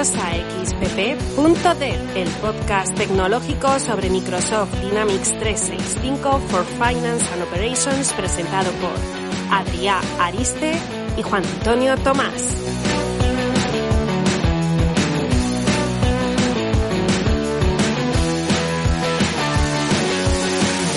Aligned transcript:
Bienvenidos 0.00 0.16
a 0.16 0.64
xpp.dev, 0.64 2.16
el 2.16 2.28
podcast 2.40 2.96
tecnológico 2.96 3.78
sobre 3.80 4.08
Microsoft 4.08 4.72
Dynamics 4.80 5.38
365 5.38 6.40
for 6.48 6.64
Finance 6.64 7.30
and 7.34 7.42
Operations 7.42 8.10
presentado 8.14 8.70
por 8.80 8.92
Adrià 9.50 10.00
Ariste 10.18 10.72
y 11.18 11.22
Juan 11.22 11.44
Antonio 11.44 11.98
Tomás. 11.98 12.56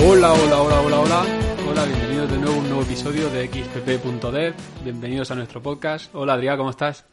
Hola, 0.07 0.31
hola, 0.31 0.61
hola, 0.61 0.81
hola, 0.81 0.99
hola. 1.01 1.25
Hola, 1.69 1.85
bienvenidos 1.85 2.31
de 2.31 2.37
nuevo 2.37 2.55
a 2.55 2.57
un 2.57 2.69
nuevo 2.69 2.83
episodio 2.83 3.29
de 3.31 3.47
xpp.dev. 3.47 4.53
Bienvenidos 4.81 5.29
a 5.29 5.35
nuestro 5.35 5.61
podcast. 5.61 6.15
Hola, 6.15 6.35
Adrián, 6.35 6.57
¿cómo 6.57 6.69
estás? 6.69 7.12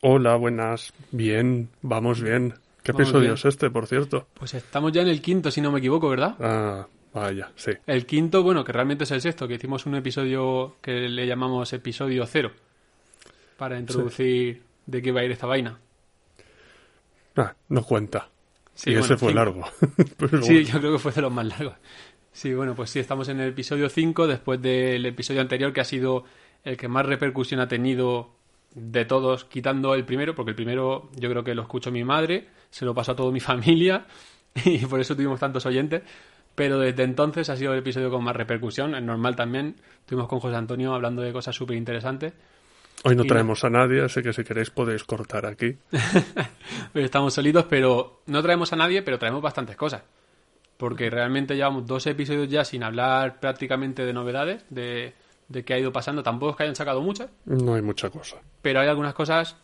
Hola, 0.00 0.36
buenas. 0.36 0.92
Bien, 1.10 1.68
vamos 1.82 2.22
bien. 2.22 2.54
¿Qué 2.82 2.92
Vamos 2.92 3.08
episodio 3.08 3.20
bien. 3.28 3.34
es 3.34 3.44
este, 3.44 3.70
por 3.70 3.86
cierto? 3.86 4.28
Pues 4.34 4.54
estamos 4.54 4.92
ya 4.92 5.02
en 5.02 5.08
el 5.08 5.20
quinto, 5.20 5.50
si 5.50 5.60
no 5.60 5.72
me 5.72 5.78
equivoco, 5.80 6.08
¿verdad? 6.08 6.36
Ah, 6.40 6.86
vaya, 7.12 7.50
sí. 7.56 7.72
El 7.86 8.06
quinto, 8.06 8.42
bueno, 8.42 8.64
que 8.64 8.72
realmente 8.72 9.04
es 9.04 9.10
el 9.10 9.20
sexto, 9.20 9.48
que 9.48 9.54
hicimos 9.54 9.86
un 9.86 9.96
episodio 9.96 10.76
que 10.80 11.08
le 11.08 11.26
llamamos 11.26 11.72
episodio 11.72 12.24
cero, 12.26 12.52
para 13.56 13.78
introducir 13.78 14.62
de 14.86 15.02
qué 15.02 15.12
va 15.12 15.20
a 15.20 15.24
ir 15.24 15.32
esta 15.32 15.46
vaina. 15.46 15.78
Ah, 17.36 17.54
no 17.68 17.82
cuenta. 17.82 18.28
Sí, 18.74 18.90
y 18.90 18.92
bueno, 18.94 19.04
ese 19.06 19.16
fue 19.16 19.32
cinco. 19.32 19.44
largo. 19.44 19.64
Pero 20.16 20.42
Sí, 20.42 20.54
bueno. 20.54 20.68
yo 20.68 20.78
creo 20.78 20.92
que 20.92 20.98
fue 21.00 21.12
de 21.12 21.22
los 21.22 21.32
más 21.32 21.46
largos. 21.46 21.74
Sí, 22.32 22.54
bueno, 22.54 22.74
pues 22.76 22.90
sí, 22.90 23.00
estamos 23.00 23.28
en 23.28 23.40
el 23.40 23.48
episodio 23.48 23.88
5, 23.88 24.28
después 24.28 24.62
del 24.62 25.04
episodio 25.06 25.40
anterior, 25.40 25.72
que 25.72 25.80
ha 25.80 25.84
sido 25.84 26.24
el 26.62 26.76
que 26.76 26.86
más 26.86 27.04
repercusión 27.04 27.58
ha 27.60 27.66
tenido 27.66 28.30
de 28.80 29.04
todos, 29.04 29.44
quitando 29.44 29.94
el 29.94 30.04
primero, 30.04 30.34
porque 30.34 30.50
el 30.50 30.56
primero 30.56 31.10
yo 31.16 31.28
creo 31.30 31.44
que 31.44 31.54
lo 31.54 31.62
escuchó 31.62 31.90
mi 31.90 32.04
madre, 32.04 32.48
se 32.70 32.84
lo 32.84 32.94
pasó 32.94 33.12
a 33.12 33.16
toda 33.16 33.32
mi 33.32 33.40
familia, 33.40 34.06
y 34.64 34.78
por 34.86 35.00
eso 35.00 35.14
tuvimos 35.14 35.40
tantos 35.40 35.66
oyentes. 35.66 36.02
Pero 36.54 36.80
desde 36.80 37.04
entonces 37.04 37.48
ha 37.50 37.56
sido 37.56 37.72
el 37.72 37.78
episodio 37.78 38.10
con 38.10 38.24
más 38.24 38.34
repercusión, 38.34 38.96
es 38.96 39.02
normal 39.02 39.36
también. 39.36 39.76
Estuvimos 40.00 40.28
con 40.28 40.40
José 40.40 40.56
Antonio 40.56 40.92
hablando 40.92 41.22
de 41.22 41.32
cosas 41.32 41.54
súper 41.54 41.76
interesantes. 41.76 42.32
Hoy 43.04 43.14
no 43.14 43.24
traemos 43.24 43.62
a 43.62 43.70
nadie, 43.70 44.02
así 44.02 44.22
que 44.22 44.32
si 44.32 44.42
queréis 44.42 44.70
podéis 44.70 45.04
cortar 45.04 45.46
aquí. 45.46 45.76
Estamos 46.94 47.34
solitos, 47.34 47.66
pero 47.70 48.22
no 48.26 48.42
traemos 48.42 48.72
a 48.72 48.76
nadie, 48.76 49.02
pero 49.02 49.20
traemos 49.20 49.40
bastantes 49.40 49.76
cosas. 49.76 50.02
Porque 50.76 51.08
realmente 51.10 51.54
llevamos 51.54 51.86
dos 51.86 52.08
episodios 52.08 52.48
ya 52.48 52.64
sin 52.64 52.82
hablar 52.82 53.38
prácticamente 53.38 54.04
de 54.04 54.12
novedades, 54.12 54.64
de, 54.68 55.14
de 55.48 55.64
qué 55.64 55.74
ha 55.74 55.78
ido 55.78 55.92
pasando. 55.92 56.22
Tampoco 56.22 56.50
es 56.50 56.56
que 56.56 56.62
hayan 56.64 56.76
sacado 56.76 57.00
muchas, 57.00 57.30
No 57.44 57.74
hay 57.74 57.82
mucha 57.82 58.10
cosa. 58.10 58.36
pero 58.62 58.80
hay 58.80 58.88
algunas 58.88 59.14
cosas 59.14 59.56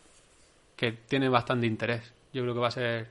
que 0.75 0.91
tienen 0.91 1.31
bastante 1.31 1.67
interés. 1.67 2.11
Yo 2.33 2.41
creo 2.41 2.53
que 2.53 2.59
va 2.59 2.67
a 2.67 2.71
ser 2.71 3.07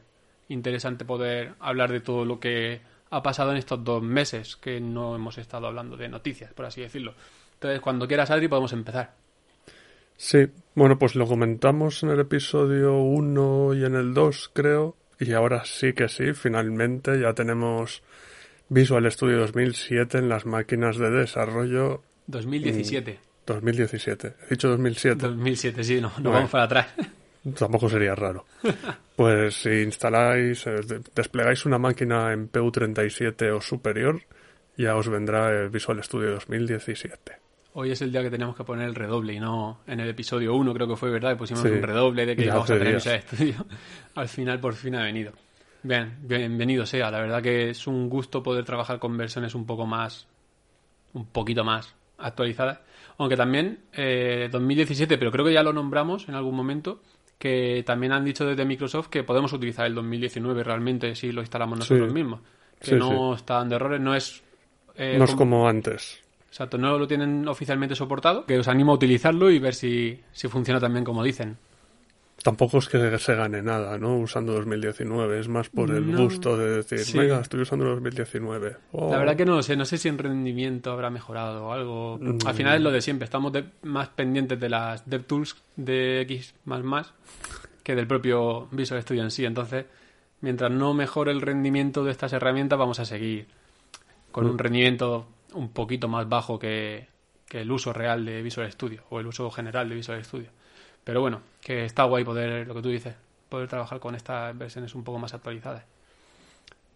interesante 0.48 1.04
poder 1.04 1.54
hablar 1.60 1.90
de 1.90 2.00
todo 2.00 2.24
lo 2.24 2.38
que 2.38 2.80
ha 3.10 3.22
pasado 3.22 3.52
en 3.52 3.56
estos 3.56 3.82
dos 3.84 4.02
meses 4.02 4.56
que 4.56 4.80
no 4.80 5.14
hemos 5.14 5.38
estado 5.38 5.66
hablando 5.66 5.96
de 5.96 6.08
noticias, 6.08 6.52
por 6.52 6.66
así 6.66 6.80
decirlo. 6.82 7.14
Entonces, 7.54 7.80
cuando 7.80 8.06
quieras, 8.06 8.30
Adri, 8.30 8.48
podemos 8.48 8.72
empezar. 8.72 9.14
Sí, 10.16 10.46
bueno, 10.74 10.98
pues 10.98 11.14
lo 11.14 11.26
comentamos 11.26 12.02
en 12.02 12.10
el 12.10 12.20
episodio 12.20 12.98
1 12.98 13.74
y 13.74 13.84
en 13.84 13.94
el 13.94 14.14
2, 14.14 14.50
creo. 14.52 14.96
Y 15.18 15.32
ahora 15.32 15.64
sí 15.64 15.92
que 15.92 16.08
sí, 16.08 16.34
finalmente 16.34 17.18
ya 17.20 17.32
tenemos 17.34 18.02
Visual 18.68 19.10
Studio 19.10 19.38
2007 19.38 20.18
en 20.18 20.28
las 20.28 20.44
máquinas 20.44 20.98
de 20.98 21.10
desarrollo 21.10 22.02
2017. 22.26 23.18
2017. 23.46 24.34
He 24.46 24.50
dicho 24.50 24.68
2007. 24.68 25.26
2007, 25.26 25.84
sí, 25.84 26.00
no, 26.00 26.10
Bueno. 26.14 26.30
vamos 26.30 26.50
para 26.50 26.64
atrás. 26.64 26.86
Tampoco 27.58 27.88
sería 27.90 28.14
raro. 28.14 28.46
Pues 29.16 29.54
si 29.54 29.68
instaláis, 29.82 30.66
eh, 30.66 30.80
de- 30.86 31.00
desplegáis 31.14 31.66
una 31.66 31.78
máquina 31.78 32.32
en 32.32 32.50
PU37 32.50 33.50
o 33.54 33.60
superior, 33.60 34.22
ya 34.78 34.96
os 34.96 35.08
vendrá 35.08 35.50
el 35.50 35.68
Visual 35.68 36.02
Studio 36.02 36.30
2017. 36.32 37.32
Hoy 37.74 37.90
es 37.90 38.00
el 38.00 38.12
día 38.12 38.22
que 38.22 38.30
teníamos 38.30 38.56
que 38.56 38.64
poner 38.64 38.88
el 38.88 38.94
redoble 38.94 39.34
y 39.34 39.40
no 39.40 39.80
en 39.86 40.00
el 40.00 40.08
episodio 40.08 40.54
1 40.54 40.72
creo 40.72 40.88
que 40.88 40.96
fue, 40.96 41.10
¿verdad? 41.10 41.32
Y 41.32 41.34
pusimos 41.34 41.62
Sí. 41.64 41.68
un 41.68 41.82
redoble 41.82 42.24
de 42.24 42.34
que 42.36 42.42
Ya 42.42 42.48
íbamos 42.52 42.70
a 42.70 42.74
tener 42.78 42.88
días. 42.92 43.06
ese 43.06 43.16
estudio. 43.16 43.66
Al 44.14 44.28
final 44.28 44.60
por 44.60 44.74
fin 44.74 44.94
ha 44.94 45.02
venido. 45.02 45.32
Bien, 45.82 46.16
bienvenido 46.22 46.86
sea. 46.86 47.10
La 47.10 47.20
verdad 47.20 47.42
que 47.42 47.68
es 47.70 47.86
un 47.86 48.08
gusto 48.08 48.42
poder 48.42 48.64
trabajar 48.64 48.98
con 48.98 49.16
versiones 49.18 49.54
un 49.54 49.66
poco 49.66 49.86
más, 49.86 50.26
un 51.12 51.26
poquito 51.26 51.62
más 51.62 51.94
actualizadas. 52.18 52.80
Aunque 53.18 53.36
también 53.36 53.80
eh, 53.92 54.48
2017, 54.50 55.18
pero 55.18 55.30
creo 55.30 55.44
que 55.44 55.52
ya 55.52 55.62
lo 55.62 55.72
nombramos 55.72 56.28
en 56.28 56.34
algún 56.34 56.54
momento, 56.56 57.00
que 57.38 57.82
también 57.86 58.12
han 58.12 58.24
dicho 58.24 58.44
desde 58.46 58.64
Microsoft 58.64 59.08
que 59.08 59.22
podemos 59.22 59.52
utilizar 59.52 59.86
el 59.86 59.94
2019 59.94 60.64
realmente 60.64 61.14
si 61.14 61.30
lo 61.32 61.40
instalamos 61.42 61.78
nosotros 61.78 62.08
Sí. 62.08 62.14
mismos. 62.14 62.40
Que 62.80 62.86
Sí, 62.90 62.94
no 62.96 63.34
está 63.34 63.54
dando 63.54 63.76
errores, 63.76 64.00
no 64.00 64.14
es... 64.14 64.42
eh, 64.96 65.16
no 65.18 65.24
es 65.24 65.30
como- 65.30 65.56
como 65.56 65.68
antes. 65.68 66.20
Exacto, 66.48 66.78
no 66.78 66.98
lo 66.98 67.06
tienen 67.08 67.46
oficialmente 67.48 67.94
soportado, 67.96 68.46
que 68.46 68.58
os 68.58 68.68
animo 68.68 68.92
a 68.92 68.94
utilizarlo 68.94 69.50
y 69.50 69.58
ver 69.58 69.74
si, 69.74 70.20
si 70.32 70.46
funciona 70.48 70.78
también 70.80 71.04
como 71.04 71.22
dicen. 71.24 71.56
Tampoco 72.42 72.78
es 72.78 72.88
que 72.88 73.18
se 73.18 73.34
gane 73.34 73.62
nada, 73.62 73.96
¿no? 73.96 74.18
Usando 74.18 74.52
2019. 74.52 75.40
Es 75.40 75.48
más 75.48 75.70
por 75.70 75.90
el 75.90 76.10
No. 76.12 76.24
gusto 76.24 76.58
de 76.58 76.76
decir, 76.76 76.98
Sí. 76.98 77.16
venga, 77.16 77.40
estoy 77.40 77.60
usando 77.62 77.86
2019. 77.86 78.76
Oh. 78.92 79.10
La 79.10 79.18
verdad 79.18 79.36
que 79.36 79.46
no 79.46 79.54
lo 79.54 79.62
sé, 79.62 79.76
no 79.76 79.84
sé 79.86 79.96
si 79.96 80.08
en 80.08 80.18
rendimiento 80.18 80.92
habrá 80.92 81.08
mejorado 81.08 81.66
o 81.66 81.72
algo. 81.72 82.18
Al 82.44 82.54
final 82.54 82.76
es 82.76 82.82
lo 82.82 82.90
de 82.90 83.00
siempre, 83.00 83.24
estamos 83.24 83.52
de- 83.52 83.64
más 83.82 84.08
pendientes 84.08 84.60
de 84.60 84.68
las 84.68 85.08
DevTools 85.08 85.56
de 85.76 86.20
X 86.22 86.54
que 87.82 87.94
del 87.94 88.06
propio 88.06 88.68
Visual 88.72 89.00
Studio 89.02 89.22
en 89.22 89.30
sí. 89.30 89.44
Entonces, 89.46 89.86
mientras 90.40 90.70
no 90.70 90.92
mejore 90.92 91.32
el 91.32 91.40
rendimiento 91.40 92.04
de 92.04 92.10
estas 92.10 92.32
herramientas, 92.34 92.78
vamos 92.78 92.98
a 93.00 93.04
seguir 93.06 93.46
con 94.32 94.46
un 94.46 94.58
rendimiento 94.58 95.28
un 95.54 95.68
poquito 95.70 96.08
más 96.08 96.28
bajo 96.28 96.58
que, 96.58 97.06
que 97.48 97.60
el 97.60 97.70
uso 97.70 97.92
real 97.92 98.24
de 98.24 98.42
Visual 98.42 98.70
Studio 98.72 99.04
o 99.10 99.20
el 99.20 99.26
uso 99.28 99.50
general 99.50 99.88
de 99.88 99.94
Visual 99.94 100.22
Studio. 100.24 100.48
Pero 101.04 101.20
bueno, 101.20 101.40
que 101.60 101.84
está 101.84 102.04
guay 102.04 102.24
poder, 102.24 102.66
lo 102.66 102.74
que 102.74 102.82
tú 102.82 102.88
dices, 102.88 103.14
poder 103.48 103.68
trabajar 103.68 104.00
con 104.00 104.14
estas 104.14 104.56
versiones 104.56 104.94
un 104.94 105.04
poco 105.04 105.18
más 105.18 105.34
actualizadas. 105.34 105.84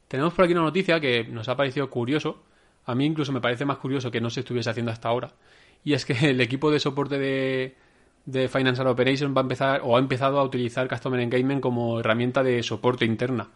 Tenemos 0.09 0.33
por 0.33 0.45
aquí 0.45 0.55
una 0.55 0.63
noticia 0.63 0.99
que 0.99 1.25
nos 1.25 1.49
ha 1.49 1.57
parecido 1.57 1.91
curioso. 1.91 2.43
A 2.87 2.95
mí 2.95 3.05
incluso 3.05 3.33
me 3.33 3.41
parece 3.41 3.67
más 3.67 3.77
curioso 3.77 4.11
que 4.11 4.21
no 4.21 4.31
se 4.31 4.41
estuviese 4.41 4.71
haciendo 4.71 4.91
hasta 4.91 5.09
ahora. 5.09 5.31
Y 5.85 5.93
es 5.93 6.05
que 6.05 6.15
el 6.31 6.41
equipo 6.41 6.71
de 6.71 6.81
soporte 6.81 7.19
de, 7.19 7.75
de 8.25 8.49
Financial 8.49 8.87
Operations 8.87 9.37
va 9.37 9.41
a 9.41 9.43
empezar 9.43 9.81
o 9.85 9.97
ha 9.97 10.01
empezado 10.01 10.39
a 10.39 10.45
utilizar 10.45 10.89
Customer 10.89 11.21
Engagement 11.21 11.61
como 11.61 12.01
herramienta 12.01 12.43
de 12.43 12.63
soporte 12.63 13.05
interna 13.05 13.49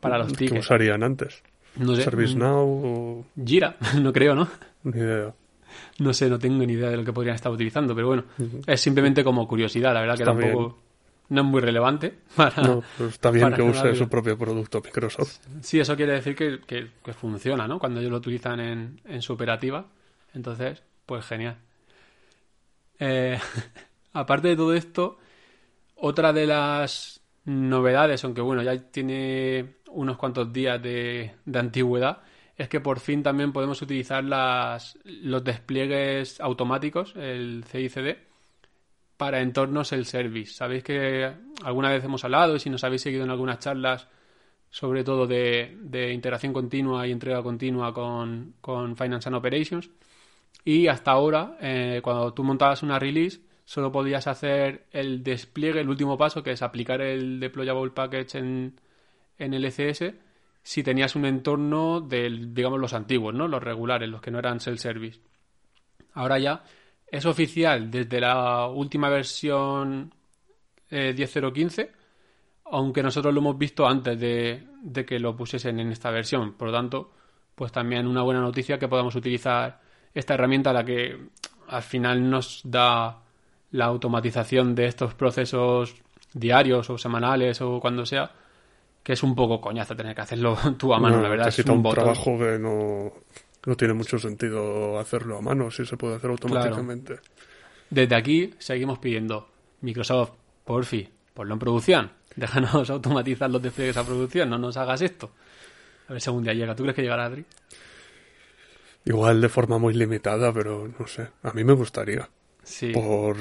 para 0.00 0.18
los 0.18 0.28
¿Qué 0.28 0.36
tickets. 0.46 0.66
usarían 0.66 1.02
antes? 1.02 1.42
No 1.76 1.94
sé. 1.96 2.02
¿ServiceNow 2.02 2.66
o...? 2.66 3.24
Jira, 3.42 3.76
no 4.00 4.12
creo, 4.12 4.34
¿no? 4.34 4.48
Ni 4.84 4.98
idea. 4.98 5.32
No 5.98 6.12
sé, 6.12 6.28
no 6.28 6.38
tengo 6.38 6.64
ni 6.64 6.72
idea 6.74 6.90
de 6.90 6.96
lo 6.96 7.04
que 7.04 7.12
podrían 7.12 7.34
estar 7.36 7.50
utilizando, 7.52 7.94
pero 7.94 8.06
bueno, 8.08 8.24
es 8.66 8.80
simplemente 8.80 9.22
como 9.24 9.46
curiosidad, 9.48 9.92
la 9.94 10.00
verdad 10.00 10.16
que 10.16 10.24
tampoco 10.50 10.78
no 11.30 11.40
es 11.42 11.46
muy 11.46 11.60
relevante 11.60 12.14
para, 12.36 12.62
No, 12.62 12.82
pues 12.96 13.10
está 13.14 13.30
bien 13.30 13.44
para 13.46 13.56
que 13.56 13.62
use 13.62 13.94
su 13.94 14.08
propio 14.08 14.38
producto 14.38 14.80
Microsoft. 14.84 15.38
Sí, 15.62 15.78
eso 15.80 15.96
quiere 15.96 16.12
decir 16.12 16.34
que, 16.36 16.60
que- 16.66 16.88
que 17.04 17.12
funciona, 17.12 17.66
¿no? 17.68 17.78
Cuando 17.78 18.00
ellos 18.00 18.10
lo 18.12 18.18
utilizan 18.18 18.60
en, 18.60 19.00
en 19.04 19.20
su 19.22 19.32
operativa. 19.34 19.86
Entonces, 20.34 20.82
pues 21.06 21.24
genial. 21.26 21.56
Eh, 22.98 23.38
aparte 24.12 24.48
de 24.48 24.56
todo 24.56 24.74
esto, 24.74 25.18
otra 25.96 26.32
de 26.32 26.46
las 26.46 27.20
novedades, 27.44 28.24
aunque 28.24 28.40
bueno, 28.40 28.62
ya 28.62 28.76
tiene 28.90 29.76
unos 29.90 30.16
cuantos 30.18 30.52
días 30.52 30.82
de, 30.82 31.32
de 31.44 31.58
antigüedad, 31.58 32.18
es 32.58 32.68
que 32.68 32.80
por 32.80 32.98
fin 32.98 33.22
también 33.22 33.52
podemos 33.52 33.80
utilizar 33.80 34.24
las, 34.24 34.98
los 35.04 35.44
despliegues 35.44 36.40
automáticos, 36.40 37.14
el 37.16 37.64
CICD, 37.64 38.16
para 39.16 39.40
entornos 39.40 39.92
el 39.92 40.04
service. 40.04 40.52
Sabéis 40.52 40.82
que 40.82 41.32
alguna 41.64 41.90
vez 41.90 42.04
hemos 42.04 42.24
hablado 42.24 42.56
y 42.56 42.60
si 42.60 42.68
nos 42.68 42.84
habéis 42.84 43.02
seguido 43.02 43.24
en 43.24 43.30
algunas 43.30 43.60
charlas 43.60 44.08
sobre 44.70 45.02
todo 45.04 45.26
de, 45.26 45.76
de 45.80 46.12
integración 46.12 46.52
continua 46.52 47.06
y 47.06 47.12
entrega 47.12 47.42
continua 47.42 47.94
con, 47.94 48.54
con 48.60 48.96
Finance 48.96 49.28
and 49.28 49.36
Operations. 49.36 49.90
Y 50.64 50.88
hasta 50.88 51.12
ahora, 51.12 51.56
eh, 51.60 52.00
cuando 52.02 52.34
tú 52.34 52.44
montabas 52.44 52.82
una 52.82 52.98
release, 52.98 53.40
solo 53.64 53.90
podías 53.92 54.26
hacer 54.26 54.86
el 54.92 55.22
despliegue, 55.22 55.80
el 55.80 55.88
último 55.88 56.18
paso, 56.18 56.42
que 56.42 56.52
es 56.52 56.62
aplicar 56.62 57.00
el 57.00 57.40
deployable 57.40 57.92
package 57.92 58.34
en, 58.36 58.80
en 59.38 59.54
el 59.54 59.64
ECS, 59.64 60.12
si 60.68 60.82
tenías 60.82 61.16
un 61.16 61.24
entorno 61.24 62.02
del, 62.02 62.52
digamos, 62.52 62.78
los 62.78 62.92
antiguos, 62.92 63.32
¿no? 63.32 63.48
Los 63.48 63.62
regulares, 63.62 64.06
los 64.06 64.20
que 64.20 64.30
no 64.30 64.38
eran 64.38 64.60
self-service. 64.60 65.18
Ahora 66.12 66.38
ya 66.38 66.62
es 67.06 67.24
oficial 67.24 67.90
desde 67.90 68.20
la 68.20 68.66
última 68.66 69.08
versión 69.08 70.12
eh, 70.90 71.14
10.015 71.16 71.88
aunque 72.70 73.02
nosotros 73.02 73.32
lo 73.32 73.40
hemos 73.40 73.56
visto 73.56 73.88
antes 73.88 74.20
de, 74.20 74.66
de 74.82 75.06
que 75.06 75.18
lo 75.18 75.34
pusiesen 75.34 75.80
en 75.80 75.90
esta 75.90 76.10
versión. 76.10 76.52
Por 76.52 76.68
lo 76.68 76.74
tanto, 76.74 77.12
pues 77.54 77.72
también 77.72 78.06
una 78.06 78.20
buena 78.20 78.42
noticia 78.42 78.78
que 78.78 78.88
podamos 78.88 79.14
utilizar 79.14 79.80
esta 80.12 80.34
herramienta 80.34 80.70
la 80.74 80.84
que 80.84 81.28
al 81.68 81.82
final 81.82 82.28
nos 82.28 82.60
da 82.62 83.22
la 83.70 83.86
automatización 83.86 84.74
de 84.74 84.84
estos 84.84 85.14
procesos 85.14 85.94
diarios 86.34 86.90
o 86.90 86.98
semanales 86.98 87.62
o 87.62 87.80
cuando 87.80 88.04
sea, 88.04 88.30
que 89.08 89.14
es 89.14 89.22
un 89.22 89.34
poco 89.34 89.58
coñazo 89.58 89.96
tener 89.96 90.14
que 90.14 90.20
hacerlo 90.20 90.54
tú 90.76 90.92
a 90.92 91.00
mano, 91.00 91.22
la 91.22 91.30
verdad. 91.30 91.48
Es 91.48 91.58
un, 91.60 91.82
trabajo 91.82 92.38
que 92.38 92.58
no, 92.58 93.10
no 93.64 93.74
tiene 93.74 93.94
mucho 93.94 94.18
sentido 94.18 94.98
hacerlo 94.98 95.38
a 95.38 95.40
mano 95.40 95.70
si 95.70 95.86
se 95.86 95.96
puede 95.96 96.16
hacer 96.16 96.28
automáticamente. 96.28 97.16
Desde 97.88 98.14
aquí 98.14 98.52
seguimos 98.58 98.98
pidiendo, 98.98 99.48
Microsoft, 99.80 100.32
por 100.62 100.84
fin, 100.84 101.08
ponlo 101.32 101.54
en 101.54 101.58
producción. 101.58 102.10
Déjanos 102.36 102.90
automatizar 102.90 103.48
los 103.48 103.62
despliegues 103.62 103.96
a 103.96 104.04
producción, 104.04 104.50
no 104.50 104.58
nos 104.58 104.76
hagas 104.76 105.00
esto. 105.00 105.30
A 106.06 106.12
ver 106.12 106.20
si 106.20 106.28
algún 106.28 106.44
día 106.44 106.52
llega. 106.52 106.74
¿Tú 106.74 106.82
crees 106.82 106.96
que 106.96 107.00
llegará, 107.00 107.24
Adri? 107.24 107.46
Igual 109.06 109.40
de 109.40 109.48
forma 109.48 109.78
muy 109.78 109.94
limitada, 109.94 110.52
pero 110.52 110.86
no 110.86 111.06
sé. 111.06 111.28
A 111.44 111.52
mí 111.52 111.64
me 111.64 111.72
gustaría. 111.72 112.28
Sí. 112.68 112.92
Por, 112.92 113.34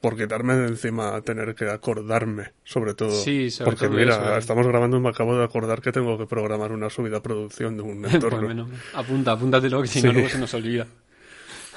por 0.00 0.16
quitarme 0.16 0.56
de 0.56 0.66
encima 0.66 1.20
tener 1.22 1.54
que 1.54 1.70
acordarme, 1.70 2.52
sobre 2.64 2.94
todo. 2.94 3.12
Sí, 3.12 3.48
sobre 3.48 3.70
Porque 3.70 3.88
mira, 3.88 4.36
estamos 4.36 4.66
grabando 4.66 4.96
y 4.96 5.00
me 5.00 5.08
acabo 5.08 5.36
de 5.38 5.44
acordar 5.44 5.80
que 5.80 5.92
tengo 5.92 6.18
que 6.18 6.26
programar 6.26 6.72
una 6.72 6.90
subida 6.90 7.18
a 7.18 7.22
producción 7.22 7.76
de 7.76 7.84
un 7.84 8.04
entorno. 8.10 8.42
Bueno, 8.42 8.68
apunta, 8.94 9.32
apúntatelo 9.32 9.80
que 9.82 9.88
si 9.88 10.02
no 10.02 10.12
luego 10.12 10.28
se 10.28 10.38
nos 10.40 10.52
olvida. 10.52 10.88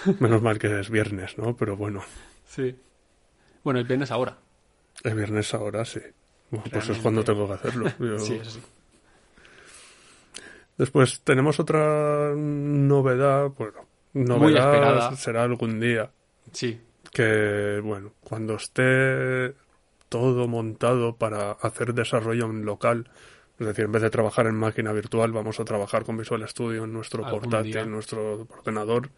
Menos 0.20 0.42
mal 0.42 0.58
que 0.58 0.80
es 0.80 0.90
viernes, 0.90 1.38
¿no? 1.38 1.56
Pero 1.56 1.78
bueno. 1.78 2.04
Sí. 2.48 2.76
Bueno, 3.64 3.80
el 3.80 3.86
viernes 3.86 4.10
ahora. 4.10 4.36
El 5.04 5.14
viernes 5.14 5.54
ahora, 5.54 5.86
sí. 5.86 6.02
pues 6.50 6.90
es 6.90 6.98
cuando 6.98 7.24
tengo 7.24 7.48
que 7.48 7.54
hacerlo. 7.54 7.86
Sí, 8.18 8.34
eso 8.34 8.50
sí. 8.50 8.62
Después 10.76 11.22
tenemos 11.24 11.60
otra 11.60 12.34
novedad, 12.36 13.50
bueno, 13.50 13.86
novedad 14.14 15.14
será 15.18 15.44
algún 15.44 15.80
día. 15.80 16.10
Sí. 16.52 16.80
Que, 17.12 17.80
bueno, 17.84 18.14
cuando 18.22 18.56
esté 18.56 19.54
todo 20.10 20.48
montado 20.48 21.16
para 21.16 21.52
hacer 21.52 21.94
desarrollo 21.94 22.46
en 22.46 22.66
local, 22.66 23.10
es 23.60 23.68
decir, 23.68 23.86
en 23.86 23.92
vez 23.92 24.02
de 24.02 24.10
trabajar 24.10 24.48
en 24.48 24.56
máquina 24.56 24.92
virtual, 24.92 25.32
vamos 25.32 25.60
a 25.60 25.66
trabajar 25.66 26.04
con 26.04 26.18
Visual 26.18 26.48
Studio 26.48 26.84
en 26.84 26.94
nuestro 26.94 27.28
portátil, 27.30 27.78
en 27.78 27.92
nuestro 27.92 28.48
ordenador. 28.50 29.10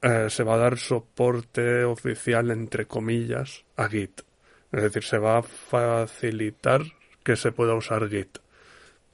Eh, 0.00 0.28
se 0.30 0.42
va 0.42 0.54
a 0.54 0.58
dar 0.58 0.78
soporte 0.78 1.84
oficial, 1.84 2.50
entre 2.50 2.86
comillas, 2.86 3.64
a 3.76 3.88
Git. 3.88 4.22
Es 4.72 4.82
decir, 4.82 5.04
se 5.04 5.18
va 5.18 5.38
a 5.38 5.42
facilitar 5.42 6.82
que 7.22 7.36
se 7.36 7.52
pueda 7.52 7.74
usar 7.74 8.08
Git. 8.08 8.38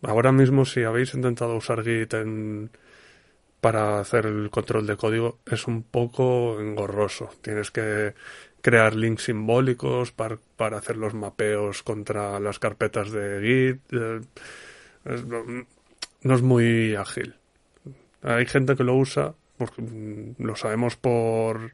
Ahora 0.03 0.33
mismo, 0.33 0.65
si 0.65 0.85
habéis 0.85 1.15
intentado 1.15 1.57
usar 1.57 1.83
Git 1.83 2.15
para 3.61 4.01
hacer 4.01 4.27
el 4.27 4.51
control 4.51 4.87
de 4.87 4.97
código, 4.97 5.39
es 5.47 5.67
un 5.67 5.83
poco 5.83 6.61
engorroso. 6.61 7.31
Tienes 7.43 7.71
que 7.71 8.15
crear 8.61 8.95
links 8.95 9.25
simbólicos 9.25 10.13
para, 10.13 10.39
hacer 10.77 10.97
los 10.97 11.15
mapeos 11.15 11.83
contra 11.83 12.39
las 12.41 12.59
carpetas 12.59 13.11
de 13.11 13.41
Git. 13.43 13.93
Eh, 13.93 14.21
no 16.23 16.35
es 16.35 16.43
muy 16.43 16.95
ágil. 16.95 17.37
Hay 18.23 18.47
gente 18.47 18.77
que 18.77 18.85
lo 18.85 18.97
usa, 18.97 19.35
porque 19.57 19.83
mm, 19.83 20.35
lo 20.39 20.57
sabemos 20.57 20.97
por... 20.97 21.73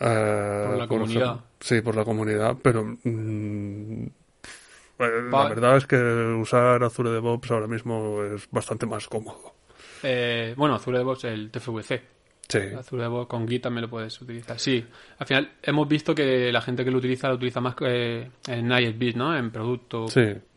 Eh, 0.00 0.64
por 0.66 0.76
la 0.76 0.88
comunidad. 0.88 1.40
sí, 1.60 1.80
por 1.80 1.96
la 1.96 2.04
comunidad, 2.04 2.56
pero 2.62 2.84
mm, 3.02 4.06
la 4.98 5.48
verdad 5.48 5.78
es 5.78 5.86
que 5.86 5.96
usar 5.96 6.82
Azure 6.82 7.10
DevOps 7.10 7.50
ahora 7.50 7.66
mismo 7.66 8.22
es 8.22 8.48
bastante 8.50 8.86
más 8.86 9.08
cómodo. 9.08 9.55
Eh, 10.02 10.54
bueno, 10.56 10.74
Azure 10.74 10.98
DevOps, 10.98 11.24
el 11.24 11.50
TFVC. 11.50 12.02
Sí. 12.48 12.58
Azure 12.78 13.02
DevOps 13.02 13.28
con 13.28 13.48
Git 13.48 13.62
también 13.62 13.82
lo 13.82 13.90
puedes 13.90 14.20
utilizar. 14.20 14.58
Sí, 14.58 14.84
al 15.18 15.26
final 15.26 15.52
hemos 15.62 15.88
visto 15.88 16.14
que 16.14 16.52
la 16.52 16.60
gente 16.60 16.84
que 16.84 16.90
lo 16.90 16.98
utiliza 16.98 17.28
lo 17.28 17.34
utiliza 17.34 17.60
más 17.60 17.74
eh, 17.80 18.30
en 18.46 18.70
ISBs, 18.70 19.16
¿no? 19.16 19.36
En 19.36 19.50
producto 19.50 20.06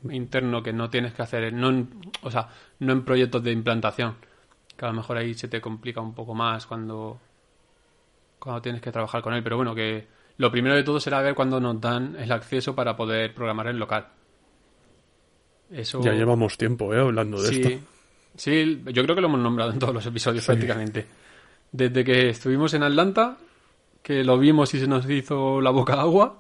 interno 0.09 0.61
que 0.61 0.73
no 0.73 0.89
tienes 0.89 1.13
que 1.13 1.21
hacer, 1.21 1.51
no 1.51 1.87
o 2.21 2.31
sea, 2.31 2.47
no 2.79 2.93
en 2.93 3.03
proyectos 3.03 3.43
de 3.43 3.51
implantación. 3.51 4.15
Que 4.77 4.85
a 4.85 4.89
lo 4.89 4.93
mejor 4.93 5.17
ahí 5.17 5.33
se 5.33 5.47
te 5.47 5.59
complica 5.59 5.99
un 5.99 6.13
poco 6.13 6.33
más 6.33 6.65
cuando, 6.65 7.19
cuando 8.37 8.61
tienes 8.61 8.81
que 8.81 8.91
trabajar 8.91 9.21
con 9.21 9.33
él. 9.33 9.43
Pero 9.43 9.57
bueno, 9.57 9.75
que 9.75 10.07
lo 10.37 10.51
primero 10.51 10.75
de 10.75 10.83
todo 10.83 10.99
será 10.99 11.21
ver 11.21 11.35
cuándo 11.35 11.59
nos 11.59 11.81
dan 11.81 12.15
el 12.17 12.31
acceso 12.31 12.73
para 12.75 12.95
poder 12.95 13.33
programar 13.33 13.67
en 13.67 13.79
local. 13.79 14.07
Ya 16.01 16.13
llevamos 16.13 16.57
tiempo, 16.57 16.93
¿eh? 16.93 16.99
Hablando 16.99 17.41
de 17.41 17.49
esto. 17.49 17.69
Sí, 18.35 18.81
yo 18.85 19.03
creo 19.03 19.15
que 19.15 19.21
lo 19.21 19.27
hemos 19.27 19.39
nombrado 19.39 19.71
en 19.71 19.79
todos 19.79 19.93
los 19.93 20.05
episodios 20.05 20.45
prácticamente. 20.45 21.05
Desde 21.71 22.03
que 22.03 22.29
estuvimos 22.29 22.73
en 22.73 22.83
Atlanta, 22.83 23.37
que 24.01 24.23
lo 24.23 24.37
vimos 24.37 24.73
y 24.73 24.79
se 24.79 24.87
nos 24.87 25.09
hizo 25.09 25.61
la 25.61 25.71
boca 25.71 25.99
agua, 25.99 26.39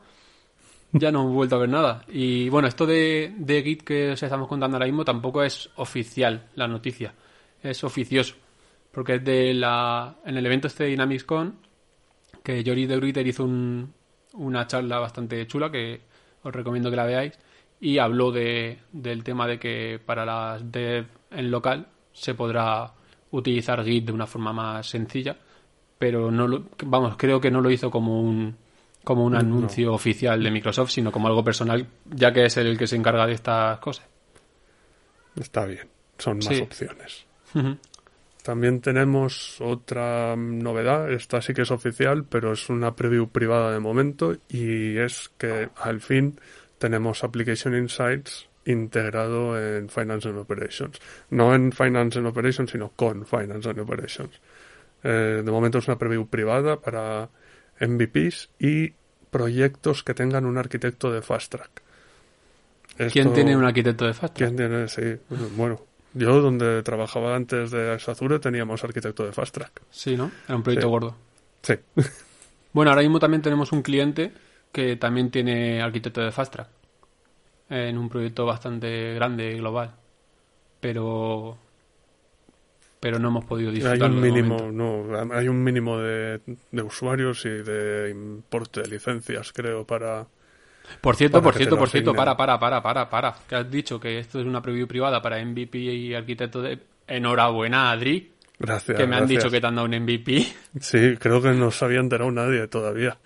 ya 0.91 1.11
no 1.11 1.21
hemos 1.21 1.33
vuelto 1.33 1.55
a 1.55 1.59
ver 1.59 1.69
nada. 1.69 2.05
Y 2.07 2.49
bueno, 2.49 2.67
esto 2.67 2.85
de, 2.85 3.33
de 3.37 3.61
Git 3.61 3.83
que 3.83 4.11
os 4.11 4.23
estamos 4.23 4.47
contando 4.47 4.77
ahora 4.77 4.87
mismo 4.87 5.05
tampoco 5.05 5.43
es 5.43 5.69
oficial 5.75 6.47
la 6.55 6.67
noticia. 6.67 7.13
Es 7.61 7.83
oficioso. 7.83 8.35
Porque 8.91 9.15
es 9.15 9.23
de 9.23 9.53
la, 9.53 10.15
en 10.25 10.37
el 10.37 10.45
evento 10.45 10.67
este 10.67 10.85
de 10.85 10.89
DynamicsCon, 10.91 11.59
que 12.43 12.63
Jory 12.65 12.87
de 12.87 12.95
Gruiter 12.95 13.27
hizo 13.27 13.47
una 14.33 14.67
charla 14.67 14.99
bastante 14.99 15.45
chula 15.47 15.71
que 15.71 16.01
os 16.43 16.53
recomiendo 16.53 16.89
que 16.89 16.95
la 16.95 17.05
veáis 17.05 17.37
y 17.79 17.97
habló 17.97 18.31
de, 18.31 18.79
del 18.91 19.23
tema 19.23 19.47
de 19.47 19.59
que 19.59 19.99
para 20.03 20.25
las 20.25 20.71
dev 20.71 21.05
en 21.31 21.51
local 21.51 21.87
se 22.11 22.33
podrá 22.33 22.91
utilizar 23.31 23.83
Git 23.83 24.05
de 24.05 24.11
una 24.11 24.27
forma 24.27 24.53
más 24.53 24.87
sencilla, 24.87 25.37
pero 25.97 26.31
no 26.31 26.47
lo, 26.47 26.63
vamos, 26.85 27.15
creo 27.17 27.39
que 27.39 27.51
no 27.51 27.61
lo 27.61 27.69
hizo 27.69 27.91
como 27.91 28.21
un 28.21 28.55
como 29.03 29.23
un 29.23 29.35
anuncio 29.35 29.93
oficial 29.93 30.43
de 30.43 30.51
Microsoft, 30.51 30.91
sino 30.91 31.11
como 31.11 31.27
algo 31.27 31.43
personal, 31.43 31.87
ya 32.05 32.33
que 32.33 32.45
es 32.45 32.57
el 32.57 32.77
que 32.77 32.85
se 32.85 32.95
encarga 32.95 33.25
de 33.25 33.33
estas 33.33 33.79
cosas. 33.79 34.05
Está 35.39 35.65
bien, 35.65 35.87
son 36.17 36.37
más 36.39 36.61
opciones. 36.61 37.25
También 38.43 38.81
tenemos 38.81 39.59
otra 39.61 40.35
novedad, 40.35 41.11
esta 41.11 41.41
sí 41.41 41.53
que 41.53 41.61
es 41.61 41.71
oficial, 41.71 42.25
pero 42.25 42.53
es 42.53 42.69
una 42.69 42.95
preview 42.95 43.29
privada 43.29 43.71
de 43.71 43.79
momento, 43.79 44.35
y 44.49 44.97
es 44.97 45.31
que 45.37 45.69
al 45.77 46.01
fin 46.01 46.39
tenemos 46.77 47.23
Application 47.23 47.75
Insights 47.75 48.48
integrado 48.65 49.59
en 49.59 49.89
Finance 49.89 50.29
and 50.29 50.37
Operations. 50.37 50.99
No 51.29 51.53
en 51.53 51.71
Finance 51.71 52.19
and 52.19 52.27
Operations, 52.27 52.71
sino 52.71 52.91
con 52.95 53.25
Finance 53.25 53.69
and 53.69 53.79
Operations. 53.79 54.39
Eh, 55.03 55.41
de 55.43 55.51
momento 55.51 55.77
es 55.77 55.87
una 55.87 55.97
preview 55.97 56.27
privada 56.27 56.79
para 56.79 57.29
MVPs 57.79 58.49
y 58.59 58.93
proyectos 59.31 60.03
que 60.03 60.13
tengan 60.13 60.45
un 60.45 60.57
arquitecto 60.57 61.11
de 61.11 61.21
Fast 61.21 61.51
Track. 61.51 61.81
¿Quién 63.11 63.33
tiene 63.33 63.55
un 63.55 63.63
arquitecto 63.63 64.05
de 64.05 64.13
Fast 64.13 64.35
Track? 64.35 64.49
¿Quién 64.49 64.57
tiene? 64.57 64.87
Sí, 64.87 65.17
bueno. 65.55 65.81
Yo, 66.13 66.41
donde 66.41 66.81
trabajaba 66.81 67.35
antes 67.35 67.69
de 67.71 67.91
Azure, 67.91 68.39
teníamos 68.39 68.83
arquitecto 68.83 69.25
de 69.25 69.31
Fast 69.31 69.53
Track. 69.53 69.81
Sí, 69.91 70.17
¿no? 70.17 70.31
Era 70.47 70.55
un 70.55 70.63
proyecto 70.63 70.89
gordo. 70.89 71.15
Sí. 71.61 71.75
Bueno, 72.73 72.91
ahora 72.91 73.01
mismo 73.01 73.19
también 73.19 73.41
tenemos 73.41 73.71
un 73.71 73.81
cliente 73.81 74.31
que 74.71 74.95
también 74.95 75.31
tiene 75.31 75.81
arquitecto 75.81 76.21
de 76.21 76.31
Fast 76.31 76.53
Track 76.53 76.78
en 77.69 77.97
un 77.97 78.09
proyecto 78.09 78.45
bastante 78.45 79.13
grande 79.13 79.51
y 79.51 79.57
global. 79.57 79.95
Pero 80.79 81.57
pero 82.99 83.17
no 83.17 83.29
hemos 83.29 83.45
podido 83.45 83.71
disfrutarlo. 83.71 84.05
Hay 84.05 84.11
un 84.11 84.21
mínimo, 84.21 84.71
no, 84.71 85.33
hay 85.33 85.47
un 85.47 85.63
mínimo 85.63 85.97
de, 85.99 86.41
de, 86.71 86.81
usuarios 86.81 87.45
y 87.45 87.49
de 87.49 88.09
importe 88.09 88.81
de 88.81 88.89
licencias, 88.89 89.53
creo, 89.53 89.85
para. 89.85 90.27
Por 90.99 91.15
cierto, 91.15 91.41
por 91.41 91.53
cierto, 91.53 91.77
por 91.77 91.89
cierto, 91.89 92.13
para, 92.13 92.35
para, 92.35 92.59
para, 92.59 92.81
para, 92.81 93.09
para. 93.09 93.35
Que 93.47 93.55
has 93.55 93.71
dicho 93.71 93.99
que 93.99 94.19
esto 94.19 94.39
es 94.39 94.45
una 94.45 94.61
preview 94.61 94.87
privada 94.87 95.21
para 95.21 95.43
MVP 95.43 95.77
y 95.77 96.13
arquitecto 96.13 96.61
de. 96.61 96.79
Enhorabuena, 97.07 97.91
Adri. 97.91 98.33
Gracias. 98.59 98.97
Que 98.97 99.07
me 99.07 99.15
han 99.15 99.25
dicho 99.25 99.49
que 99.49 99.61
te 99.61 99.67
han 99.67 99.75
dado 99.75 99.87
un 99.87 99.97
MVP. 99.97 100.45
Sí, 100.81 101.15
creo 101.17 101.41
que 101.41 101.51
no 101.51 101.71
se 101.71 101.85
había 101.85 101.99
enterado 101.99 102.29
nadie 102.31 102.67
todavía. 102.67 103.17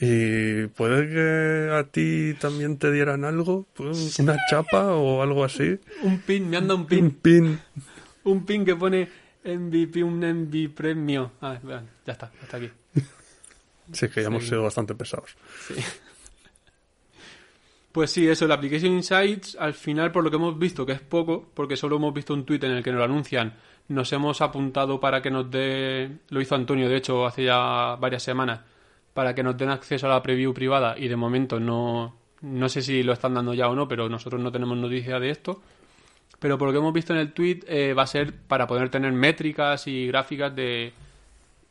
Y 0.00 0.66
puede 0.68 1.08
que 1.08 1.74
a 1.74 1.84
ti 1.84 2.34
también 2.38 2.78
te 2.78 2.92
dieran 2.92 3.24
algo, 3.24 3.66
pues, 3.74 4.18
una 4.18 4.36
chapa 4.50 4.92
o 4.92 5.22
algo 5.22 5.44
así. 5.44 5.78
Un 6.02 6.18
pin, 6.18 6.50
me 6.50 6.58
anda 6.58 6.74
un 6.74 6.86
pin. 6.86 7.04
Un 7.04 7.10
pin. 7.12 7.60
Un 8.24 8.44
pin 8.44 8.62
que 8.62 8.76
pone 8.76 9.08
MVP, 9.42 10.04
un 10.04 10.18
MVP 10.18 10.68
premio. 10.68 11.32
Ah, 11.40 11.58
ya 11.62 12.12
está, 12.12 12.30
hasta 12.42 12.56
aquí. 12.56 12.70
Sí, 13.90 14.06
que 14.10 14.20
ya 14.20 14.26
hemos 14.26 14.46
sido 14.46 14.62
bastante 14.62 14.94
pesados. 14.94 15.34
Sí. 15.66 15.74
Pues 17.90 18.10
sí, 18.10 18.28
eso, 18.28 18.46
la 18.46 18.54
Application 18.54 18.92
Insights, 18.92 19.56
al 19.58 19.72
final, 19.74 20.12
por 20.12 20.22
lo 20.22 20.30
que 20.30 20.36
hemos 20.36 20.56
visto, 20.58 20.84
que 20.84 20.92
es 20.92 21.00
poco, 21.00 21.50
porque 21.54 21.74
solo 21.76 21.96
hemos 21.96 22.12
visto 22.12 22.34
un 22.34 22.44
tweet 22.44 22.60
en 22.62 22.72
el 22.72 22.82
que 22.84 22.90
nos 22.90 22.98
lo 22.98 23.04
anuncian, 23.04 23.54
nos 23.88 24.12
hemos 24.12 24.40
apuntado 24.40 25.00
para 25.00 25.22
que 25.22 25.30
nos 25.30 25.50
dé, 25.50 26.18
lo 26.28 26.40
hizo 26.40 26.54
Antonio, 26.54 26.88
de 26.88 26.96
hecho, 26.96 27.26
hace 27.26 27.44
ya 27.44 27.96
varias 27.98 28.22
semanas, 28.22 28.60
para 29.18 29.34
que 29.34 29.42
nos 29.42 29.56
den 29.58 29.68
acceso 29.70 30.06
a 30.06 30.10
la 30.10 30.22
preview 30.22 30.54
privada 30.54 30.94
y 30.96 31.08
de 31.08 31.16
momento 31.16 31.58
no, 31.58 32.14
no 32.40 32.68
sé 32.68 32.82
si 32.82 33.02
lo 33.02 33.12
están 33.12 33.34
dando 33.34 33.52
ya 33.52 33.68
o 33.68 33.74
no, 33.74 33.88
pero 33.88 34.08
nosotros 34.08 34.40
no 34.40 34.52
tenemos 34.52 34.78
noticia 34.78 35.18
de 35.18 35.30
esto. 35.30 35.60
Pero 36.38 36.56
por 36.56 36.68
lo 36.68 36.72
que 36.72 36.78
hemos 36.78 36.92
visto 36.92 37.12
en 37.14 37.18
el 37.18 37.32
tweet 37.32 37.62
eh, 37.66 37.94
va 37.94 38.04
a 38.04 38.06
ser 38.06 38.32
para 38.32 38.68
poder 38.68 38.90
tener 38.90 39.10
métricas 39.12 39.88
y 39.88 40.06
gráficas 40.06 40.54
de 40.54 40.92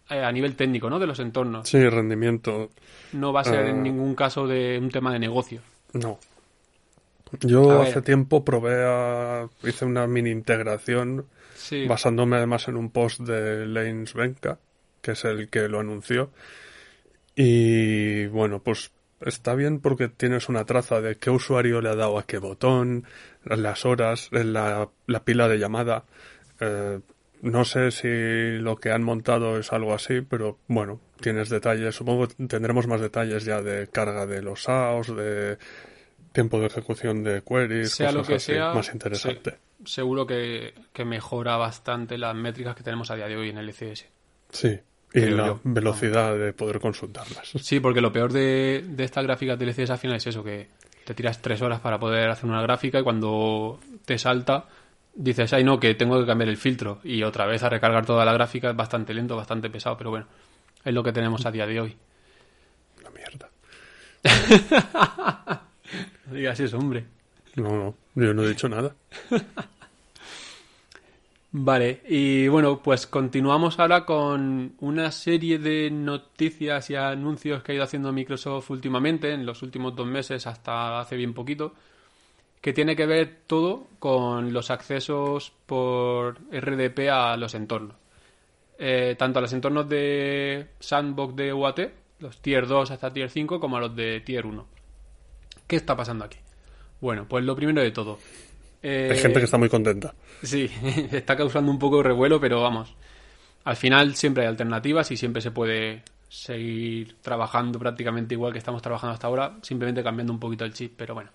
eh, 0.09 0.23
a 0.25 0.29
nivel 0.33 0.57
técnico, 0.57 0.89
¿no? 0.89 0.99
De 0.99 1.07
los 1.07 1.19
entornos. 1.19 1.69
Sí, 1.69 1.81
rendimiento. 1.87 2.69
No 3.13 3.31
va 3.31 3.39
a 3.39 3.43
ser 3.45 3.65
en 3.67 3.77
Ah. 3.77 3.81
ningún 3.81 4.13
caso 4.13 4.45
de 4.45 4.77
un 4.81 4.89
tema 4.89 5.13
de 5.13 5.19
negocio. 5.19 5.61
No. 5.93 6.19
Yo 7.39 7.81
hace 7.81 8.01
tiempo 8.01 8.43
probé 8.43 8.83
a... 8.85 9.47
hice 9.63 9.85
una 9.85 10.05
mini 10.05 10.31
integración 10.31 11.25
Sí. 11.55 11.87
basándome 11.87 12.35
además 12.35 12.67
en 12.67 12.75
un 12.75 12.89
post 12.91 13.21
de 13.21 13.65
Lanes 13.67 14.13
Benka, 14.13 14.59
que 15.01 15.11
es 15.11 15.23
el 15.23 15.47
que 15.49 15.69
lo 15.69 15.79
anunció. 15.79 16.29
Y 17.39 18.25
bueno, 18.25 18.63
pues 18.63 18.91
está 19.21 19.53
bien 19.53 19.79
porque 19.79 20.09
tienes 20.09 20.49
una 20.49 20.65
traza 20.65 21.01
de 21.01 21.17
qué 21.17 21.29
usuario 21.29 21.81
le 21.81 21.89
ha 21.89 21.95
dado 21.95 22.17
a 22.17 22.25
qué 22.25 22.39
botón, 22.39 23.05
las 23.43 23.85
horas, 23.85 24.29
la, 24.31 24.89
la 25.05 25.23
pila 25.23 25.47
de 25.47 25.59
llamada. 25.59 26.05
Eh, 26.59 26.99
no 27.43 27.63
sé 27.63 27.91
si 27.91 28.57
lo 28.57 28.77
que 28.77 28.91
han 28.91 29.03
montado 29.03 29.59
es 29.59 29.71
algo 29.71 29.93
así, 29.93 30.21
pero 30.21 30.57
bueno, 30.67 30.99
tienes 31.21 31.49
detalles. 31.49 31.93
Supongo 31.95 32.27
que 32.27 32.47
tendremos 32.47 32.87
más 32.87 33.01
detalles 33.01 33.45
ya 33.45 33.61
de 33.61 33.87
carga 33.87 34.25
de 34.25 34.41
los 34.41 34.63
SAOs, 34.63 35.15
de 35.15 35.59
tiempo 36.31 36.59
de 36.59 36.65
ejecución 36.65 37.23
de 37.23 37.43
queries, 37.43 37.91
Sea 37.91 38.11
lo 38.11 38.19
cosas 38.21 38.27
que 38.27 38.35
así, 38.37 38.53
sea, 38.53 38.73
más 38.73 38.91
interesante. 38.91 39.59
seguro 39.85 40.25
que, 40.25 40.73
que 40.91 41.05
mejora 41.05 41.55
bastante 41.57 42.17
las 42.17 42.35
métricas 42.35 42.75
que 42.75 42.81
tenemos 42.81 43.11
a 43.11 43.15
día 43.15 43.27
de 43.27 43.35
hoy 43.37 43.49
en 43.49 43.59
el 43.59 43.69
ECS. 43.69 44.05
Sí, 44.49 44.79
y 45.19 45.21
Creo 45.23 45.37
la 45.37 45.45
yo. 45.47 45.59
velocidad 45.63 46.37
de 46.37 46.53
poder 46.53 46.79
consultarlas. 46.79 47.49
Sí, 47.61 47.79
porque 47.79 48.01
lo 48.01 48.11
peor 48.11 48.31
de, 48.31 48.83
de 48.87 49.03
estas 49.03 49.23
gráficas 49.23 49.57
del 49.57 49.69
ECS 49.69 49.89
al 49.91 49.97
final 49.97 50.17
es 50.17 50.27
eso, 50.27 50.43
que 50.43 50.67
te 51.05 51.13
tiras 51.13 51.41
tres 51.41 51.61
horas 51.61 51.79
para 51.79 51.99
poder 51.99 52.29
hacer 52.29 52.49
una 52.49 52.61
gráfica 52.61 52.99
y 52.99 53.03
cuando 53.03 53.79
te 54.05 54.17
salta 54.17 54.65
dices, 55.15 55.51
ay 55.53 55.63
no, 55.63 55.79
que 55.79 55.95
tengo 55.95 56.19
que 56.19 56.25
cambiar 56.27 56.49
el 56.49 56.57
filtro 56.57 56.99
y 57.03 57.23
otra 57.23 57.45
vez 57.45 57.63
a 57.63 57.69
recargar 57.69 58.05
toda 58.05 58.23
la 58.25 58.33
gráfica 58.33 58.69
es 58.69 58.75
bastante 58.75 59.13
lento, 59.13 59.35
bastante 59.35 59.69
pesado, 59.69 59.97
pero 59.97 60.09
bueno, 60.11 60.27
es 60.85 60.93
lo 60.93 61.03
que 61.03 61.11
tenemos 61.13 61.45
a 61.45 61.51
día 61.51 61.65
de 61.65 61.81
hoy. 61.81 61.97
La 63.03 63.09
mierda. 63.09 63.49
No 66.27 66.33
digas 66.35 66.59
eso, 66.59 66.77
hombre. 66.77 67.05
No, 67.55 67.69
no, 67.69 67.95
yo 68.15 68.33
no 68.33 68.43
he 68.43 68.49
dicho 68.49 68.67
nada. 68.67 68.93
Vale, 71.59 72.01
y 72.07 72.47
bueno, 72.49 72.83
pues 72.83 73.07
continuamos 73.07 73.79
ahora 73.79 74.05
con 74.05 74.75
una 74.79 75.11
serie 75.11 75.57
de 75.57 75.89
noticias 75.89 76.91
y 76.91 76.95
anuncios 76.95 77.63
que 77.63 77.71
ha 77.71 77.75
ido 77.75 77.83
haciendo 77.83 78.13
Microsoft 78.13 78.69
últimamente, 78.69 79.33
en 79.33 79.43
los 79.43 79.63
últimos 79.63 79.95
dos 79.95 80.05
meses 80.05 80.45
hasta 80.45 80.99
hace 80.99 81.15
bien 81.15 81.33
poquito, 81.33 81.73
que 82.61 82.73
tiene 82.73 82.95
que 82.95 83.07
ver 83.07 83.39
todo 83.47 83.87
con 83.97 84.53
los 84.53 84.69
accesos 84.69 85.51
por 85.65 86.37
RDP 86.51 87.09
a 87.09 87.35
los 87.37 87.55
entornos. 87.55 87.95
Eh, 88.77 89.15
tanto 89.17 89.39
a 89.39 89.41
los 89.41 89.53
entornos 89.53 89.89
de 89.89 90.67
Sandbox 90.79 91.35
de 91.35 91.53
UAT, 91.53 91.79
los 92.19 92.39
Tier 92.39 92.67
2 92.67 92.91
hasta 92.91 93.11
Tier 93.11 93.31
5, 93.31 93.59
como 93.59 93.77
a 93.77 93.79
los 93.79 93.95
de 93.95 94.21
Tier 94.21 94.45
1. 94.45 94.63
¿Qué 95.65 95.75
está 95.75 95.97
pasando 95.97 96.23
aquí? 96.23 96.37
Bueno, 97.01 97.25
pues 97.27 97.43
lo 97.43 97.55
primero 97.55 97.81
de 97.81 97.89
todo. 97.89 98.19
Eh, 98.81 99.09
Hay 99.11 99.17
gente 99.17 99.39
que 99.39 99.45
está 99.45 99.57
muy 99.57 99.69
contenta. 99.69 100.13
Sí, 100.43 100.69
está 101.11 101.35
causando 101.35 101.71
un 101.71 101.79
poco 101.79 101.97
de 101.97 102.03
revuelo, 102.03 102.39
pero 102.39 102.61
vamos. 102.61 102.95
Al 103.63 103.75
final 103.75 104.15
siempre 104.15 104.43
hay 104.43 104.49
alternativas 104.49 105.11
y 105.11 105.17
siempre 105.17 105.41
se 105.41 105.51
puede 105.51 106.03
seguir 106.29 107.15
trabajando 107.21 107.79
prácticamente 107.79 108.33
igual 108.33 108.51
que 108.51 108.59
estamos 108.59 108.81
trabajando 108.81 109.13
hasta 109.13 109.27
ahora, 109.27 109.57
simplemente 109.61 110.03
cambiando 110.03 110.33
un 110.33 110.39
poquito 110.39 110.65
el 110.65 110.73
chip, 110.73 110.93
pero 110.95 111.13
bueno. 111.13 111.31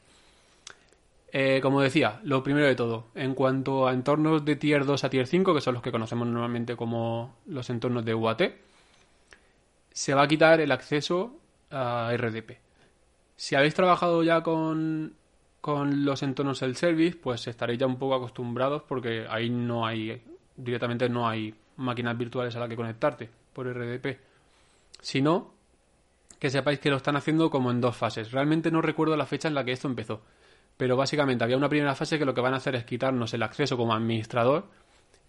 Eh, 1.34 1.60
como 1.62 1.80
decía, 1.80 2.20
lo 2.24 2.42
primero 2.42 2.66
de 2.66 2.74
todo, 2.74 3.06
en 3.14 3.34
cuanto 3.34 3.88
a 3.88 3.94
entornos 3.94 4.44
de 4.44 4.56
tier 4.56 4.84
2 4.84 5.04
a 5.04 5.08
tier 5.08 5.26
5, 5.26 5.54
que 5.54 5.62
son 5.62 5.74
los 5.74 5.82
que 5.82 5.90
conocemos 5.90 6.28
normalmente 6.28 6.76
como 6.76 7.36
los 7.46 7.70
entornos 7.70 8.04
de 8.04 8.14
UAT, 8.14 8.42
se 9.90 10.14
va 10.14 10.22
a 10.22 10.28
quitar 10.28 10.60
el 10.60 10.70
acceso 10.72 11.34
a 11.70 12.12
RDP. 12.14 12.58
Si 13.36 13.54
habéis 13.54 13.74
trabajado 13.74 14.22
ya 14.22 14.42
con, 14.42 15.14
con 15.62 16.04
los 16.04 16.24
entornos 16.24 16.58
self-service, 16.58 17.16
pues 17.22 17.46
estaréis 17.46 17.78
ya 17.78 17.86
un 17.86 17.96
poco 17.96 18.16
acostumbrados 18.16 18.82
porque 18.82 19.26
ahí 19.30 19.48
no 19.48 19.86
hay, 19.86 20.20
directamente 20.56 21.08
no 21.08 21.26
hay 21.26 21.54
máquinas 21.76 22.18
virtuales 22.18 22.54
a 22.56 22.58
las 22.58 22.68
que 22.68 22.76
conectarte 22.76 23.30
por 23.52 23.66
RDP. 23.72 24.18
Si 25.00 25.22
no, 25.22 25.54
que 26.40 26.50
sepáis 26.50 26.80
que 26.80 26.90
lo 26.90 26.96
están 26.96 27.14
haciendo 27.14 27.48
como 27.48 27.70
en 27.70 27.80
dos 27.80 27.96
fases. 27.96 28.32
Realmente 28.32 28.72
no 28.72 28.82
recuerdo 28.82 29.16
la 29.16 29.24
fecha 29.24 29.46
en 29.46 29.54
la 29.54 29.64
que 29.64 29.70
esto 29.70 29.86
empezó, 29.86 30.22
pero 30.76 30.96
básicamente 30.96 31.44
había 31.44 31.56
una 31.56 31.68
primera 31.68 31.94
fase 31.94 32.18
que 32.18 32.24
lo 32.24 32.34
que 32.34 32.40
van 32.40 32.54
a 32.54 32.56
hacer 32.56 32.74
es 32.74 32.84
quitarnos 32.84 33.32
el 33.32 33.44
acceso 33.44 33.76
como 33.76 33.94
administrador. 33.94 34.64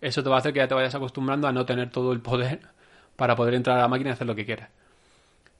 Eso 0.02 0.24
te 0.24 0.30
va 0.30 0.38
a 0.38 0.40
hacer 0.40 0.52
que 0.52 0.62
ya 0.62 0.68
te 0.68 0.74
vayas 0.74 0.96
acostumbrando 0.96 1.48
a 1.48 1.52
no 1.52 1.64
tener 1.64 1.92
todo 1.92 2.12
el 2.12 2.22
poder 2.22 2.60
para 3.16 3.36
poder 3.36 3.54
entrar 3.54 3.78
a 3.78 3.82
la 3.82 3.88
máquina 3.88 4.10
y 4.10 4.14
hacer 4.14 4.26
lo 4.26 4.34
que 4.34 4.48
quieras. 4.48 4.72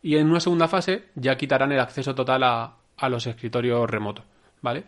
Y 0.02 0.18
en 0.18 0.32
una 0.32 0.40
segunda 0.40 0.68
fase 0.68 1.10
ya 1.14 1.38
quitarán 1.38 1.72
el 1.72 1.80
acceso 1.80 2.16
total 2.16 2.44
a 2.44 3.10
los 3.10 3.28
escritorios 3.28 3.88
remotos, 3.88 4.26
¿vale? 4.64 4.84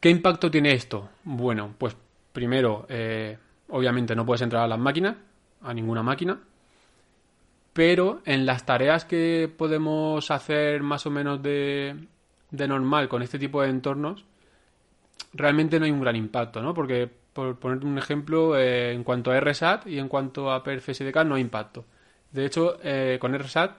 ¿Qué 0.00 0.10
impacto 0.10 0.50
tiene 0.50 0.72
esto? 0.72 1.10
Bueno, 1.22 1.74
pues 1.78 1.96
primero, 2.32 2.84
eh, 2.88 3.38
obviamente 3.68 4.16
no 4.16 4.26
puedes 4.26 4.42
entrar 4.42 4.64
a 4.64 4.68
las 4.68 4.78
máquinas, 4.78 5.16
a 5.62 5.72
ninguna 5.72 6.02
máquina, 6.02 6.40
pero 7.72 8.20
en 8.24 8.44
las 8.44 8.66
tareas 8.66 9.04
que 9.04 9.50
podemos 9.56 10.30
hacer 10.30 10.82
más 10.82 11.06
o 11.06 11.10
menos 11.10 11.42
de, 11.42 11.96
normal 12.50 13.08
con 13.08 13.22
este 13.22 13.38
tipo 13.38 13.62
de 13.62 13.70
entornos, 13.70 14.24
realmente 15.32 15.78
no 15.78 15.84
hay 15.84 15.90
un 15.90 16.00
gran 16.00 16.16
impacto, 16.16 16.60
¿no? 16.60 16.74
Porque, 16.74 17.08
por 17.32 17.58
poner 17.58 17.84
un 17.84 17.96
ejemplo, 17.96 18.58
eh, 18.58 18.92
en 18.92 19.04
cuanto 19.04 19.30
a 19.30 19.40
RSAT 19.40 19.86
y 19.86 19.98
en 19.98 20.08
cuanto 20.08 20.50
a 20.52 20.62
PerfSDK 20.62 21.24
no 21.24 21.36
hay 21.36 21.42
impacto. 21.42 21.84
De 22.30 22.44
hecho, 22.44 22.78
eh, 22.82 23.18
con 23.20 23.32
RSAT 23.38 23.76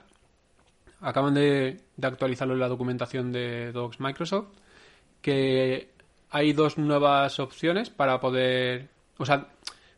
acaban 1.00 1.34
de, 1.34 1.80
de 1.96 2.06
actualizarlo 2.06 2.54
en 2.54 2.60
la 2.60 2.68
documentación 2.68 3.32
de 3.32 3.72
Docs 3.72 4.00
Microsoft, 4.00 4.48
que 5.26 5.88
hay 6.30 6.52
dos 6.52 6.78
nuevas 6.78 7.40
opciones 7.40 7.90
para 7.90 8.20
poder... 8.20 8.86
O 9.18 9.26
sea, 9.26 9.48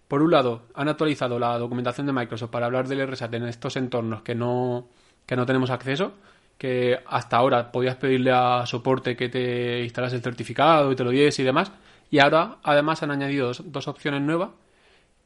por 0.08 0.22
un 0.22 0.30
lado, 0.30 0.62
han 0.72 0.88
actualizado 0.88 1.38
la 1.38 1.58
documentación 1.58 2.06
de 2.06 2.14
Microsoft 2.14 2.48
para 2.48 2.64
hablar 2.64 2.88
del 2.88 3.06
RSAT 3.06 3.34
en 3.34 3.44
estos 3.44 3.76
entornos 3.76 4.22
que 4.22 4.34
no, 4.34 4.88
que 5.26 5.36
no 5.36 5.44
tenemos 5.44 5.68
acceso, 5.68 6.14
que 6.56 6.98
hasta 7.04 7.36
ahora 7.36 7.70
podías 7.70 7.96
pedirle 7.96 8.30
a 8.32 8.64
soporte 8.64 9.16
que 9.16 9.28
te 9.28 9.82
instalas 9.82 10.14
el 10.14 10.22
certificado 10.22 10.90
y 10.90 10.96
te 10.96 11.04
lo 11.04 11.10
diese 11.10 11.42
y 11.42 11.44
demás, 11.44 11.72
y 12.10 12.20
ahora 12.20 12.56
además 12.62 13.02
han 13.02 13.10
añadido 13.10 13.48
dos, 13.48 13.62
dos 13.66 13.86
opciones 13.86 14.22
nuevas 14.22 14.48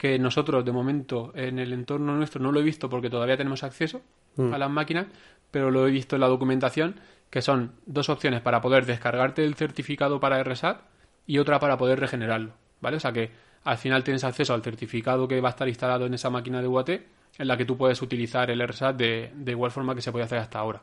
que 0.02 0.18
nosotros 0.18 0.64
de 0.64 0.72
momento 0.72 1.30
en 1.36 1.60
el 1.60 1.72
entorno 1.72 2.16
nuestro 2.16 2.42
no 2.42 2.50
lo 2.50 2.58
he 2.58 2.64
visto 2.64 2.90
porque 2.90 3.08
todavía 3.08 3.36
tenemos 3.36 3.62
acceso 3.62 4.02
a 4.36 4.58
las 4.58 4.68
máquinas, 4.68 5.06
pero 5.52 5.70
lo 5.70 5.86
he 5.86 5.92
visto 5.92 6.16
en 6.16 6.22
la 6.22 6.26
documentación, 6.26 6.98
que 7.30 7.40
son 7.40 7.74
dos 7.86 8.08
opciones 8.08 8.40
para 8.40 8.60
poder 8.60 8.84
descargarte 8.84 9.44
el 9.44 9.54
certificado 9.54 10.18
para 10.18 10.42
RSAT 10.42 10.80
y 11.24 11.38
otra 11.38 11.60
para 11.60 11.78
poder 11.78 12.00
regenerarlo, 12.00 12.54
¿vale? 12.80 12.96
O 12.96 13.00
sea 13.00 13.12
que 13.12 13.30
al 13.62 13.78
final 13.78 14.02
tienes 14.02 14.24
acceso 14.24 14.54
al 14.54 14.62
certificado 14.64 15.28
que 15.28 15.40
va 15.40 15.50
a 15.50 15.54
estar 15.54 15.68
instalado 15.68 16.04
en 16.04 16.14
esa 16.14 16.30
máquina 16.30 16.60
de 16.60 16.66
UAT, 16.66 16.88
en 16.88 17.46
la 17.46 17.56
que 17.56 17.64
tú 17.64 17.76
puedes 17.76 18.02
utilizar 18.02 18.50
el 18.50 18.66
RSAT 18.66 18.96
de, 18.96 19.30
de 19.32 19.52
igual 19.52 19.70
forma 19.70 19.94
que 19.94 20.02
se 20.02 20.10
puede 20.10 20.24
hacer 20.24 20.38
hasta 20.38 20.58
ahora. 20.58 20.82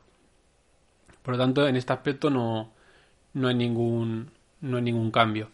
Por 1.23 1.33
lo 1.33 1.37
tanto, 1.37 1.67
en 1.67 1.75
este 1.75 1.91
aspecto 1.91 2.29
no, 2.29 2.71
no 3.33 3.49
hay 3.49 3.55
ningún 3.55 4.31
no 4.61 4.77
hay 4.77 4.83
ningún 4.83 5.11
cambio. 5.11 5.49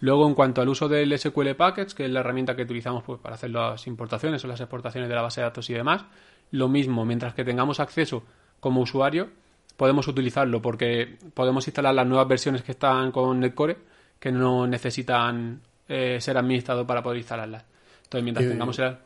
Luego, 0.00 0.26
en 0.26 0.34
cuanto 0.34 0.60
al 0.60 0.68
uso 0.68 0.88
del 0.88 1.16
SQL 1.18 1.54
Package, 1.56 1.94
que 1.94 2.04
es 2.04 2.10
la 2.10 2.20
herramienta 2.20 2.54
que 2.54 2.62
utilizamos 2.62 3.02
pues, 3.04 3.20
para 3.20 3.36
hacer 3.36 3.50
las 3.50 3.86
importaciones 3.86 4.44
o 4.44 4.48
las 4.48 4.60
exportaciones 4.60 5.08
de 5.08 5.14
la 5.14 5.22
base 5.22 5.40
de 5.40 5.46
datos 5.46 5.70
y 5.70 5.74
demás, 5.74 6.04
lo 6.50 6.68
mismo, 6.68 7.04
mientras 7.04 7.34
que 7.34 7.44
tengamos 7.44 7.80
acceso 7.80 8.22
como 8.60 8.80
usuario, 8.82 9.30
podemos 9.76 10.06
utilizarlo 10.08 10.60
porque 10.60 11.16
podemos 11.32 11.66
instalar 11.66 11.94
las 11.94 12.06
nuevas 12.06 12.28
versiones 12.28 12.62
que 12.62 12.72
están 12.72 13.12
con 13.12 13.40
Netcore, 13.40 13.78
que 14.18 14.30
no 14.30 14.66
necesitan 14.66 15.60
eh, 15.88 16.18
ser 16.20 16.36
administrados 16.38 16.86
para 16.86 17.02
poder 17.02 17.18
instalarlas. 17.18 17.64
Entonces, 18.04 18.24
mientras 18.24 18.46
Y- 18.46 18.50
tengamos 18.50 18.78
el... 18.78 18.96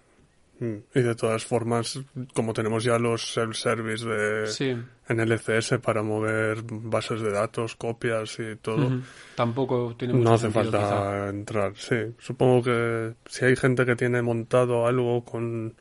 Mm, 0.61 0.77
Y 0.95 1.03
de 1.03 1.15
todas 1.15 1.45
formas, 1.45 2.01
como 2.35 2.53
tenemos 2.53 2.83
ya 2.83 2.99
los 2.99 3.33
self-service 3.33 4.05
de, 4.05 4.47
Sí. 4.49 4.77
en 5.09 5.21
LCS 5.21 5.79
para 5.79 6.03
mover 6.03 6.63
bases 6.69 7.21
de 7.21 7.31
datos, 7.31 7.77
copias 7.77 8.39
y 8.41 8.57
todo, 8.57 8.87
Ujú. 8.89 9.01
Tampoco 9.37 9.95
tiene 9.97 10.15
mucho 10.15 10.25
no 10.29 10.35
hace 10.35 10.51
sentido, 10.51 10.73
falta 10.73 10.79
quizá. 10.89 11.29
entrar. 11.29 11.73
Sí, 11.77 11.97
supongo 12.19 12.63
que 12.65 13.15
si 13.27 13.45
hay 13.45 13.55
gente 13.55 13.87
que 13.87 13.95
tiene 13.95 14.21
montado 14.21 14.87
algo 14.89 15.25
con, 15.25 15.75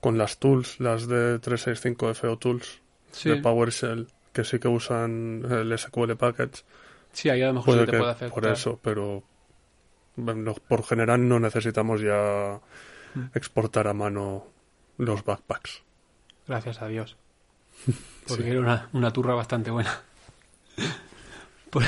con 0.00 0.18
las 0.18 0.38
tools, 0.38 0.80
las 0.80 1.06
de 1.06 1.38
365 1.38 2.12
FO 2.14 2.36
Tools 2.36 2.80
Sí. 3.12 3.28
de 3.30 3.36
PowerShell, 3.36 4.08
que 4.32 4.42
sí 4.44 4.58
que 4.58 4.68
usan 4.68 5.44
el 5.50 5.72
SQL 5.78 6.16
Package, 6.16 6.64
Sí, 7.12 7.28
ahí 7.28 7.42
a 7.42 7.48
lo 7.48 7.54
mejor 7.54 7.66
puede 7.66 7.80
sí 7.80 7.86
te 7.86 7.90
que 7.92 7.98
puede 7.98 8.10
hacer. 8.12 8.30
por 8.30 8.46
eso, 8.46 8.78
pero 8.82 9.22
bueno, 10.16 10.54
por 10.68 10.82
general 10.84 11.28
no 11.28 11.38
necesitamos 11.40 12.00
ya. 12.00 12.58
Exportar 13.34 13.88
a 13.88 13.94
mano 13.94 14.46
los 14.98 15.24
backpacks. 15.24 15.82
Gracias 16.46 16.82
a 16.82 16.88
Dios. 16.88 17.16
Porque 18.28 18.50
era 18.50 18.60
una, 18.60 18.88
una 18.92 19.12
turra 19.12 19.34
bastante 19.34 19.70
buena. 19.70 20.00
Por, 21.70 21.84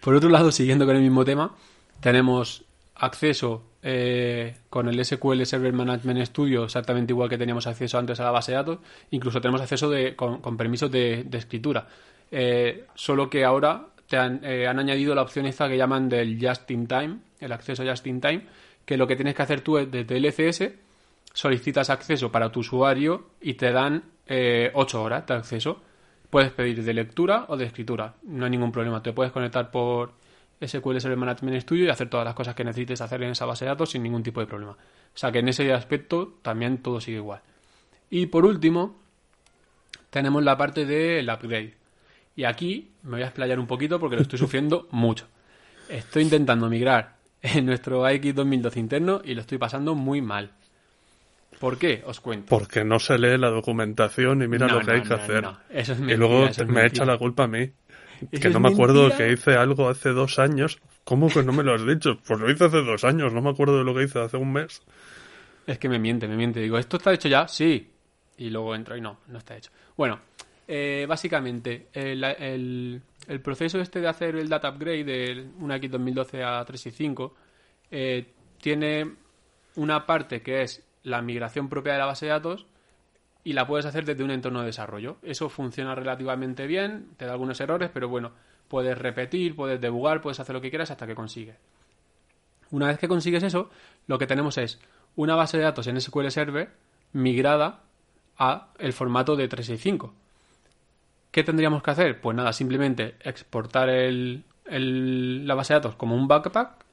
por 0.00 0.14
otro 0.14 0.28
lado, 0.30 0.52
siguiendo 0.52 0.86
con 0.86 0.94
el 0.94 1.02
mismo 1.02 1.24
tema, 1.24 1.54
tenemos 2.00 2.64
acceso 2.94 3.64
eh, 3.82 4.56
con 4.70 4.88
el 4.88 5.04
SQL 5.04 5.44
Server 5.44 5.72
Management 5.72 6.26
Studio 6.26 6.64
exactamente 6.64 7.12
igual 7.12 7.28
que 7.28 7.38
teníamos 7.38 7.66
acceso 7.66 7.96
antes 7.98 8.18
a 8.18 8.24
la 8.24 8.30
base 8.30 8.52
de 8.52 8.56
datos, 8.56 8.78
incluso 9.10 9.40
tenemos 9.40 9.60
acceso 9.60 9.88
de, 9.88 10.16
con, 10.16 10.56
permisos 10.56 10.90
de, 10.90 11.26
escritura. 11.32 11.86
Eh, 12.30 12.86
solo 12.94 13.30
que 13.30 13.44
ahora 13.44 13.86
te 14.08 14.16
han, 14.16 14.40
eh, 14.44 14.66
han, 14.66 14.78
añadido 14.78 15.14
la 15.14 15.22
opción 15.22 15.46
esta 15.46 15.68
que 15.68 15.76
llaman 15.76 16.08
del 16.08 16.38
Just 16.40 16.70
in 16.70 16.86
Time, 16.86 17.18
el 17.40 17.52
acceso 17.52 17.84
Just 17.84 18.06
in 18.06 18.20
Time, 18.20 18.46
que 18.88 18.96
lo 18.96 19.06
que 19.06 19.16
tienes 19.16 19.34
que 19.34 19.42
hacer 19.42 19.60
tú 19.60 19.76
es 19.76 19.90
desde 19.90 20.16
el 20.16 20.32
solicitas 21.34 21.90
acceso 21.90 22.32
para 22.32 22.50
tu 22.50 22.60
usuario 22.60 23.32
y 23.38 23.52
te 23.52 23.70
dan 23.70 24.02
8 24.26 25.02
horas 25.02 25.26
de 25.26 25.34
acceso. 25.34 25.82
Puedes 26.30 26.52
pedir 26.52 26.82
de 26.82 26.94
lectura 26.94 27.44
o 27.48 27.58
de 27.58 27.66
escritura, 27.66 28.14
no 28.22 28.46
hay 28.46 28.50
ningún 28.50 28.72
problema. 28.72 29.02
Te 29.02 29.12
puedes 29.12 29.30
conectar 29.30 29.70
por 29.70 30.12
SQL 30.66 31.00
Server 31.00 31.18
Management 31.18 31.60
Studio 31.60 31.84
y 31.84 31.90
hacer 31.90 32.08
todas 32.08 32.24
las 32.24 32.34
cosas 32.34 32.54
que 32.54 32.64
necesites 32.64 33.02
hacer 33.02 33.22
en 33.22 33.32
esa 33.32 33.44
base 33.44 33.66
de 33.66 33.72
datos 33.72 33.90
sin 33.90 34.02
ningún 34.02 34.22
tipo 34.22 34.40
de 34.40 34.46
problema. 34.46 34.72
O 34.72 35.18
sea 35.18 35.30
que 35.30 35.40
en 35.40 35.50
ese 35.50 35.70
aspecto 35.74 36.38
también 36.40 36.78
todo 36.78 36.98
sigue 36.98 37.18
igual. 37.18 37.42
Y 38.08 38.24
por 38.24 38.46
último, 38.46 38.96
tenemos 40.08 40.42
la 40.42 40.56
parte 40.56 40.86
del 40.86 41.28
upgrade. 41.28 41.74
Y 42.36 42.44
aquí 42.44 42.92
me 43.02 43.10
voy 43.10 43.22
a 43.22 43.26
explayar 43.26 43.60
un 43.60 43.66
poquito 43.66 44.00
porque 44.00 44.16
lo 44.16 44.22
estoy 44.22 44.38
sufriendo 44.38 44.88
mucho. 44.92 45.26
Estoy 45.90 46.22
intentando 46.22 46.70
migrar 46.70 47.17
en 47.42 47.66
nuestro 47.66 48.04
AX 48.04 48.34
2012 48.34 48.80
interno 48.80 49.20
y 49.24 49.34
lo 49.34 49.40
estoy 49.40 49.58
pasando 49.58 49.94
muy 49.94 50.20
mal. 50.20 50.52
¿Por 51.58 51.78
qué? 51.78 52.02
Os 52.06 52.20
cuento. 52.20 52.46
Porque 52.48 52.84
no 52.84 52.98
se 52.98 53.18
lee 53.18 53.36
la 53.36 53.50
documentación 53.50 54.42
y 54.42 54.48
mira 54.48 54.68
lo 54.68 54.80
que 54.80 54.92
hay 54.92 55.02
que 55.02 55.14
hacer. 55.14 55.44
Eso 55.70 55.92
es 55.92 56.00
y 56.00 56.16
luego 56.16 56.48
me 56.68 56.86
echa 56.86 57.04
la 57.04 57.18
culpa 57.18 57.44
a 57.44 57.48
mí. 57.48 57.70
Que 58.30 58.50
no 58.50 58.60
me 58.60 58.68
acuerdo 58.68 59.16
que 59.16 59.32
hice 59.32 59.56
algo 59.56 59.88
hace 59.88 60.10
dos 60.10 60.38
años. 60.38 60.78
¿Cómo 61.04 61.28
que 61.28 61.42
no 61.42 61.52
me 61.52 61.62
lo 61.62 61.74
has 61.74 61.86
dicho? 61.86 62.18
Pues 62.26 62.38
lo 62.38 62.50
hice 62.50 62.64
hace 62.64 62.82
dos 62.82 63.04
años, 63.04 63.32
no 63.32 63.40
me 63.40 63.50
acuerdo 63.50 63.78
de 63.78 63.84
lo 63.84 63.94
que 63.94 64.04
hice 64.04 64.18
hace 64.20 64.36
un 64.36 64.52
mes. 64.52 64.82
Es 65.66 65.78
que 65.78 65.88
me 65.88 65.98
miente, 65.98 66.28
me 66.28 66.36
miente. 66.36 66.60
Digo, 66.60 66.78
¿esto 66.78 66.96
está 66.96 67.12
hecho 67.12 67.28
ya? 67.28 67.48
Sí. 67.48 67.90
Y 68.36 68.50
luego 68.50 68.74
entro 68.74 68.96
y 68.96 69.00
no, 69.00 69.20
no 69.28 69.38
está 69.38 69.56
hecho. 69.56 69.70
Bueno, 69.96 70.20
eh, 70.66 71.06
básicamente, 71.08 71.88
el, 71.92 73.00
proceso 73.40 73.78
este 73.80 74.00
de 74.00 74.08
hacer 74.08 74.36
el 74.36 74.48
data 74.48 74.70
upgrade 74.70 75.04
de 75.04 75.50
una 75.60 75.76
X 75.76 75.90
2012 75.90 76.42
a 76.42 76.64
365 76.64 77.34
eh, 77.90 78.32
tiene 78.60 79.14
una 79.76 80.06
parte 80.06 80.42
que 80.42 80.62
es 80.62 80.84
la 81.02 81.22
migración 81.22 81.68
propia 81.68 81.92
de 81.92 81.98
la 81.98 82.06
base 82.06 82.26
de 82.26 82.32
datos 82.32 82.66
y 83.44 83.52
la 83.52 83.66
puedes 83.66 83.86
hacer 83.86 84.04
desde 84.04 84.24
un 84.24 84.30
entorno 84.30 84.60
de 84.60 84.66
desarrollo. 84.66 85.18
Eso 85.22 85.48
funciona 85.48 85.94
relativamente 85.94 86.66
bien, 86.66 87.10
te 87.16 87.24
da 87.24 87.32
algunos 87.32 87.60
errores, 87.60 87.90
pero 87.92 88.08
bueno, 88.08 88.32
puedes 88.68 88.96
repetir, 88.98 89.56
puedes 89.56 89.80
debugar, 89.80 90.20
puedes 90.20 90.40
hacer 90.40 90.54
lo 90.54 90.60
que 90.60 90.70
quieras 90.70 90.90
hasta 90.90 91.06
que 91.06 91.14
consigues. 91.14 91.56
Una 92.70 92.88
vez 92.88 92.98
que 92.98 93.08
consigues 93.08 93.42
eso, 93.42 93.70
lo 94.06 94.18
que 94.18 94.26
tenemos 94.26 94.58
es 94.58 94.80
una 95.16 95.34
base 95.34 95.56
de 95.56 95.64
datos 95.64 95.86
en 95.86 96.00
SQL 96.00 96.28
Server 96.28 96.70
migrada 97.12 97.80
a 98.36 98.68
el 98.78 98.92
formato 98.92 99.36
de 99.36 99.48
365. 99.48 100.14
¿Qué 101.38 101.44
tendríamos 101.44 101.84
que 101.84 101.92
hacer? 101.92 102.20
Pues 102.20 102.36
nada, 102.36 102.52
simplemente 102.52 103.14
exportar 103.20 103.90
la 103.90 105.54
base 105.54 105.72
de 105.72 105.78
datos 105.78 105.94
como 105.94 106.16
un 106.16 106.26
backpack, 106.26 106.84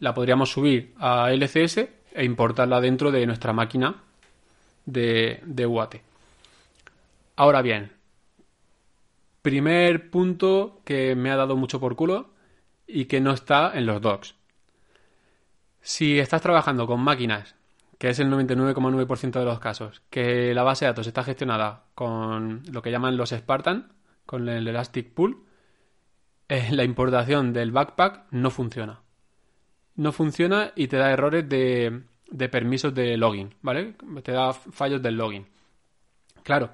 la 0.00 0.12
podríamos 0.12 0.50
subir 0.50 0.92
a 0.98 1.30
LCS 1.30 1.78
e 2.12 2.24
importarla 2.24 2.80
dentro 2.80 3.12
de 3.12 3.24
nuestra 3.26 3.52
máquina 3.52 3.94
de, 4.86 5.38
de 5.44 5.66
UAT. 5.66 5.94
Ahora 7.36 7.62
bien, 7.62 7.92
primer 9.40 10.10
punto 10.10 10.80
que 10.84 11.14
me 11.14 11.30
ha 11.30 11.36
dado 11.36 11.54
mucho 11.54 11.78
por 11.78 11.94
culo 11.94 12.30
y 12.88 13.04
que 13.04 13.20
no 13.20 13.32
está 13.32 13.70
en 13.78 13.86
los 13.86 14.02
docs. 14.02 14.34
Si 15.80 16.18
estás 16.18 16.42
trabajando 16.42 16.88
con 16.88 16.98
máquinas, 16.98 17.54
que 18.00 18.08
es 18.08 18.18
el 18.18 18.30
99,9% 18.30 19.40
de 19.40 19.44
los 19.44 19.58
casos, 19.58 20.00
que 20.08 20.54
la 20.54 20.62
base 20.62 20.86
de 20.86 20.90
datos 20.90 21.06
está 21.06 21.22
gestionada 21.22 21.84
con 21.94 22.62
lo 22.72 22.80
que 22.80 22.90
llaman 22.90 23.18
los 23.18 23.28
Spartan, 23.28 23.92
con 24.24 24.48
el 24.48 24.66
Elastic 24.66 25.12
Pool, 25.12 25.44
eh, 26.48 26.68
la 26.70 26.84
importación 26.84 27.52
del 27.52 27.72
backpack 27.72 28.28
no 28.30 28.50
funciona. 28.50 29.02
No 29.96 30.12
funciona 30.12 30.72
y 30.74 30.88
te 30.88 30.96
da 30.96 31.10
errores 31.10 31.46
de, 31.46 32.04
permisos 32.50 32.94
de 32.94 33.18
login, 33.18 33.54
¿vale? 33.60 33.96
Te 34.22 34.32
da 34.32 34.54
fallos 34.54 35.02
del 35.02 35.18
login. 35.18 35.46
Claro, 36.42 36.70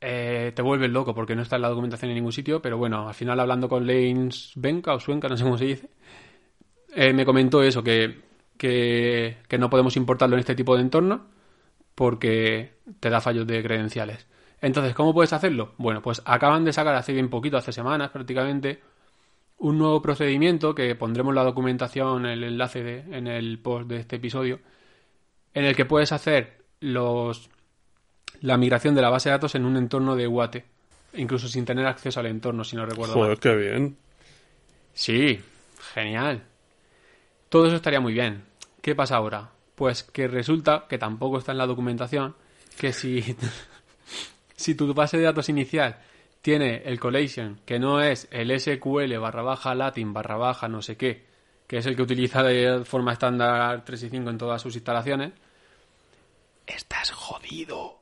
eh, 0.00 0.50
te 0.52 0.62
vuelves 0.62 0.90
loco 0.90 1.14
porque 1.14 1.36
no 1.36 1.42
está 1.42 1.54
en 1.54 1.62
la 1.62 1.68
documentación 1.68 2.10
en 2.10 2.16
ningún 2.16 2.32
sitio, 2.32 2.60
pero 2.60 2.76
bueno, 2.76 3.06
al 3.06 3.14
final 3.14 3.38
hablando 3.38 3.68
con 3.68 3.86
Lanes 3.86 4.50
Benka 4.56 4.94
o 4.94 4.98
Suenca, 4.98 5.28
no 5.28 5.36
sé 5.36 5.44
cómo 5.44 5.58
se 5.58 5.66
dice, 5.66 5.90
eh, 6.92 7.12
me 7.12 7.24
comentó 7.24 7.62
eso, 7.62 7.84
que, 7.84 8.29
que, 8.60 9.38
que, 9.48 9.56
no 9.56 9.70
podemos 9.70 9.96
importarlo 9.96 10.36
en 10.36 10.40
este 10.40 10.54
tipo 10.54 10.76
de 10.76 10.82
entorno 10.82 11.28
porque 11.94 12.74
te 13.00 13.08
da 13.08 13.22
fallos 13.22 13.46
de 13.46 13.62
credenciales. 13.62 14.26
Entonces, 14.60 14.94
¿cómo 14.94 15.14
puedes 15.14 15.32
hacerlo? 15.32 15.72
Bueno, 15.78 16.02
pues 16.02 16.20
acaban 16.26 16.62
de 16.66 16.74
sacar 16.74 16.94
hace 16.94 17.14
bien 17.14 17.30
poquito, 17.30 17.56
hace 17.56 17.72
semanas 17.72 18.10
prácticamente, 18.10 18.82
un 19.56 19.78
nuevo 19.78 20.02
procedimiento 20.02 20.74
que 20.74 20.94
pondremos 20.94 21.34
la 21.34 21.42
documentación, 21.42 22.26
el 22.26 22.44
enlace 22.44 22.82
de, 22.82 22.98
en 23.16 23.26
el 23.26 23.58
post 23.60 23.88
de 23.88 23.96
este 23.96 24.16
episodio, 24.16 24.60
en 25.54 25.64
el 25.64 25.74
que 25.74 25.86
puedes 25.86 26.12
hacer 26.12 26.58
los 26.80 27.48
la 28.42 28.58
migración 28.58 28.94
de 28.94 29.00
la 29.00 29.08
base 29.08 29.30
de 29.30 29.36
datos 29.36 29.54
en 29.54 29.64
un 29.64 29.78
entorno 29.78 30.16
de 30.16 30.28
UAT, 30.28 30.56
incluso 31.14 31.48
sin 31.48 31.64
tener 31.64 31.86
acceso 31.86 32.20
al 32.20 32.26
entorno, 32.26 32.62
si 32.62 32.76
no 32.76 32.84
recuerdo 32.84 33.14
Joder, 33.14 33.38
qué 33.38 33.56
bien. 33.56 33.96
Sí, 34.92 35.40
genial. 35.94 36.42
Todo 37.48 37.66
eso 37.66 37.76
estaría 37.76 38.00
muy 38.00 38.12
bien. 38.12 38.49
¿Qué 38.80 38.94
pasa 38.94 39.16
ahora? 39.16 39.50
Pues 39.74 40.02
que 40.02 40.28
resulta 40.28 40.86
que 40.88 40.98
tampoco 40.98 41.38
está 41.38 41.52
en 41.52 41.58
la 41.58 41.66
documentación 41.66 42.34
que 42.78 42.92
si, 42.92 43.36
si 44.56 44.74
tu 44.74 44.92
base 44.94 45.18
de 45.18 45.24
datos 45.24 45.48
inicial 45.48 46.00
tiene 46.42 46.82
el 46.86 46.98
collation, 46.98 47.60
que 47.66 47.78
no 47.78 48.00
es 48.00 48.26
el 48.30 48.58
SQL 48.58 49.18
barra 49.18 49.42
baja 49.42 49.74
latin 49.74 50.12
barra 50.12 50.36
baja 50.36 50.68
no 50.68 50.80
sé 50.80 50.96
qué, 50.96 51.26
que 51.66 51.78
es 51.78 51.86
el 51.86 51.96
que 51.96 52.02
utiliza 52.02 52.42
de 52.42 52.84
forma 52.84 53.12
estándar 53.12 53.84
365 53.84 54.30
en 54.30 54.38
todas 54.38 54.62
sus 54.62 54.74
instalaciones, 54.74 55.32
estás 56.66 57.10
jodido. 57.10 58.00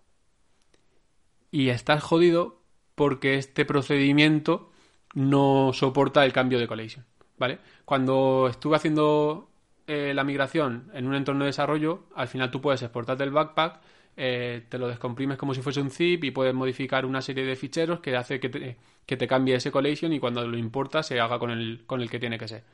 Y 1.50 1.70
estás 1.70 2.02
jodido 2.02 2.60
porque 2.94 3.36
este 3.36 3.64
procedimiento 3.64 4.70
no 5.14 5.72
soporta 5.72 6.24
el 6.24 6.32
cambio 6.32 6.58
de 6.58 6.68
collation, 6.68 7.04
¿vale? 7.38 7.58
Cuando 7.84 8.48
estuve 8.48 8.76
haciendo 8.76 9.47
eh, 9.88 10.12
la 10.14 10.22
migración 10.22 10.90
en 10.94 11.06
un 11.06 11.14
entorno 11.14 11.44
de 11.44 11.48
desarrollo, 11.48 12.04
al 12.14 12.28
final 12.28 12.50
tú 12.50 12.60
puedes 12.60 12.82
exportarte 12.82 13.24
el 13.24 13.30
backpack 13.30 13.80
eh, 14.20 14.64
te 14.68 14.78
lo 14.78 14.88
descomprimes 14.88 15.38
como 15.38 15.54
si 15.54 15.62
fuese 15.62 15.80
un 15.80 15.92
zip 15.92 16.24
y 16.24 16.32
puedes 16.32 16.52
modificar 16.52 17.06
una 17.06 17.22
serie 17.22 17.44
de 17.44 17.54
ficheros 17.54 18.00
que 18.00 18.16
hace 18.16 18.40
que 18.40 18.48
te, 18.48 18.76
que 19.06 19.16
te 19.16 19.28
cambie 19.28 19.54
ese 19.54 19.70
collection 19.70 20.12
y 20.12 20.18
cuando 20.18 20.44
lo 20.44 20.58
importas 20.58 21.06
se 21.06 21.20
haga 21.20 21.38
con 21.38 21.52
el, 21.52 21.84
con 21.86 22.00
el 22.00 22.10
que 22.10 22.18
tiene 22.18 22.36
que 22.36 22.48
ser. 22.48 22.64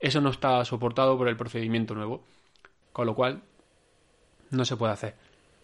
Eso 0.00 0.22
no 0.22 0.30
está 0.30 0.64
soportado 0.64 1.18
por 1.18 1.28
el 1.28 1.36
procedimiento 1.36 1.94
nuevo, 1.94 2.24
con 2.94 3.04
lo 3.04 3.14
cual 3.14 3.42
no 4.50 4.64
se 4.64 4.78
puede 4.78 4.94
hacer. 4.94 5.14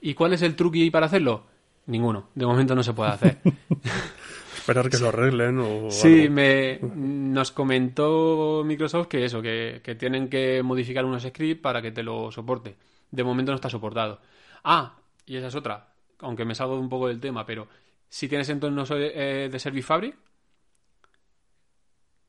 ¿Y 0.02 0.12
cuál 0.12 0.34
es 0.34 0.42
el 0.42 0.56
truque 0.56 0.90
para 0.92 1.06
hacerlo? 1.06 1.44
Ninguno. 1.86 2.28
De 2.34 2.44
momento 2.44 2.74
no 2.74 2.82
se 2.82 2.92
puede 2.92 3.12
hacer. 3.12 3.38
Esperar 4.64 4.88
que 4.88 4.96
lo 4.96 5.08
arreglen 5.08 5.58
o. 5.58 5.90
Sí, 5.90 6.30
me, 6.30 6.78
nos 6.80 7.52
comentó 7.52 8.62
Microsoft 8.64 9.08
que 9.08 9.22
eso, 9.22 9.42
que, 9.42 9.82
que 9.84 9.94
tienen 9.94 10.30
que 10.30 10.62
modificar 10.62 11.04
unos 11.04 11.22
scripts 11.22 11.60
para 11.60 11.82
que 11.82 11.92
te 11.92 12.02
lo 12.02 12.32
soporte. 12.32 12.74
De 13.10 13.22
momento 13.22 13.52
no 13.52 13.56
está 13.56 13.68
soportado. 13.68 14.22
Ah, 14.64 14.96
y 15.26 15.36
esa 15.36 15.48
es 15.48 15.54
otra, 15.54 15.92
aunque 16.20 16.46
me 16.46 16.54
salgo 16.54 16.80
un 16.80 16.88
poco 16.88 17.08
del 17.08 17.20
tema, 17.20 17.44
pero 17.44 17.68
si 18.08 18.26
tienes 18.26 18.48
entornos 18.48 18.88
de, 18.88 19.12
eh, 19.14 19.48
de 19.50 19.58
Service 19.58 19.86
Fabric, 19.86 20.16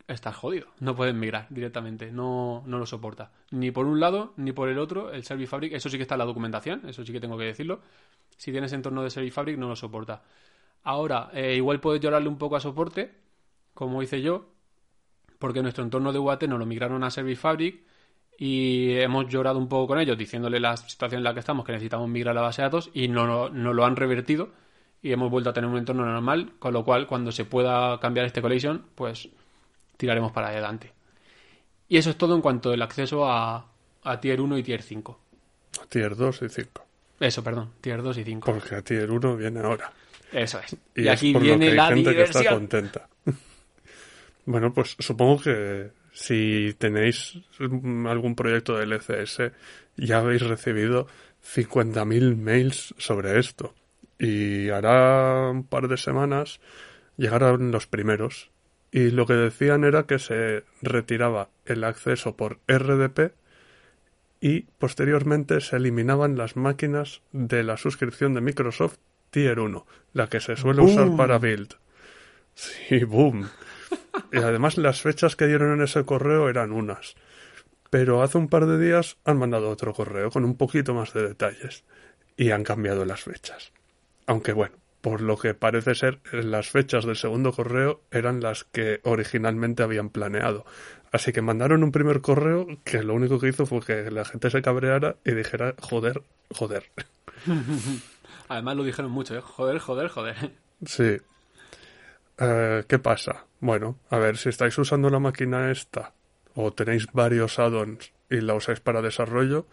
estás 0.06 0.36
jodido. 0.36 0.68
No 0.82 0.94
puedes 0.94 1.16
migrar 1.16 1.48
directamente. 1.50 2.12
No, 2.12 2.64
no 2.66 2.78
lo 2.78 2.86
soporta. 2.86 3.32
Ni 3.52 3.72
por 3.72 3.86
un 3.86 4.02
lado, 4.02 4.34
ni 4.36 4.52
por 4.52 4.68
el 4.68 4.78
otro. 4.78 5.10
El 5.10 5.24
Service 5.24 5.50
Fabric, 5.50 5.72
eso 5.72 5.90
sí 5.90 5.96
que 5.96 6.02
está 6.02 6.16
en 6.16 6.20
la 6.20 6.26
documentación. 6.26 6.82
Eso 6.86 7.06
sí 7.06 7.14
que 7.14 7.22
tengo 7.22 7.38
que 7.38 7.46
decirlo. 7.46 7.80
Si 8.36 8.52
tienes 8.52 8.74
entorno 8.74 9.04
de 9.04 9.10
Service 9.10 9.34
Fabric, 9.34 9.58
no 9.58 9.70
lo 9.70 9.76
soporta. 9.78 10.22
Ahora, 10.86 11.32
eh, 11.34 11.56
igual 11.56 11.80
puedes 11.80 12.00
llorarle 12.00 12.30
un 12.30 12.38
poco 12.38 12.56
a 12.56 12.60
soporte, 12.60 13.12
como 13.74 14.04
hice 14.04 14.22
yo, 14.22 14.46
porque 15.40 15.64
nuestro 15.64 15.84
entorno 15.84 16.14
de 16.14 16.20
UAT 16.20 16.44
nos 16.44 16.60
lo 16.60 16.66
migraron 16.68 17.04
a 17.04 17.10
Service 17.10 17.42
Fabric 17.42 17.82
y 18.38 18.94
hemos 18.98 19.28
llorado 19.28 19.58
un 19.58 19.68
poco 19.68 19.88
con 19.88 20.00
ellos 20.00 20.16
diciéndole 20.16 20.60
la 20.60 20.78
situación 20.78 21.20
en 21.20 21.24
la 21.24 21.34
que 21.34 21.40
estamos, 21.40 21.66
que 21.66 21.72
necesitamos 21.72 22.08
migrar 22.08 22.36
la 22.36 22.42
base 22.42 22.62
de 22.62 22.68
datos 22.68 22.92
y 22.94 23.08
no, 23.08 23.50
no, 23.50 23.74
lo 23.74 23.84
han 23.84 23.96
revertido 23.96 24.50
y 25.02 25.12
hemos 25.12 25.32
vuelto 25.32 25.50
a 25.50 25.54
tener 25.54 25.68
un 25.68 25.78
entorno 25.78 26.06
normal, 26.06 26.54
con 26.60 26.72
lo 26.72 26.86
cual 26.86 27.08
cuando 27.08 27.32
se 27.32 27.46
pueda 27.46 28.00
cambiar 28.00 28.28
este 28.28 28.44
collision, 28.44 28.86
pues 28.94 29.28
tiraremos 29.98 30.32
para 30.34 30.50
adelante. 30.50 30.94
Y 31.90 31.98
eso 31.98 32.12
es 32.12 32.18
todo 32.18 32.36
en 32.36 32.42
cuanto 32.42 32.72
al 32.72 32.82
acceso 32.84 33.26
a, 33.26 33.72
a 34.04 34.20
Tier 34.20 34.40
1 34.40 34.56
y 34.60 34.64
Tier 34.64 34.84
5. 34.84 35.20
A 35.82 35.86
Tier 35.88 36.16
2 36.16 36.42
y 36.44 36.50
5. 36.50 36.86
Eso, 37.20 37.44
perdón, 37.44 37.72
Tier 37.82 38.04
2 38.04 38.18
y 38.20 38.24
5. 38.24 38.52
Porque 38.52 38.76
a 38.76 38.82
Tier 38.84 39.10
1 39.10 39.36
viene 39.36 39.62
ahora. 39.62 39.92
Eso 40.36 40.60
es. 40.60 40.76
Y, 40.96 41.08
aquí 41.08 41.34
viene 41.34 41.74
la 41.74 41.88
gente 41.88 42.14
que 42.14 42.24
está 42.24 42.50
contenta. 42.50 43.08
bueno, 44.46 44.74
pues 44.74 44.98
supongo 45.00 45.42
que 45.42 45.92
si 46.12 46.76
tenéis 46.78 47.38
algún 47.60 48.36
proyecto 48.36 48.76
de 48.76 48.86
LCS, 48.86 49.54
ya 49.96 50.18
habéis 50.18 50.42
recibido 50.42 51.08
50.000 51.42 52.36
mails 52.36 52.94
sobre 52.98 53.40
esto. 53.40 53.74
Y 54.20 54.70
hará 54.70 55.52
un 55.52 55.64
par 55.64 55.88
de 55.88 55.96
semanas 55.96 56.60
llegaron 57.16 57.72
los 57.72 57.88
primeros. 57.88 58.52
Y 58.92 59.12
lo 59.12 59.26
que 59.26 59.34
decían 59.34 59.86
era 59.86 60.04
que 60.04 60.20
se 60.20 60.66
retiraba 60.82 61.50
el 61.66 61.86
acceso 61.86 62.36
por 62.36 62.60
RDP 62.68 63.34
y 64.42 64.62
posteriormente 64.80 65.62
se 65.62 65.78
eliminaban 65.78 66.38
las 66.38 66.58
máquinas 66.58 67.22
de 67.32 67.64
la 67.64 67.78
suscripción 67.78 68.34
de 68.34 68.42
Microsoft 68.42 68.98
Tier 69.36 69.60
1, 69.60 69.86
la 70.14 70.30
que 70.30 70.40
se 70.40 70.56
suele 70.56 70.82
usar 70.82 71.14
para 71.18 71.40
build. 71.40 71.76
Sí, 72.54 73.04
boom. 73.04 73.50
Y 74.32 74.38
además 74.38 74.78
las 74.78 75.02
fechas 75.02 75.36
que 75.36 75.46
dieron 75.46 75.74
en 75.74 75.82
ese 75.82 76.06
correo 76.06 76.48
eran 76.48 76.72
unas. 76.72 77.16
Pero 77.90 78.24
hace 78.24 78.38
un 78.38 78.48
par 78.48 78.66
de 78.66 78.80
días 78.80 79.18
han 79.26 79.38
mandado 79.38 79.70
otro 79.70 79.94
correo 79.94 80.32
con 80.32 80.46
un 80.46 80.56
poquito 80.56 80.94
más 80.94 81.12
de 81.12 81.28
detalles 81.28 81.84
y 82.38 82.52
han 82.52 82.64
cambiado 82.64 83.04
las 83.04 83.24
fechas. 83.24 83.74
Aunque 84.26 84.54
bueno, 84.54 84.78
por 85.02 85.20
lo 85.20 85.38
que 85.38 85.54
parece 85.54 85.96
ser, 85.96 86.22
las 86.32 86.70
fechas 86.70 87.04
del 87.04 87.18
segundo 87.18 87.52
correo 87.52 88.00
eran 88.12 88.40
las 88.40 88.64
que 88.64 89.02
originalmente 89.04 89.84
habían 89.84 90.12
planeado. 90.12 90.66
Así 91.12 91.34
que 91.34 91.42
mandaron 91.42 91.84
un 91.84 91.92
primer 91.92 92.22
correo 92.22 92.68
que 92.86 93.04
lo 93.04 93.14
único 93.14 93.38
que 93.38 93.50
hizo 93.50 93.66
fue 93.66 93.82
que 93.82 94.10
la 94.12 94.24
gente 94.24 94.50
se 94.50 94.62
cabreara 94.62 95.18
y 95.26 95.34
dijera 95.34 95.76
joder, 95.82 96.22
joder. 96.52 96.86
Además 98.48 98.76
lo 98.76 98.84
dijeron 98.84 99.12
mucho, 99.12 99.36
¿eh? 99.36 99.42
joder, 99.42 99.80
joder, 99.80 100.08
joder. 100.10 100.52
Sí. 100.86 101.18
Eh, 102.38 102.84
¿Qué 102.88 103.00
pasa? 103.00 103.46
Bueno, 103.60 103.98
a 104.10 104.18
ver, 104.18 104.38
si 104.38 104.50
estáis 104.50 104.78
usando 104.78 105.10
la 105.10 105.20
máquina 105.20 105.72
esta 105.72 106.14
o 106.56 106.72
tenéis 106.72 107.08
varios 107.12 107.60
add-ons 107.60 108.12
y 108.30 108.42
la 108.42 108.56
usáis 108.56 108.80
para 108.80 109.02
desarrollo, 109.02 109.66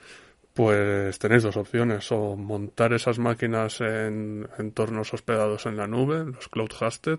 pues 0.55 1.19
tenéis 1.19 1.43
dos 1.43 1.57
opciones, 1.57 2.11
o 2.13 2.37
montar 2.37 2.93
esas 2.93 3.19
máquinas 3.19 3.81
en 3.81 4.49
entornos 4.59 5.15
hospedados 5.15 5.67
en 5.67 5.77
la 5.77 5.87
nube, 5.87 6.25
los 6.27 6.49
cloud 6.49 6.71
hosted, 6.79 7.19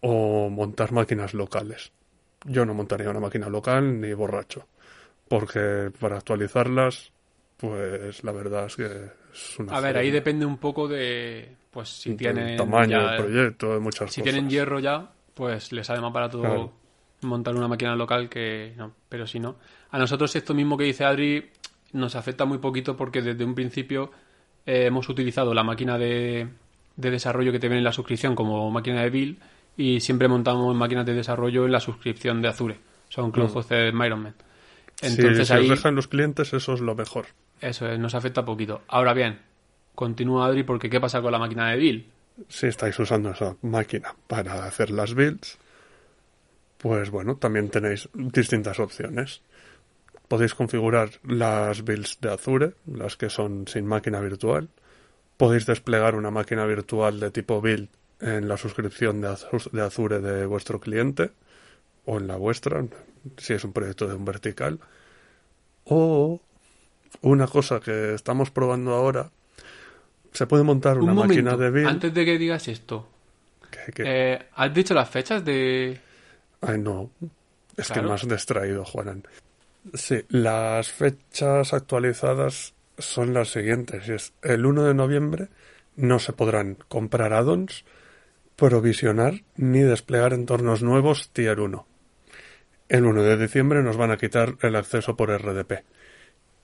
o 0.00 0.48
montar 0.50 0.92
máquinas 0.92 1.34
locales. 1.34 1.92
Yo 2.44 2.64
no 2.64 2.74
montaría 2.74 3.10
una 3.10 3.20
máquina 3.20 3.48
local 3.48 4.00
ni 4.00 4.12
borracho, 4.12 4.66
porque 5.28 5.90
para 5.98 6.16
actualizarlas, 6.16 7.12
pues 7.60 8.24
la 8.24 8.32
verdad 8.32 8.66
es 8.66 8.76
que 8.76 8.84
es 9.32 9.58
una... 9.58 9.76
A 9.76 9.80
ver, 9.80 9.96
ahí 9.98 10.10
depende 10.10 10.46
un 10.46 10.58
poco 10.58 10.88
de, 10.88 11.48
pues 11.70 11.88
si 11.88 12.14
tienen... 12.14 12.56
tamaño 12.56 13.06
del 13.06 13.16
proyecto, 13.22 13.74
de 13.74 13.80
muchas 13.80 14.10
si 14.12 14.20
cosas. 14.20 14.32
tienen 14.32 14.50
hierro 14.50 14.78
ya, 14.80 15.10
pues 15.34 15.72
les 15.72 15.86
sale 15.86 16.00
más 16.00 16.12
barato 16.12 16.40
Claro. 16.40 16.72
montar 17.22 17.54
una 17.54 17.68
máquina 17.68 17.94
local 17.96 18.28
que 18.28 18.72
no, 18.76 18.94
pero 19.08 19.26
si 19.26 19.38
no. 19.40 19.56
A 19.90 19.98
nosotros 19.98 20.34
esto 20.36 20.54
mismo 20.54 20.76
que 20.78 20.84
dice 20.84 21.04
Adri 21.04 21.50
nos 21.92 22.14
afecta 22.16 22.44
muy 22.44 22.58
poquito 22.58 22.96
porque 22.96 23.20
desde 23.20 23.44
un 23.44 23.54
principio 23.54 24.10
eh, 24.64 24.86
hemos 24.86 25.08
utilizado 25.08 25.52
la 25.52 25.62
máquina 25.64 25.98
de, 25.98 26.48
de 26.96 27.10
desarrollo 27.10 27.52
que 27.52 27.58
te 27.58 27.68
viene 27.68 27.78
en 27.78 27.84
la 27.84 27.92
suscripción 27.92 28.34
como 28.34 28.70
máquina 28.70 29.02
de 29.02 29.10
build 29.10 29.38
y 29.76 30.00
siempre 30.00 30.28
montamos 30.28 30.74
máquinas 30.74 31.04
de 31.06 31.14
desarrollo 31.14 31.64
en 31.66 31.72
la 31.72 31.80
suscripción 31.80 32.40
de 32.42 32.48
Azure. 32.48 32.78
Son 33.08 33.30
Cloud 33.32 33.50
Mm. 33.50 33.56
Hosted 33.56 33.88
Environment. 33.88 34.36
Si- 34.96 35.06
Entonces 35.06 35.48
si, 35.48 35.54
ahí 35.54 35.64
os 35.64 35.70
dejan 35.70 35.94
los 35.94 36.06
clientes, 36.08 36.52
eso 36.52 36.74
es 36.74 36.80
lo 36.80 36.94
mejor. 36.94 37.26
Eso 37.60 37.88
es, 37.88 37.98
nos 37.98 38.14
afecta 38.14 38.44
poquito. 38.44 38.82
Ahora 38.88 39.14
bien, 39.14 39.40
continúa 39.94 40.46
Adri 40.46 40.62
porque 40.62 40.90
¿qué 40.90 41.00
pasa 41.00 41.22
con 41.22 41.32
la 41.32 41.38
máquina 41.38 41.70
de 41.70 41.76
build? 41.76 42.04
Si 42.48 42.66
estáis 42.66 42.98
usando 42.98 43.30
esa 43.30 43.56
máquina 43.62 44.14
para 44.26 44.64
hacer 44.64 44.90
las 44.90 45.14
builds, 45.14 45.58
pues 46.78 47.10
bueno, 47.10 47.36
también 47.36 47.68
tenéis 47.68 48.08
distintas 48.14 48.80
opciones. 48.80 49.42
Podéis 50.28 50.54
configurar 50.54 51.10
las 51.24 51.82
builds 51.82 52.18
de 52.20 52.32
Azure, 52.32 52.74
las 52.86 53.16
que 53.16 53.28
son 53.28 53.66
sin 53.66 53.84
máquina 53.84 54.20
virtual. 54.20 54.68
Podéis 55.36 55.66
desplegar 55.66 56.14
una 56.14 56.30
máquina 56.30 56.64
virtual 56.64 57.20
de 57.20 57.30
tipo 57.30 57.60
build 57.60 57.88
en 58.20 58.48
la 58.48 58.56
suscripción 58.56 59.20
de 59.20 59.82
Azure 59.82 60.20
de 60.20 60.46
vuestro 60.46 60.80
cliente 60.80 61.32
o 62.04 62.18
en 62.18 62.26
la 62.26 62.36
vuestra, 62.36 62.84
si 63.36 63.54
es 63.54 63.64
un 63.64 63.72
proyecto 63.72 64.06
de 64.06 64.14
un 64.14 64.24
vertical. 64.24 64.78
O 65.84 66.40
una 67.22 67.46
cosa 67.46 67.80
que 67.80 68.14
estamos 68.14 68.50
probando 68.50 68.94
ahora, 68.94 69.30
se 70.32 70.46
puede 70.46 70.62
montar 70.62 70.98
una 70.98 71.12
Un 71.12 71.18
máquina 71.18 71.52
momento, 71.52 71.58
de 71.58 71.70
build. 71.70 71.88
antes 71.88 72.14
de 72.14 72.24
que 72.24 72.38
digas 72.38 72.68
esto, 72.68 73.08
eh, 73.98 74.38
¿has 74.54 74.74
dicho 74.74 74.94
las 74.94 75.08
fechas 75.10 75.44
de...? 75.44 76.00
Ay, 76.60 76.78
no. 76.78 77.10
Es 77.76 77.86
Claro. 77.86 78.02
que 78.02 78.08
me 78.08 78.14
has 78.14 78.28
distraído, 78.28 78.84
Juanan. 78.84 79.24
Sí, 79.94 80.22
las 80.28 80.90
fechas 80.90 81.72
actualizadas 81.72 82.74
son 82.98 83.32
las 83.32 83.48
siguientes. 83.50 84.08
es 84.08 84.32
el 84.42 84.66
1 84.66 84.84
de 84.84 84.94
noviembre 84.94 85.48
no 85.96 86.18
se 86.18 86.32
podrán 86.32 86.76
comprar 86.88 87.32
add-ons, 87.32 87.84
provisionar 88.56 89.42
ni 89.56 89.80
desplegar 89.80 90.32
entornos 90.34 90.82
nuevos 90.82 91.30
Tier 91.32 91.60
1. 91.60 91.86
El 92.88 93.04
1 93.06 93.22
de 93.22 93.36
diciembre 93.38 93.82
nos 93.82 93.96
van 93.96 94.10
a 94.10 94.16
quitar 94.16 94.56
el 94.62 94.76
acceso 94.76 95.16
por 95.16 95.30
RDP. 95.30 95.84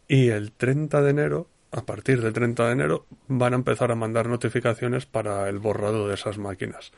Y 0.08 0.28
el 0.28 0.52
30 0.52 1.02
de 1.02 1.10
enero, 1.10 1.48
a 1.72 1.84
partir 1.84 2.20
del 2.22 2.32
30 2.32 2.66
de 2.66 2.72
enero, 2.72 3.06
van 3.28 3.52
a 3.52 3.56
empezar 3.56 3.90
a 3.90 3.96
mandar 3.96 4.28
notificaciones 4.28 5.06
para 5.06 5.48
el 5.48 5.58
borrado 5.58 6.08
de 6.08 6.14
esas 6.14 6.38
máquinas 6.38 6.92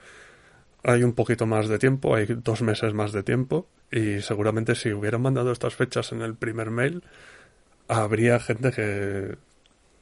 hay 0.85 1.03
un 1.03 1.13
poquito 1.13 1.45
más 1.45 1.67
de 1.69 1.77
tiempo, 1.79 2.15
hay 2.15 2.25
dos 2.27 2.63
meses 2.63 2.95
más 2.95 3.11
de 3.13 3.25
tiempo 3.25 3.67
y 3.91 4.21
seguramente 4.23 4.77
si 4.77 4.93
hubieran 4.93 5.21
mandado 5.21 5.51
estas 5.51 5.75
fechas 5.75 6.13
en 6.13 6.23
el 6.23 6.35
primer 6.37 6.71
mail, 6.71 7.03
habría 7.89 8.39
gente 8.39 8.71
que 8.71 9.37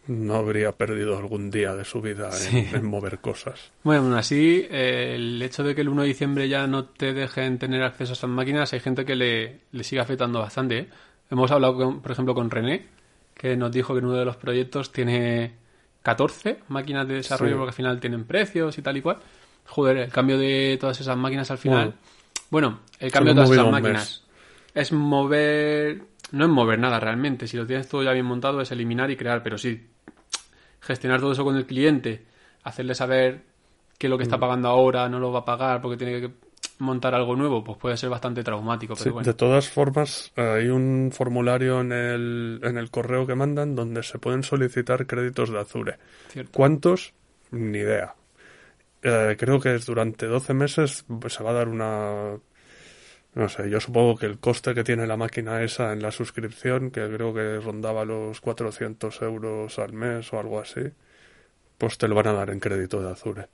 no 0.06 0.34
habría 0.34 0.72
perdido 0.72 1.16
algún 1.18 1.50
día 1.50 1.74
de 1.74 1.84
su 1.84 2.00
vida 2.02 2.30
en, 2.52 2.76
en 2.76 2.84
mover 2.84 3.18
cosas. 3.18 3.72
Bueno, 3.82 4.02
aún 4.02 4.14
así, 4.14 4.66
eh, 4.70 5.14
el 5.16 5.40
hecho 5.42 5.64
de 5.64 5.74
que 5.74 5.80
el 5.80 5.88
1 5.88 6.02
de 6.02 6.08
diciembre 6.08 6.48
ya 6.48 6.66
no 6.66 6.84
te 6.84 7.12
dejen 7.14 7.58
tener 7.58 7.82
acceso 7.82 8.12
a 8.12 8.14
estas 8.14 8.30
máquinas, 8.30 8.72
hay 8.72 8.80
gente 8.80 9.04
que 9.04 9.16
le, 9.16 9.60
le 9.72 9.82
sigue 9.82 10.00
afectando 10.02 10.40
bastante. 10.40 10.78
¿eh? 10.78 10.88
Hemos 11.30 11.50
hablado, 11.50 11.76
con- 11.76 12.02
por 12.02 12.12
ejemplo, 12.12 12.34
con 12.34 12.50
René, 12.50 12.86
que 13.36 13.56
nos 13.56 13.70
dijo 13.70 13.92
que 13.92 13.98
en 14.00 14.06
uno 14.06 14.16
de 14.16 14.24
los 14.24 14.36
proyectos 14.36 14.92
tiene 14.92 15.54
14 16.02 16.60
máquinas 16.68 17.06
de 17.06 17.14
desarrollo 17.14 17.52
Sí. 17.52 17.58
porque 17.58 17.70
al 17.70 17.74
final 17.74 18.00
tienen 18.00 18.24
precios 18.24 18.78
y 18.78 18.82
tal 18.82 18.96
y 18.96 19.02
cual. 19.02 19.18
Joder, 19.66 19.96
el 19.98 20.10
cambio 20.12 20.38
de 20.38 20.78
todas 20.80 21.00
esas 21.00 21.16
máquinas 21.16 21.50
al 21.50 21.58
final... 21.58 21.94
Bueno, 22.50 22.80
el 23.00 23.10
cambio 23.10 23.34
de 23.34 23.42
todas 23.42 23.50
esas 23.50 23.70
máquinas 23.70 24.24
es 24.74 24.92
mover... 24.92 26.02
No 26.32 26.44
es 26.44 26.50
mover 26.50 26.78
nada 26.78 26.98
realmente. 27.00 27.46
Si 27.46 27.56
lo 27.56 27.66
tienes 27.66 27.88
todo 27.88 28.02
ya 28.02 28.12
bien 28.12 28.26
montado 28.26 28.60
es 28.60 28.70
eliminar 28.72 29.10
y 29.10 29.16
crear, 29.16 29.42
pero 29.42 29.58
sí 29.58 29.88
gestionar 30.80 31.20
todo 31.20 31.32
eso 31.32 31.44
con 31.44 31.56
el 31.56 31.66
cliente, 31.66 32.24
hacerle 32.62 32.94
saber 32.94 33.42
que 33.98 34.08
lo 34.08 34.16
que 34.18 34.22
Mm. 34.24 34.26
está 34.26 34.38
pagando 34.38 34.68
ahora 34.68 35.08
no 35.08 35.18
lo 35.18 35.32
va 35.32 35.40
a 35.40 35.44
pagar 35.44 35.80
porque 35.80 35.96
tiene 35.96 36.20
que 36.20 36.30
montar 36.78 37.14
algo 37.14 37.36
nuevo, 37.36 37.64
pues 37.64 37.78
puede 37.78 37.96
ser 37.96 38.10
bastante 38.10 38.42
traumático. 38.42 38.94
Pero 38.94 39.04
Sí, 39.04 39.10
bueno, 39.10 39.26
De 39.26 39.34
todas 39.34 39.68
formas, 39.68 40.32
hay 40.36 40.68
un 40.68 41.10
formulario 41.12 41.80
en 41.80 41.92
el, 41.92 42.60
en 42.62 42.76
el 42.76 42.90
correo 42.90 43.26
que 43.26 43.34
mandan 43.34 43.74
donde 43.74 44.02
se 44.02 44.18
pueden 44.18 44.42
solicitar 44.42 45.06
créditos 45.06 45.50
de 45.50 45.58
Azure. 45.58 45.98
cierto. 46.28 46.52
¿Cuántos? 46.52 47.14
Ni 47.50 47.78
idea. 47.78 48.14
Eh, 49.02 49.36
creo 49.38 49.60
que 49.60 49.74
es 49.74 49.86
durante 49.86 50.26
12 50.26 50.52
meses 50.54 51.04
pues, 51.20 51.34
se 51.34 51.42
va 51.42 51.50
a 51.50 51.54
dar 51.54 51.68
una... 51.68 52.38
No 53.34 53.48
sé, 53.50 53.68
yo 53.68 53.80
supongo 53.80 54.16
que 54.16 54.26
el 54.26 54.38
coste 54.38 54.74
que 54.74 54.82
tiene 54.82 55.06
la 55.06 55.18
máquina 55.18 55.62
esa 55.62 55.92
en 55.92 56.00
la 56.00 56.10
suscripción, 56.10 56.90
que 56.90 57.06
creo 57.06 57.34
que 57.34 57.60
rondaba 57.60 58.06
los 58.06 58.40
400 58.40 59.20
euros 59.20 59.78
al 59.78 59.92
mes 59.92 60.32
o 60.32 60.40
algo 60.40 60.58
así, 60.58 60.80
pues 61.76 61.98
te 61.98 62.08
lo 62.08 62.14
van 62.14 62.28
a 62.28 62.32
dar 62.32 62.48
en 62.48 62.60
crédito 62.60 63.02
de 63.02 63.10
Azure. 63.10 63.48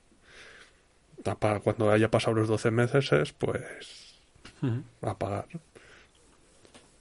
Para 1.23 1.61
cuando 1.61 1.91
haya 1.91 2.11
pasado 2.11 2.35
los 2.37 2.49
12 2.49 2.71
meses, 2.71 3.33
pues 3.39 4.19
Ujú. 4.63 4.83
a 5.03 5.19
pagar. 5.19 5.47
De 5.49 5.59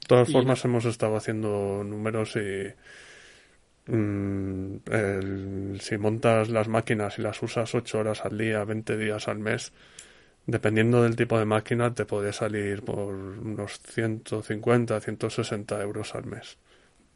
todas 0.07 0.29
Y- 0.29 0.34
formas, 0.34 0.63
hemos 0.65 0.86
estado 0.86 1.15
haciendo 1.15 1.84
números 1.84 2.36
y 2.36 2.73
mm, 3.91 4.75
el- 4.91 5.79
si 5.81 5.97
montas 5.97 6.49
las 6.49 6.67
máquinas 6.67 7.17
y 7.17 7.21
las 7.21 7.41
usas 7.41 7.73
8 7.73 7.99
horas 7.99 8.23
al 8.25 8.38
día, 8.38 8.63
20 8.63 8.97
días 8.97 9.27
al 9.27 9.39
mes, 9.39 9.73
dependiendo 10.45 11.01
del 11.03 11.15
tipo 11.15 11.39
de 11.39 11.45
máquina, 11.45 11.93
te 11.93 12.05
puede 12.05 12.34
salir 12.34 12.84
por 12.84 13.13
unos 13.15 13.79
150, 13.79 14.99
160 14.99 15.81
euros 15.81 16.13
al 16.15 16.25
mes, 16.25 16.57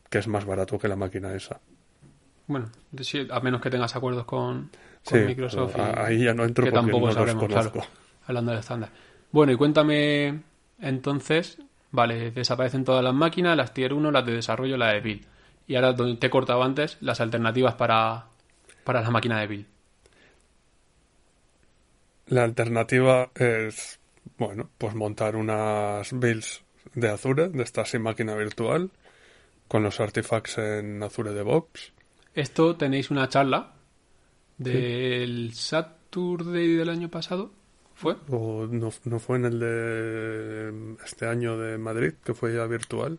que 0.10 0.18
es 0.20 0.28
más 0.28 0.46
barato 0.46 0.80
que 0.80 0.88
la 0.88 0.96
máquina 0.96 1.34
esa. 1.36 1.60
Bueno, 2.48 2.72
sí, 3.02 3.28
a 3.30 3.40
menos 3.40 3.62
que 3.62 3.70
tengas 3.70 3.96
acuerdos 3.96 4.26
con, 4.26 4.72
con 5.04 5.20
Sí, 5.20 5.20
Microsoft. 5.24 5.76
ahí 5.78 6.24
ya 6.26 6.34
no 6.34 6.44
entro 6.46 6.64
que 6.64 6.72
porque 6.72 6.72
tampoco 6.72 7.12
no 7.12 7.12
sabremos, 7.12 7.48
los 7.50 7.50
conozco. 7.50 7.72
claro, 7.72 7.90
hablando 8.28 8.52
del 8.52 8.60
estándar. 8.60 8.92
Bueno, 9.32 9.52
y 9.52 9.56
cuéntame 9.58 10.42
entonces, 10.80 11.58
vale, 11.92 12.32
desaparecen 12.32 12.84
todas 12.86 13.04
las 13.04 13.14
máquinas, 13.14 13.58
las 13.58 13.74
tier 13.74 13.94
1, 13.94 14.12
las 14.12 14.26
de 14.26 14.34
desarrollo, 14.34 14.78
la 14.78 14.94
de 14.94 15.02
build. 15.02 15.26
Y 15.68 15.76
ahora, 15.76 15.94
donde 15.94 16.18
te 16.18 16.28
he 16.28 16.30
cortado 16.30 16.64
antes, 16.64 16.98
las 17.02 17.22
alternativas 17.22 17.76
para, 17.76 18.28
para 18.84 19.02
la 19.02 19.10
máquina 19.12 19.40
de 19.40 19.48
build. 19.48 19.66
La 22.28 22.44
alternativa 22.44 23.32
es, 23.36 24.00
bueno, 24.38 24.70
pues 24.78 24.96
montar 24.96 25.36
unas 25.36 26.12
builds 26.12 26.64
de 26.94 27.10
Azure, 27.10 27.50
de 27.50 27.64
esta 27.64 27.86
sin 27.86 28.02
máquina 28.02 28.36
virtual, 28.36 28.92
con 29.68 29.84
los 29.84 30.00
artifacts 30.00 30.58
en 30.60 31.04
Azure 31.04 31.34
DevOps. 31.34 31.94
Esto 32.36 32.76
tenéis 32.76 33.10
una 33.12 33.28
charla 33.30 33.74
del 34.58 35.54
Saturday 35.54 36.76
del 36.76 36.90
año 36.90 37.10
pasado, 37.10 37.52
¿fue? 37.94 38.16
¿O 38.30 38.68
no, 38.70 38.90
no 39.06 39.20
fue 39.20 39.38
en 39.38 39.46
el 39.46 39.60
de 39.60 40.96
este 41.06 41.28
año 41.28 41.58
de 41.58 41.78
Madrid, 41.78 42.14
que 42.24 42.34
fue 42.34 42.54
ya 42.54 42.66
virtual? 42.66 43.18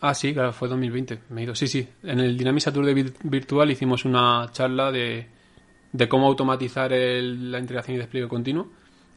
Ah, 0.00 0.14
sí, 0.14 0.32
claro, 0.34 0.52
fue 0.52 0.68
2020. 0.68 1.20
Me 1.30 1.40
he 1.40 1.44
ido. 1.44 1.54
Sí, 1.54 1.68
sí. 1.68 1.88
En 2.02 2.18
el 2.20 2.36
Dynamics 2.36 2.64
Saturday 2.64 2.94
vir- 2.94 3.14
virtual 3.22 3.70
hicimos 3.70 4.04
una 4.04 4.48
charla 4.52 4.90
de, 4.90 5.26
de 5.92 6.08
cómo 6.08 6.26
automatizar 6.26 6.92
el- 6.92 7.52
la 7.52 7.58
integración 7.60 7.94
y 7.96 7.98
despliegue 7.98 8.28
continuo. 8.28 8.68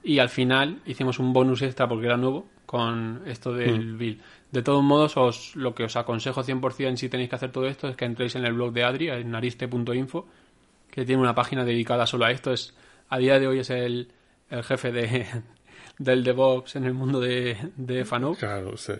Y 0.04 0.20
al 0.20 0.30
final 0.30 0.82
hicimos 0.86 1.18
un 1.18 1.34
bonus 1.34 1.64
extra 1.64 1.88
porque 1.90 2.06
era 2.06 2.18
nuevo 2.18 2.48
con 2.68 3.24
esto 3.26 3.52
del 3.54 3.96
build. 3.98 4.22
De 4.56 4.64
todos 4.64 4.82
modos, 4.84 5.18
os, 5.18 5.54
lo 5.58 5.76
que 5.76 5.84
os 5.84 5.98
aconsejo 5.98 6.42
100% 6.42 6.96
si 6.96 7.10
tenéis 7.10 7.28
que 7.30 7.36
hacer 7.36 7.52
todo 7.52 7.68
esto 7.68 7.90
es 7.90 7.98
que 7.98 8.06
entréis 8.06 8.36
en 8.36 8.46
el 8.46 8.54
blog 8.54 8.72
de 8.72 8.86
Adri, 8.86 9.10
en 9.10 9.36
ariste.info, 9.36 10.28
que 10.90 11.04
tiene 11.06 11.22
una 11.22 11.36
página 11.36 11.66
dedicada 11.66 12.06
solo 12.08 12.24
a 12.24 12.32
esto. 12.32 12.54
Es, 12.54 12.74
a 13.10 13.18
día 13.18 13.38
de 13.38 13.48
hoy 13.48 13.60
es 13.60 13.70
el, 13.70 14.14
el 14.50 14.64
jefe 14.64 14.94
de, 14.94 15.28
del 16.00 16.24
DevOps 16.24 16.78
en 16.78 16.86
el 16.86 16.94
mundo 16.94 17.20
de, 17.20 17.58
de 17.76 18.06
Fanou. 18.06 18.36
Claro, 18.38 18.78
sí. 18.78 18.94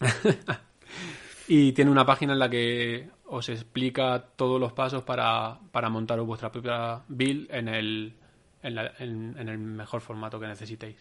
Y 1.48 1.72
tiene 1.72 1.90
una 1.90 2.06
página 2.06 2.34
en 2.34 2.38
la 2.38 2.48
que 2.48 3.08
os 3.26 3.48
explica 3.48 4.24
todos 4.36 4.60
los 4.60 4.72
pasos 4.72 5.02
para, 5.02 5.58
para 5.72 5.88
montaros 5.88 6.26
vuestra 6.26 6.52
propia 6.52 7.02
build 7.08 7.48
en 7.50 7.68
el, 7.68 8.14
en, 8.62 8.74
la- 8.74 8.92
en- 8.98 9.36
en 9.38 9.48
el 9.48 9.58
mejor 9.58 10.00
formato 10.02 10.38
que 10.38 10.46
necesitéis. 10.46 10.96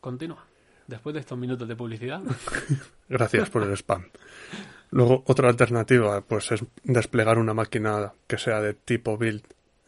Continúa. 0.00 0.44
Después 0.88 1.14
de 1.14 1.20
estos 1.20 1.38
minutos 1.38 1.68
de 1.68 1.76
publicidad. 1.76 2.20
Gracias 3.08 3.48
por 3.50 3.62
el 3.62 3.72
spam. 3.76 4.06
Luego, 4.90 5.22
otra 5.26 5.48
alternativa, 5.50 6.22
pues 6.22 6.50
es 6.50 6.64
desplegar 6.82 7.38
una 7.38 7.54
máquina 7.54 8.12
que 8.26 8.38
sea 8.38 8.60
de 8.60 8.72
tipo 8.74 9.16
build 9.18 9.42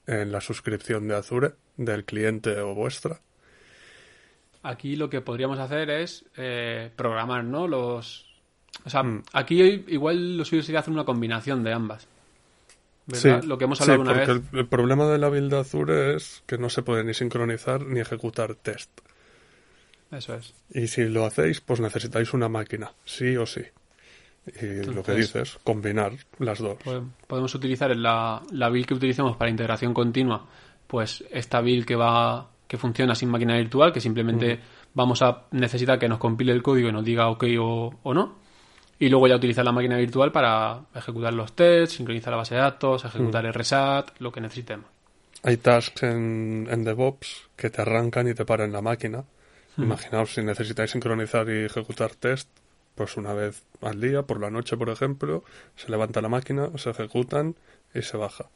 en 0.06 0.30
la 0.30 0.40
suscripción 0.42 1.08
de 1.08 1.16
Azure, 1.16 1.52
del 1.78 2.04
cliente 2.04 2.60
o 2.60 2.74
vuestra. 2.74 3.18
Aquí 4.62 4.94
lo 4.96 5.08
que 5.08 5.22
podríamos 5.22 5.58
hacer 5.58 5.88
es 5.88 6.24
eh, 6.36 6.90
programar, 6.94 7.44
¿no? 7.44 7.66
Los. 7.66 8.26
O 8.84 8.90
sea, 8.90 9.02
Mm. 9.02 9.22
aquí 9.32 9.62
igual 9.88 10.36
lo 10.36 10.44
suyo 10.44 10.62
sería 10.62 10.80
hacer 10.80 10.92
una 10.92 11.04
combinación 11.04 11.64
de 11.64 11.72
ambas. 11.72 12.06
¿Verdad? 13.06 13.42
Lo 13.44 13.56
que 13.58 13.64
hemos 13.64 13.78
sí, 13.78 13.84
hablado 13.84 14.02
una 14.02 14.12
porque 14.12 14.32
vez. 14.32 14.42
El, 14.52 14.58
el 14.60 14.66
problema 14.68 15.06
de 15.08 15.18
la 15.18 15.30
build 15.30 15.50
de 15.50 15.58
Azure 15.60 16.14
es 16.14 16.42
que 16.46 16.58
no 16.58 16.68
se 16.68 16.82
puede 16.82 17.02
ni 17.04 17.14
sincronizar 17.14 17.80
ni 17.86 18.00
ejecutar 18.00 18.54
test. 18.54 18.90
Eso 20.10 20.34
es. 20.34 20.54
Y 20.70 20.88
si 20.88 21.04
lo 21.04 21.24
hacéis, 21.24 21.60
pues 21.60 21.80
necesitáis 21.80 22.32
una 22.34 22.48
máquina, 22.48 22.92
sí 23.04 23.36
o 23.36 23.46
sí. 23.46 23.62
Y 24.60 24.84
lo 24.84 25.02
que 25.02 25.14
dices, 25.14 25.58
combinar 25.62 26.12
las 26.38 26.58
dos. 26.58 26.78
Pues 26.82 27.02
podemos 27.26 27.54
utilizar 27.54 27.92
en 27.92 28.02
la, 28.02 28.42
la 28.50 28.68
build 28.68 28.86
que 28.86 28.94
utilicemos 28.94 29.36
para 29.36 29.50
integración 29.50 29.94
continua, 29.94 30.46
pues 30.86 31.24
esta 31.30 31.60
build 31.60 31.84
que 31.84 31.94
va 31.94 32.48
que 32.66 32.78
funciona 32.78 33.16
sin 33.16 33.28
máquina 33.28 33.56
virtual, 33.56 33.92
que 33.92 34.00
simplemente 34.00 34.60
vamos 34.94 35.22
a 35.22 35.46
necesitar 35.50 35.98
que 35.98 36.08
nos 36.08 36.18
compile 36.18 36.52
el 36.52 36.62
código 36.62 36.88
y 36.88 36.92
nos 36.92 37.04
diga 37.04 37.28
ok 37.28 37.44
o, 37.58 37.98
o 38.02 38.14
no. 38.14 38.38
Y 38.96 39.08
luego 39.08 39.26
ya 39.26 39.34
utilizar 39.34 39.64
la 39.64 39.72
máquina 39.72 39.96
virtual 39.96 40.30
para 40.30 40.82
ejecutar 40.94 41.34
los 41.34 41.52
tests, 41.56 41.96
sincronizar 41.96 42.32
la 42.32 42.36
base 42.36 42.54
de 42.54 42.60
datos, 42.60 43.04
ejecutar 43.04 43.44
el 43.44 43.54
resat, 43.54 44.10
lo 44.20 44.30
que 44.30 44.40
necesitemos. 44.40 44.86
Hay 45.42 45.56
tasks 45.56 46.04
en, 46.04 46.68
en 46.70 46.84
DevOps 46.84 47.48
que 47.56 47.70
te 47.70 47.82
arrancan 47.82 48.28
y 48.28 48.34
te 48.34 48.44
paran 48.44 48.70
la 48.70 48.82
máquina. 48.82 49.24
Imaginaos 49.82 50.34
si 50.34 50.42
necesitáis 50.42 50.90
sincronizar 50.90 51.48
y 51.48 51.64
ejecutar 51.64 52.14
test, 52.14 52.48
pues 52.94 53.16
una 53.16 53.32
vez 53.32 53.62
al 53.80 54.00
día, 54.00 54.22
por 54.22 54.40
la 54.40 54.50
noche, 54.50 54.76
por 54.76 54.90
ejemplo, 54.90 55.44
se 55.76 55.90
levanta 55.90 56.20
la 56.20 56.28
máquina, 56.28 56.70
se 56.76 56.90
ejecutan 56.90 57.56
y 57.94 58.02
se 58.02 58.16
baja. 58.16 58.46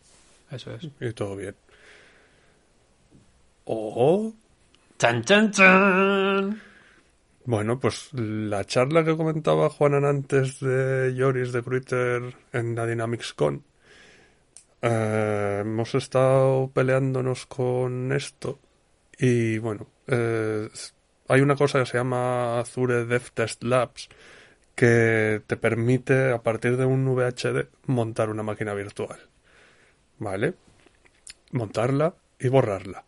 Eso 0.50 0.74
es. 0.74 0.88
Y 1.00 1.12
todo 1.12 1.36
bien. 1.36 1.54
O, 3.64 4.32
¡Chan, 4.98 5.24
chan, 5.24 5.50
chan! 5.50 6.60
bueno, 7.46 7.78
pues 7.80 8.10
la 8.12 8.64
charla 8.64 9.04
que 9.04 9.16
comentaba 9.16 9.68
Juanan 9.70 10.04
antes 10.04 10.60
de 10.60 11.14
Joris 11.18 11.52
de 11.52 11.62
Cruiter 11.62 12.36
en 12.52 12.74
la 12.74 12.86
Dynamics 12.86 13.32
Con, 13.34 13.64
eh, 14.82 15.58
hemos 15.62 15.94
estado 15.94 16.70
peleándonos 16.72 17.46
con 17.46 18.12
esto 18.12 18.58
y 19.18 19.58
bueno, 19.58 19.86
eh, 20.06 20.68
hay 21.28 21.40
una 21.40 21.56
cosa 21.56 21.80
que 21.80 21.86
se 21.86 21.98
llama 21.98 22.60
Azure 22.60 23.06
Dev 23.06 23.30
Test 23.32 23.62
Labs 23.62 24.08
que 24.74 25.42
te 25.46 25.56
permite 25.56 26.32
a 26.32 26.42
partir 26.42 26.76
de 26.76 26.84
un 26.84 27.06
VHD 27.06 27.68
montar 27.86 28.30
una 28.30 28.42
máquina 28.42 28.74
virtual. 28.74 29.18
¿Vale? 30.18 30.54
Montarla 31.52 32.14
y 32.38 32.48
borrarla. 32.48 33.04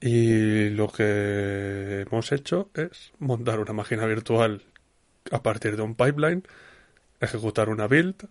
Y 0.00 0.70
lo 0.70 0.88
que 0.88 2.04
hemos 2.06 2.32
hecho 2.32 2.70
es 2.74 3.12
montar 3.20 3.60
una 3.60 3.72
máquina 3.72 4.04
virtual 4.06 4.62
a 5.30 5.42
partir 5.42 5.76
de 5.76 5.82
un 5.82 5.94
pipeline, 5.94 6.42
ejecutar 7.20 7.68
una 7.68 7.86
build 7.86 8.28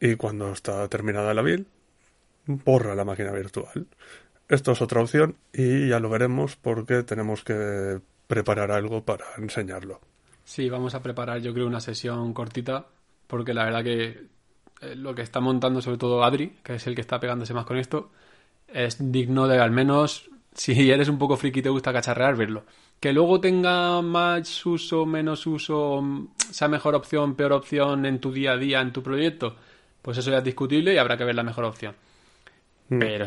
y 0.00 0.14
cuando 0.14 0.52
está 0.52 0.86
terminada 0.88 1.34
la 1.34 1.42
build, 1.42 1.66
borra 2.46 2.94
la 2.94 3.04
máquina 3.04 3.32
virtual. 3.32 3.86
Esto 4.48 4.72
es 4.72 4.82
otra 4.82 5.00
opción 5.00 5.36
y 5.52 5.88
ya 5.88 6.00
lo 6.00 6.10
veremos 6.10 6.56
porque 6.56 7.02
tenemos 7.02 7.42
que 7.44 8.00
preparar 8.26 8.70
algo 8.70 9.04
para 9.04 9.24
enseñarlo. 9.38 10.00
Sí, 10.44 10.68
vamos 10.68 10.94
a 10.94 11.02
preparar 11.02 11.40
yo 11.40 11.54
creo 11.54 11.66
una 11.66 11.80
sesión 11.80 12.34
cortita, 12.34 12.86
porque 13.26 13.54
la 13.54 13.64
verdad 13.64 13.84
que 13.84 14.26
eh, 14.80 14.96
lo 14.96 15.14
que 15.14 15.22
está 15.22 15.40
montando 15.40 15.80
sobre 15.80 15.98
todo 15.98 16.24
Adri, 16.24 16.56
que 16.62 16.74
es 16.74 16.86
el 16.86 16.94
que 16.94 17.00
está 17.00 17.20
pegándose 17.20 17.54
más 17.54 17.64
con 17.64 17.78
esto, 17.78 18.10
es 18.68 19.12
digno 19.12 19.46
de 19.48 19.60
al 19.60 19.70
menos, 19.70 20.30
si 20.54 20.90
eres 20.90 21.08
un 21.08 21.18
poco 21.18 21.36
friki 21.36 21.60
y 21.60 21.62
te 21.62 21.68
gusta 21.68 21.92
cacharrear, 21.92 22.36
verlo. 22.36 22.64
Que 23.00 23.12
luego 23.12 23.40
tenga 23.40 24.00
más 24.02 24.64
uso, 24.64 25.06
menos 25.06 25.46
uso, 25.46 26.28
sea 26.50 26.68
mejor 26.68 26.94
opción, 26.94 27.34
peor 27.34 27.52
opción 27.52 28.06
en 28.06 28.20
tu 28.20 28.32
día 28.32 28.52
a 28.52 28.56
día, 28.56 28.80
en 28.80 28.92
tu 28.92 29.02
proyecto, 29.02 29.56
pues 30.02 30.18
eso 30.18 30.30
ya 30.30 30.38
es 30.38 30.44
discutible 30.44 30.94
y 30.94 30.98
habrá 30.98 31.16
que 31.16 31.24
ver 31.24 31.34
la 31.34 31.42
mejor 31.42 31.64
opción. 31.64 31.94
Mm. 32.94 32.98
Pero 32.98 33.26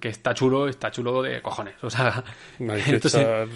que 0.00 0.08
está 0.08 0.32
chulo, 0.34 0.68
está 0.68 0.90
chulo 0.90 1.22
de 1.22 1.42
cojones. 1.42 1.74
O 1.82 1.90
sea, 1.90 2.24
Hay 2.60 2.82
que 2.82 3.00
sí- 3.08 3.08
echar 3.18 3.48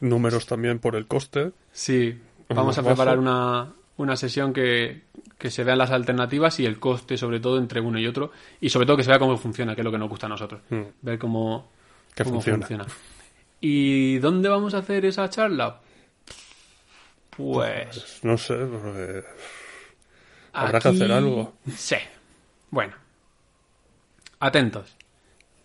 números 0.00 0.46
también 0.46 0.78
por 0.78 0.96
el 0.96 1.06
coste. 1.06 1.52
Sí, 1.72 2.18
vamos 2.48 2.78
a 2.78 2.82
preparar 2.82 3.18
una, 3.18 3.72
una 3.98 4.16
sesión 4.16 4.52
que, 4.52 5.02
que 5.38 5.50
se 5.50 5.64
vean 5.64 5.78
las 5.78 5.90
alternativas 5.90 6.58
y 6.60 6.66
el 6.66 6.78
coste, 6.78 7.16
sobre 7.18 7.40
todo, 7.40 7.58
entre 7.58 7.80
uno 7.80 7.98
y 7.98 8.06
otro. 8.06 8.30
Y 8.60 8.70
sobre 8.70 8.86
todo 8.86 8.96
que 8.96 9.02
se 9.04 9.10
vea 9.10 9.18
cómo 9.18 9.36
funciona, 9.36 9.74
que 9.74 9.80
es 9.82 9.84
lo 9.84 9.92
que 9.92 9.98
nos 9.98 10.08
gusta 10.08 10.26
a 10.26 10.30
nosotros. 10.30 10.60
Mm. 10.70 10.82
Ver 11.02 11.18
cómo, 11.18 11.70
Que 12.14 12.24
cómo 12.24 12.40
funciona. 12.40 12.86
¿Y 13.60 14.18
dónde 14.18 14.48
vamos 14.48 14.74
a 14.74 14.78
hacer 14.78 15.04
esa 15.04 15.28
charla? 15.30 15.80
Pues. 17.36 18.20
No 18.22 18.38
sé, 18.38 18.54
porque 18.54 19.24
habrá 20.52 20.80
que 20.80 20.88
hacer 20.88 21.12
algo. 21.12 21.52
Sí. 21.76 21.96
Bueno. 22.70 22.94
Atentos. 24.40 24.96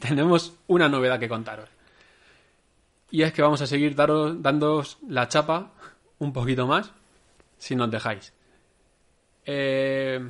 Tenemos 0.00 0.54
una 0.66 0.88
novedad 0.88 1.18
que 1.18 1.28
contaros. 1.28 1.68
Y 3.10 3.22
es 3.22 3.32
que 3.32 3.42
vamos 3.42 3.60
a 3.60 3.66
seguir 3.66 3.94
daros, 3.94 4.42
dándoos 4.42 4.98
la 5.08 5.28
chapa 5.28 5.72
un 6.18 6.32
poquito 6.32 6.66
más, 6.66 6.92
si 7.58 7.76
nos 7.76 7.90
dejáis. 7.90 8.32
Eh, 9.44 10.20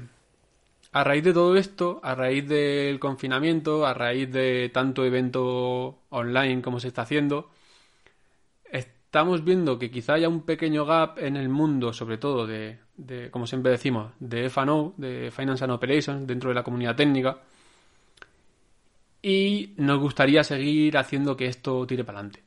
a 0.93 1.05
raíz 1.05 1.25
de 1.25 1.33
todo 1.33 1.57
esto, 1.57 2.01
a 2.03 2.15
raíz 2.15 2.47
del 2.49 3.01
confinamiento, 3.01 3.87
a 3.87 3.95
raíz 3.95 4.31
de 4.31 4.71
tanto 4.73 5.05
evento 5.05 5.99
online 6.11 6.63
como 6.63 6.81
se 6.81 6.89
está 6.89 7.03
haciendo, 7.03 7.51
estamos 8.71 9.45
viendo 9.45 9.79
que 9.79 9.91
quizá 9.91 10.15
haya 10.15 10.29
un 10.29 10.43
pequeño 10.43 10.85
gap 10.85 11.19
en 11.19 11.37
el 11.37 11.49
mundo, 11.49 11.93
sobre 11.93 12.19
todo 12.19 12.47
de, 12.47 12.79
de 12.97 13.31
como 13.31 13.47
siempre 13.47 13.73
decimos, 13.73 14.13
de 14.19 14.47
F&O, 14.47 14.95
de 14.97 15.31
Finance 15.31 15.65
and 15.65 15.73
Operations, 15.73 16.27
dentro 16.27 16.51
de 16.51 16.55
la 16.55 16.63
comunidad 16.63 16.97
técnica. 16.97 17.39
Y 19.25 19.73
nos 19.79 20.01
gustaría 20.01 20.45
seguir 20.45 20.99
haciendo 20.99 21.35
que 21.35 21.47
esto 21.47 21.87
tire 21.87 22.05
para 22.05 22.19
adelante. 22.19 22.43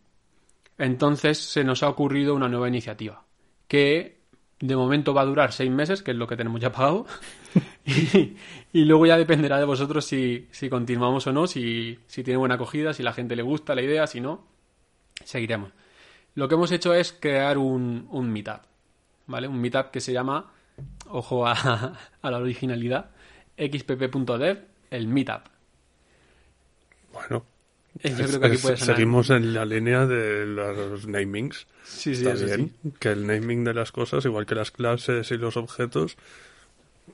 Entonces 0.77 1.39
se 1.39 1.63
nos 1.63 1.81
ha 1.81 1.89
ocurrido 1.89 2.35
una 2.35 2.49
nueva 2.49 2.67
iniciativa, 2.67 3.23
que 3.67 4.19
de 4.59 4.75
momento 4.75 5.11
va 5.11 5.21
a 5.21 5.25
durar 5.25 5.53
seis 5.53 5.71
meses, 5.71 6.03
que 6.03 6.11
es 6.11 6.17
lo 6.17 6.27
que 6.27 6.37
tenemos 6.37 6.61
ya 6.61 6.71
pagado, 6.71 7.07
y, 7.83 8.85
luego 8.85 9.07
ya 9.07 9.17
dependerá 9.17 9.57
de 9.57 9.65
vosotros 9.65 10.05
si, 10.05 10.47
si 10.51 10.69
continuamos 10.69 11.25
o 11.25 11.33
no, 11.33 11.47
si, 11.47 11.97
si 12.05 12.23
tiene 12.23 12.37
buena 12.37 12.53
acogida, 12.53 12.93
si 12.93 13.01
la 13.01 13.11
gente 13.11 13.35
le 13.35 13.41
gusta 13.41 13.73
la 13.73 13.81
idea, 13.81 14.05
si 14.05 14.21
no, 14.21 14.45
seguiremos. 15.23 15.71
Lo 16.35 16.47
que 16.47 16.53
hemos 16.53 16.71
hecho 16.71 16.93
es 16.93 17.11
crear 17.11 17.57
un, 17.57 18.07
un 18.11 18.31
meetup, 18.31 18.61
¿vale? 19.25 19.47
Un 19.47 19.59
meetup 19.59 19.89
que 19.89 19.99
se 19.99 20.13
llama, 20.13 20.51
ojo 21.09 21.47
a, 21.47 21.53
a 22.21 22.29
la 22.29 22.37
originalidad, 22.37 23.09
xpp.dev, 23.57 24.59
el 24.91 25.07
meetup. 25.07 25.56
Bueno, 27.19 27.45
Eh, 28.03 28.09
Yo 28.17 28.27
creo 28.27 28.39
que 28.39 28.47
aquí 28.47 28.57
puede 28.57 28.77
sonar... 28.77 28.95
Seguimos 28.95 29.29
en 29.31 29.53
la 29.53 29.65
línea 29.65 30.05
de 30.05 30.45
los 30.45 31.07
namings. 31.07 31.65
Sí, 31.83 32.15
sí, 32.15 32.27
Está 32.27 32.45
bien 32.45 32.71
sí. 32.83 32.91
que 32.99 33.09
el 33.09 33.25
naming 33.25 33.63
de 33.63 33.73
las 33.73 33.91
cosas, 33.91 34.23
igual 34.25 34.45
que 34.45 34.53
las 34.55 34.69
clases 34.71 35.31
y 35.31 35.37
los 35.37 35.57
objetos, 35.57 36.15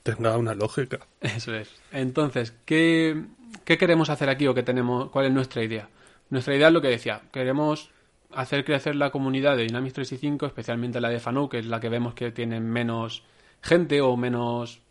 tenga 0.04 0.36
una 0.38 0.54
lógica. 0.56 1.00
Eso 1.22 1.54
es. 1.56 1.70
Entonces, 1.92 2.54
¿qué, 2.66 3.24
qué 3.64 3.78
queremos 3.78 4.10
hacer 4.10 4.30
aquí 4.30 4.48
o 4.48 4.54
qué 4.54 4.64
tenemos? 4.64 5.10
¿Cuál 5.12 5.28
es 5.28 5.32
nuestra 5.32 5.64
idea? 5.64 5.88
Nuestra 6.30 6.56
idea 6.56 6.68
es 6.68 6.74
lo 6.74 6.82
que 6.82 6.88
decía. 6.90 7.22
Queremos 7.32 7.90
hacer 8.32 8.66
crecer 8.66 8.96
la 8.96 9.12
comunidad 9.12 9.56
de 9.56 9.64
Dynamics 9.64 9.94
365, 9.94 10.48
especialmente 10.48 11.00
la 11.00 11.10
de 11.10 11.20
Fanou, 11.20 11.48
que 11.48 11.60
es 11.60 11.66
la 11.66 11.80
que 11.80 11.88
vemos 11.90 12.14
que 12.16 12.32
tiene 12.32 12.60
menos 12.60 13.24
gente 13.62 14.02
o 14.02 14.18
menos 14.18 14.82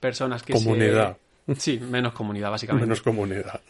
personas 0.00 0.42
que 0.42 0.56
se- 0.56 0.64
Comunidad. 0.64 1.18
Sí, 1.58 1.78
menos 1.78 2.14
comunidad, 2.14 2.50
básicamente. 2.50 2.86
Menos 2.86 3.02
comunidad. 3.02 3.60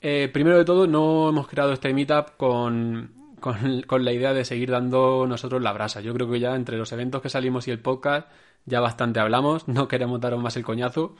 Eh, 0.00 0.28
primero 0.32 0.58
de 0.58 0.64
todo, 0.64 0.86
no 0.86 1.28
hemos 1.28 1.48
creado 1.48 1.72
este 1.72 1.92
meetup 1.92 2.36
con, 2.36 3.12
con, 3.40 3.82
con 3.82 4.04
la 4.04 4.12
idea 4.12 4.32
de 4.32 4.44
seguir 4.44 4.70
dando 4.70 5.26
nosotros 5.26 5.62
la 5.62 5.72
brasa. 5.72 6.00
Yo 6.00 6.14
creo 6.14 6.30
que 6.30 6.40
ya 6.40 6.54
entre 6.54 6.76
los 6.76 6.92
eventos 6.92 7.22
que 7.22 7.28
salimos 7.28 7.68
y 7.68 7.70
el 7.70 7.80
podcast 7.80 8.28
ya 8.64 8.80
bastante 8.80 9.20
hablamos, 9.20 9.66
no 9.68 9.88
queremos 9.88 10.20
daros 10.20 10.40
más 10.40 10.56
el 10.56 10.64
coñazo, 10.64 11.16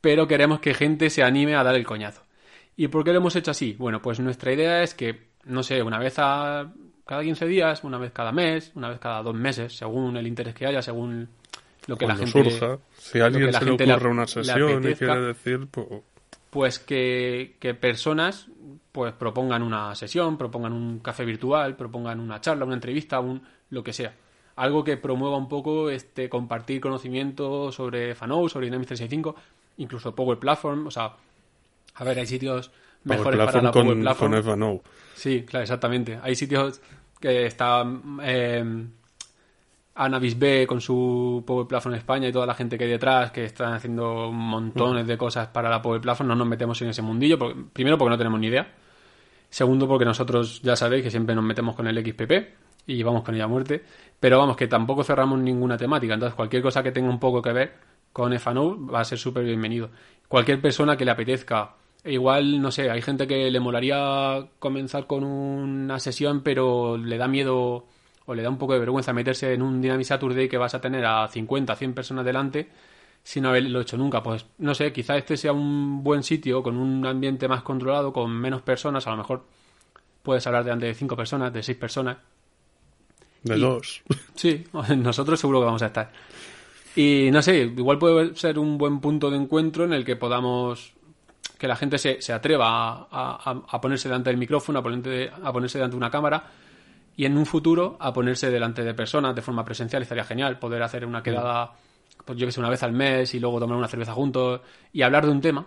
pero 0.00 0.28
queremos 0.28 0.60
que 0.60 0.74
gente 0.74 1.10
se 1.10 1.22
anime 1.22 1.56
a 1.56 1.64
dar 1.64 1.74
el 1.74 1.84
coñazo. 1.84 2.22
¿Y 2.76 2.88
por 2.88 3.04
qué 3.04 3.12
lo 3.12 3.18
hemos 3.18 3.34
hecho 3.36 3.50
así? 3.50 3.74
Bueno, 3.78 4.02
pues 4.02 4.20
nuestra 4.20 4.52
idea 4.52 4.82
es 4.82 4.94
que, 4.94 5.28
no 5.44 5.62
sé, 5.62 5.82
una 5.82 5.98
vez 5.98 6.14
a 6.18 6.72
cada 7.06 7.22
15 7.22 7.46
días, 7.46 7.84
una 7.84 7.98
vez 7.98 8.12
cada 8.12 8.32
mes, 8.32 8.72
una 8.74 8.90
vez 8.90 8.98
cada 8.98 9.22
dos 9.22 9.34
meses, 9.34 9.74
según 9.74 10.16
el 10.16 10.26
interés 10.26 10.54
que 10.54 10.66
haya, 10.66 10.82
según 10.82 11.28
lo 11.86 11.96
que 11.96 12.04
Cuando 12.04 12.24
la 12.24 12.30
gente 12.30 12.50
surja, 12.50 12.78
si 12.98 13.20
a 13.20 13.26
alguien 13.26 13.52
se 13.52 13.64
le 13.64 13.70
ocurre 13.70 14.10
una 14.10 14.26
sesión 14.26 14.86
y 14.86 14.94
quiere 14.94 15.20
decir, 15.20 15.66
pues, 15.70 15.86
pues 16.56 16.78
que, 16.78 17.56
que 17.60 17.74
personas 17.74 18.46
pues 18.90 19.12
propongan 19.12 19.62
una 19.62 19.94
sesión, 19.94 20.38
propongan 20.38 20.72
un 20.72 21.00
café 21.00 21.26
virtual, 21.26 21.76
propongan 21.76 22.18
una 22.18 22.40
charla, 22.40 22.64
una 22.64 22.72
entrevista, 22.72 23.20
un 23.20 23.42
lo 23.68 23.84
que 23.84 23.92
sea. 23.92 24.14
Algo 24.54 24.82
que 24.82 24.96
promueva 24.96 25.36
un 25.36 25.50
poco 25.50 25.90
este 25.90 26.30
compartir 26.30 26.80
conocimiento 26.80 27.70
sobre 27.72 28.14
Fanou, 28.14 28.48
sobre 28.48 28.68
Dynamics 28.68 28.88
365, 28.88 29.36
incluso 29.76 30.14
Power 30.14 30.38
Platform, 30.38 30.86
o 30.86 30.90
sea, 30.90 31.12
a 31.94 32.04
ver, 32.04 32.20
hay 32.20 32.26
sitios 32.26 32.70
mejores 33.04 33.38
para 33.38 33.60
la 33.60 33.70
Power 33.70 33.86
con, 33.88 34.00
Platform. 34.00 34.58
con. 34.58 34.80
Sí, 35.14 35.44
claro, 35.44 35.64
exactamente. 35.64 36.18
Hay 36.22 36.34
sitios 36.36 36.80
que 37.20 37.44
está 37.44 37.84
eh, 38.22 38.64
Anavis 39.96 40.38
B 40.38 40.66
con 40.66 40.80
su 40.80 41.42
Power 41.46 41.66
Platform 41.66 41.94
España 41.94 42.28
y 42.28 42.32
toda 42.32 42.46
la 42.46 42.54
gente 42.54 42.76
que 42.76 42.84
hay 42.84 42.90
detrás 42.90 43.30
que 43.32 43.44
están 43.44 43.72
haciendo 43.72 44.30
montones 44.30 45.06
de 45.06 45.16
cosas 45.16 45.48
para 45.48 45.70
la 45.70 45.80
Power 45.80 46.00
Platform. 46.00 46.28
No 46.28 46.34
nos 46.36 46.46
metemos 46.46 46.80
en 46.82 46.88
ese 46.90 47.02
mundillo. 47.02 47.38
porque- 47.38 47.56
primero, 47.72 47.96
porque 47.98 48.10
no 48.10 48.18
tenemos 48.18 48.38
ni 48.38 48.48
idea. 48.48 48.74
Segundo, 49.48 49.88
porque 49.88 50.04
nosotros 50.04 50.60
ya 50.62 50.76
sabéis 50.76 51.02
que 51.02 51.10
siempre 51.10 51.34
nos 51.34 51.44
metemos 51.44 51.74
con 51.74 51.86
el 51.86 51.96
XPP 51.98 52.54
y 52.86 53.02
vamos 53.02 53.22
con 53.22 53.34
ella 53.34 53.44
a 53.44 53.48
muerte. 53.48 53.82
Pero 54.20 54.38
vamos, 54.38 54.56
que 54.56 54.66
tampoco 54.66 55.02
cerramos 55.02 55.38
ninguna 55.38 55.76
temática. 55.76 56.14
Entonces, 56.14 56.34
cualquier 56.34 56.62
cosa 56.62 56.82
que 56.82 56.92
tenga 56.92 57.08
un 57.08 57.18
poco 57.18 57.40
que 57.40 57.52
ver 57.52 57.74
con 58.12 58.38
FANO 58.38 58.86
va 58.88 59.00
a 59.00 59.04
ser 59.04 59.18
súper 59.18 59.44
bienvenido. 59.44 59.90
Cualquier 60.28 60.60
persona 60.60 60.96
que 60.96 61.04
le 61.04 61.10
apetezca. 61.12 61.74
e 62.04 62.12
Igual, 62.12 62.60
no 62.60 62.70
sé, 62.70 62.90
hay 62.90 63.00
gente 63.02 63.26
que 63.26 63.50
le 63.50 63.60
molaría 63.60 64.46
comenzar 64.58 65.06
con 65.06 65.24
una 65.24 65.98
sesión, 66.00 66.42
pero 66.42 66.96
le 66.96 67.16
da 67.18 67.28
miedo 67.28 67.86
o 68.26 68.34
le 68.34 68.42
da 68.42 68.50
un 68.50 68.58
poco 68.58 68.72
de 68.74 68.80
vergüenza 68.80 69.12
meterse 69.12 69.52
en 69.54 69.62
un 69.62 69.80
Dynamic 69.80 70.04
Saturday 70.06 70.48
que 70.48 70.58
vas 70.58 70.74
a 70.74 70.80
tener 70.80 71.04
a 71.06 71.26
50, 71.28 71.74
100 71.76 71.94
personas 71.94 72.24
delante 72.24 72.68
sin 73.22 73.44
haberlo 73.46 73.80
hecho 73.80 73.96
nunca. 73.96 74.22
Pues 74.22 74.46
no 74.58 74.74
sé, 74.74 74.92
quizá 74.92 75.16
este 75.16 75.36
sea 75.36 75.52
un 75.52 76.02
buen 76.04 76.22
sitio 76.22 76.62
con 76.62 76.76
un 76.76 77.04
ambiente 77.06 77.48
más 77.48 77.62
controlado, 77.62 78.12
con 78.12 78.30
menos 78.30 78.62
personas. 78.62 79.06
A 79.06 79.10
lo 79.10 79.16
mejor 79.16 79.44
puedes 80.22 80.46
hablar 80.46 80.64
delante 80.64 80.86
de 80.86 80.94
5 80.94 81.16
personas, 81.16 81.52
de 81.52 81.62
6 81.62 81.78
personas. 81.78 82.18
De 83.42 83.56
Y- 83.56 83.60
dos. 83.60 84.02
Sí, 84.34 84.64
nosotros 84.96 85.38
seguro 85.40 85.60
que 85.60 85.64
vamos 85.66 85.82
a 85.82 85.86
estar. 85.86 86.10
Y 86.94 87.28
no 87.30 87.42
sé, 87.42 87.58
igual 87.58 87.98
puede 87.98 88.34
ser 88.36 88.58
un 88.58 88.78
buen 88.78 89.00
punto 89.00 89.30
de 89.30 89.36
encuentro 89.36 89.84
en 89.84 89.92
el 89.92 90.04
que 90.04 90.16
podamos 90.16 90.92
que 91.58 91.68
la 91.68 91.76
gente 91.76 91.96
se, 91.98 92.20
se 92.20 92.32
atreva 92.32 92.66
a, 92.68 93.06
a- 93.10 93.62
a 93.68 93.80
ponerse 93.80 94.08
delante 94.08 94.30
del 94.30 94.36
micrófono, 94.38 94.78
a, 94.78 94.82
ponerte- 94.82 95.30
a 95.42 95.52
ponerse 95.52 95.78
delante 95.78 95.94
de 95.94 95.98
una 95.98 96.10
cámara 96.10 96.44
y 97.16 97.24
en 97.24 97.36
un 97.36 97.46
futuro 97.46 97.96
a 97.98 98.12
ponerse 98.12 98.50
delante 98.50 98.84
de 98.84 98.94
personas 98.94 99.34
de 99.34 99.42
forma 99.42 99.64
presencial. 99.64 100.02
Estaría 100.02 100.24
genial 100.24 100.58
poder 100.58 100.82
hacer 100.82 101.06
una 101.06 101.22
quedada, 101.22 101.72
pues 102.24 102.38
yo 102.38 102.46
que 102.46 102.52
sé, 102.52 102.60
una 102.60 102.68
vez 102.68 102.82
al 102.82 102.92
mes 102.92 103.34
y 103.34 103.40
luego 103.40 103.58
tomar 103.58 103.78
una 103.78 103.88
cerveza 103.88 104.12
juntos 104.12 104.60
y 104.92 105.02
hablar 105.02 105.24
de 105.24 105.32
un 105.32 105.40
tema. 105.40 105.66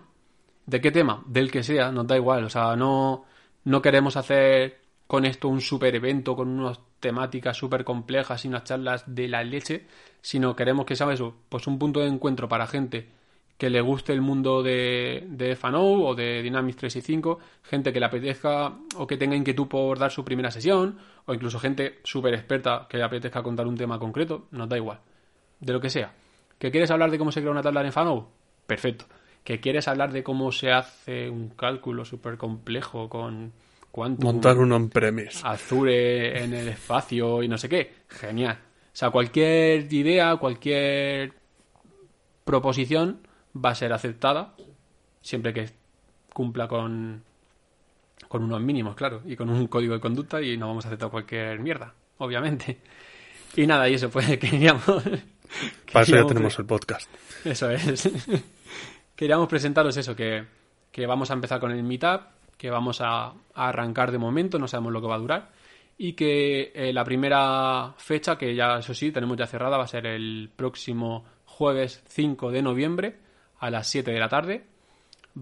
¿De 0.66 0.80
qué 0.80 0.92
tema? 0.92 1.22
Del 1.26 1.50
que 1.50 1.62
sea, 1.62 1.90
nos 1.90 2.06
da 2.06 2.16
igual. 2.16 2.44
O 2.44 2.50
sea, 2.50 2.76
no, 2.76 3.24
no 3.64 3.82
queremos 3.82 4.16
hacer 4.16 4.80
con 5.06 5.24
esto 5.24 5.48
un 5.48 5.60
super 5.60 5.92
evento 5.94 6.36
con 6.36 6.48
unas 6.48 6.78
temáticas 7.00 7.56
súper 7.56 7.84
complejas 7.84 8.44
y 8.44 8.48
unas 8.48 8.62
charlas 8.62 9.02
de 9.06 9.26
la 9.26 9.42
leche, 9.42 9.86
sino 10.20 10.54
queremos 10.54 10.86
que 10.86 10.94
sea 10.94 11.12
eso, 11.12 11.34
pues 11.48 11.66
un 11.66 11.78
punto 11.80 11.98
de 11.98 12.06
encuentro 12.06 12.48
para 12.48 12.68
gente 12.68 13.19
que 13.60 13.68
le 13.68 13.82
guste 13.82 14.14
el 14.14 14.22
mundo 14.22 14.62
de, 14.62 15.26
de 15.28 15.54
FANO 15.54 15.82
o 15.82 16.14
de 16.14 16.40
Dynamics 16.40 16.78
365, 16.78 17.38
gente 17.62 17.92
que 17.92 18.00
le 18.00 18.06
apetezca 18.06 18.72
o 18.96 19.06
que 19.06 19.18
tenga 19.18 19.36
inquietud 19.36 19.68
por 19.68 19.98
dar 19.98 20.10
su 20.10 20.24
primera 20.24 20.50
sesión, 20.50 20.96
o 21.26 21.34
incluso 21.34 21.58
gente 21.58 21.98
súper 22.02 22.32
experta 22.32 22.86
que 22.88 22.96
le 22.96 23.04
apetezca 23.04 23.42
contar 23.42 23.66
un 23.66 23.76
tema 23.76 23.98
concreto, 23.98 24.46
nos 24.52 24.66
da 24.66 24.78
igual, 24.78 25.00
de 25.60 25.74
lo 25.74 25.78
que 25.78 25.90
sea. 25.90 26.14
¿Que 26.58 26.70
quieres 26.70 26.90
hablar 26.90 27.10
de 27.10 27.18
cómo 27.18 27.32
se 27.32 27.40
crea 27.40 27.52
una 27.52 27.60
tabla 27.60 27.84
en 27.84 27.92
FANO? 27.92 28.30
Perfecto. 28.66 29.04
¿Que 29.44 29.60
quieres 29.60 29.88
hablar 29.88 30.10
de 30.10 30.22
cómo 30.22 30.52
se 30.52 30.72
hace 30.72 31.28
un 31.28 31.50
cálculo 31.50 32.06
súper 32.06 32.38
complejo 32.38 33.10
con 33.10 33.52
Quantum, 33.90 34.24
Montar 34.24 34.56
un 34.56 34.72
on-premise. 34.72 35.40
Azure 35.44 36.42
en 36.42 36.54
el 36.54 36.68
espacio 36.68 37.42
y 37.42 37.48
no 37.48 37.58
sé 37.58 37.68
qué? 37.68 37.92
Genial. 38.08 38.56
O 38.56 38.96
sea, 38.96 39.10
cualquier 39.10 39.92
idea, 39.92 40.34
cualquier 40.36 41.34
proposición 42.44 43.28
va 43.54 43.70
a 43.70 43.74
ser 43.74 43.92
aceptada 43.92 44.54
siempre 45.20 45.52
que 45.52 45.70
cumpla 46.32 46.68
con, 46.68 47.22
con 48.28 48.44
unos 48.44 48.60
mínimos, 48.60 48.94
claro, 48.94 49.22
y 49.26 49.36
con 49.36 49.50
un 49.50 49.66
código 49.66 49.94
de 49.94 50.00
conducta 50.00 50.40
y 50.40 50.56
no 50.56 50.68
vamos 50.68 50.84
a 50.84 50.88
aceptar 50.88 51.10
cualquier 51.10 51.58
mierda, 51.60 51.92
obviamente. 52.18 52.78
Y 53.56 53.66
nada, 53.66 53.88
y 53.88 53.94
eso 53.94 54.10
pues 54.10 54.38
queríamos... 54.38 54.84
Para 55.92 56.04
eso 56.04 56.14
ya 56.14 56.26
tenemos 56.26 56.56
el 56.60 56.64
podcast. 56.64 57.10
eso 57.44 57.70
es. 57.70 58.08
Queríamos 59.16 59.48
presentaros 59.48 59.96
eso, 59.96 60.14
que, 60.14 60.44
que 60.92 61.06
vamos 61.06 61.30
a 61.30 61.34
empezar 61.34 61.58
con 61.58 61.72
el 61.72 61.82
meetup, 61.82 62.22
que 62.56 62.70
vamos 62.70 63.00
a, 63.00 63.26
a 63.26 63.34
arrancar 63.54 64.12
de 64.12 64.18
momento, 64.18 64.60
no 64.60 64.68
sabemos 64.68 64.92
lo 64.92 65.00
que 65.00 65.08
va 65.08 65.16
a 65.16 65.18
durar, 65.18 65.50
y 65.98 66.12
que 66.12 66.70
eh, 66.72 66.92
la 66.92 67.04
primera 67.04 67.94
fecha, 67.98 68.38
que 68.38 68.54
ya 68.54 68.78
eso 68.78 68.94
sí, 68.94 69.10
tenemos 69.10 69.36
ya 69.36 69.46
cerrada, 69.46 69.76
va 69.76 69.84
a 69.84 69.88
ser 69.88 70.06
el 70.06 70.50
próximo 70.54 71.24
jueves 71.44 72.02
5 72.06 72.52
de 72.52 72.62
noviembre 72.62 73.16
a 73.60 73.70
las 73.70 73.86
7 73.88 74.10
de 74.10 74.18
la 74.18 74.28
tarde. 74.28 74.64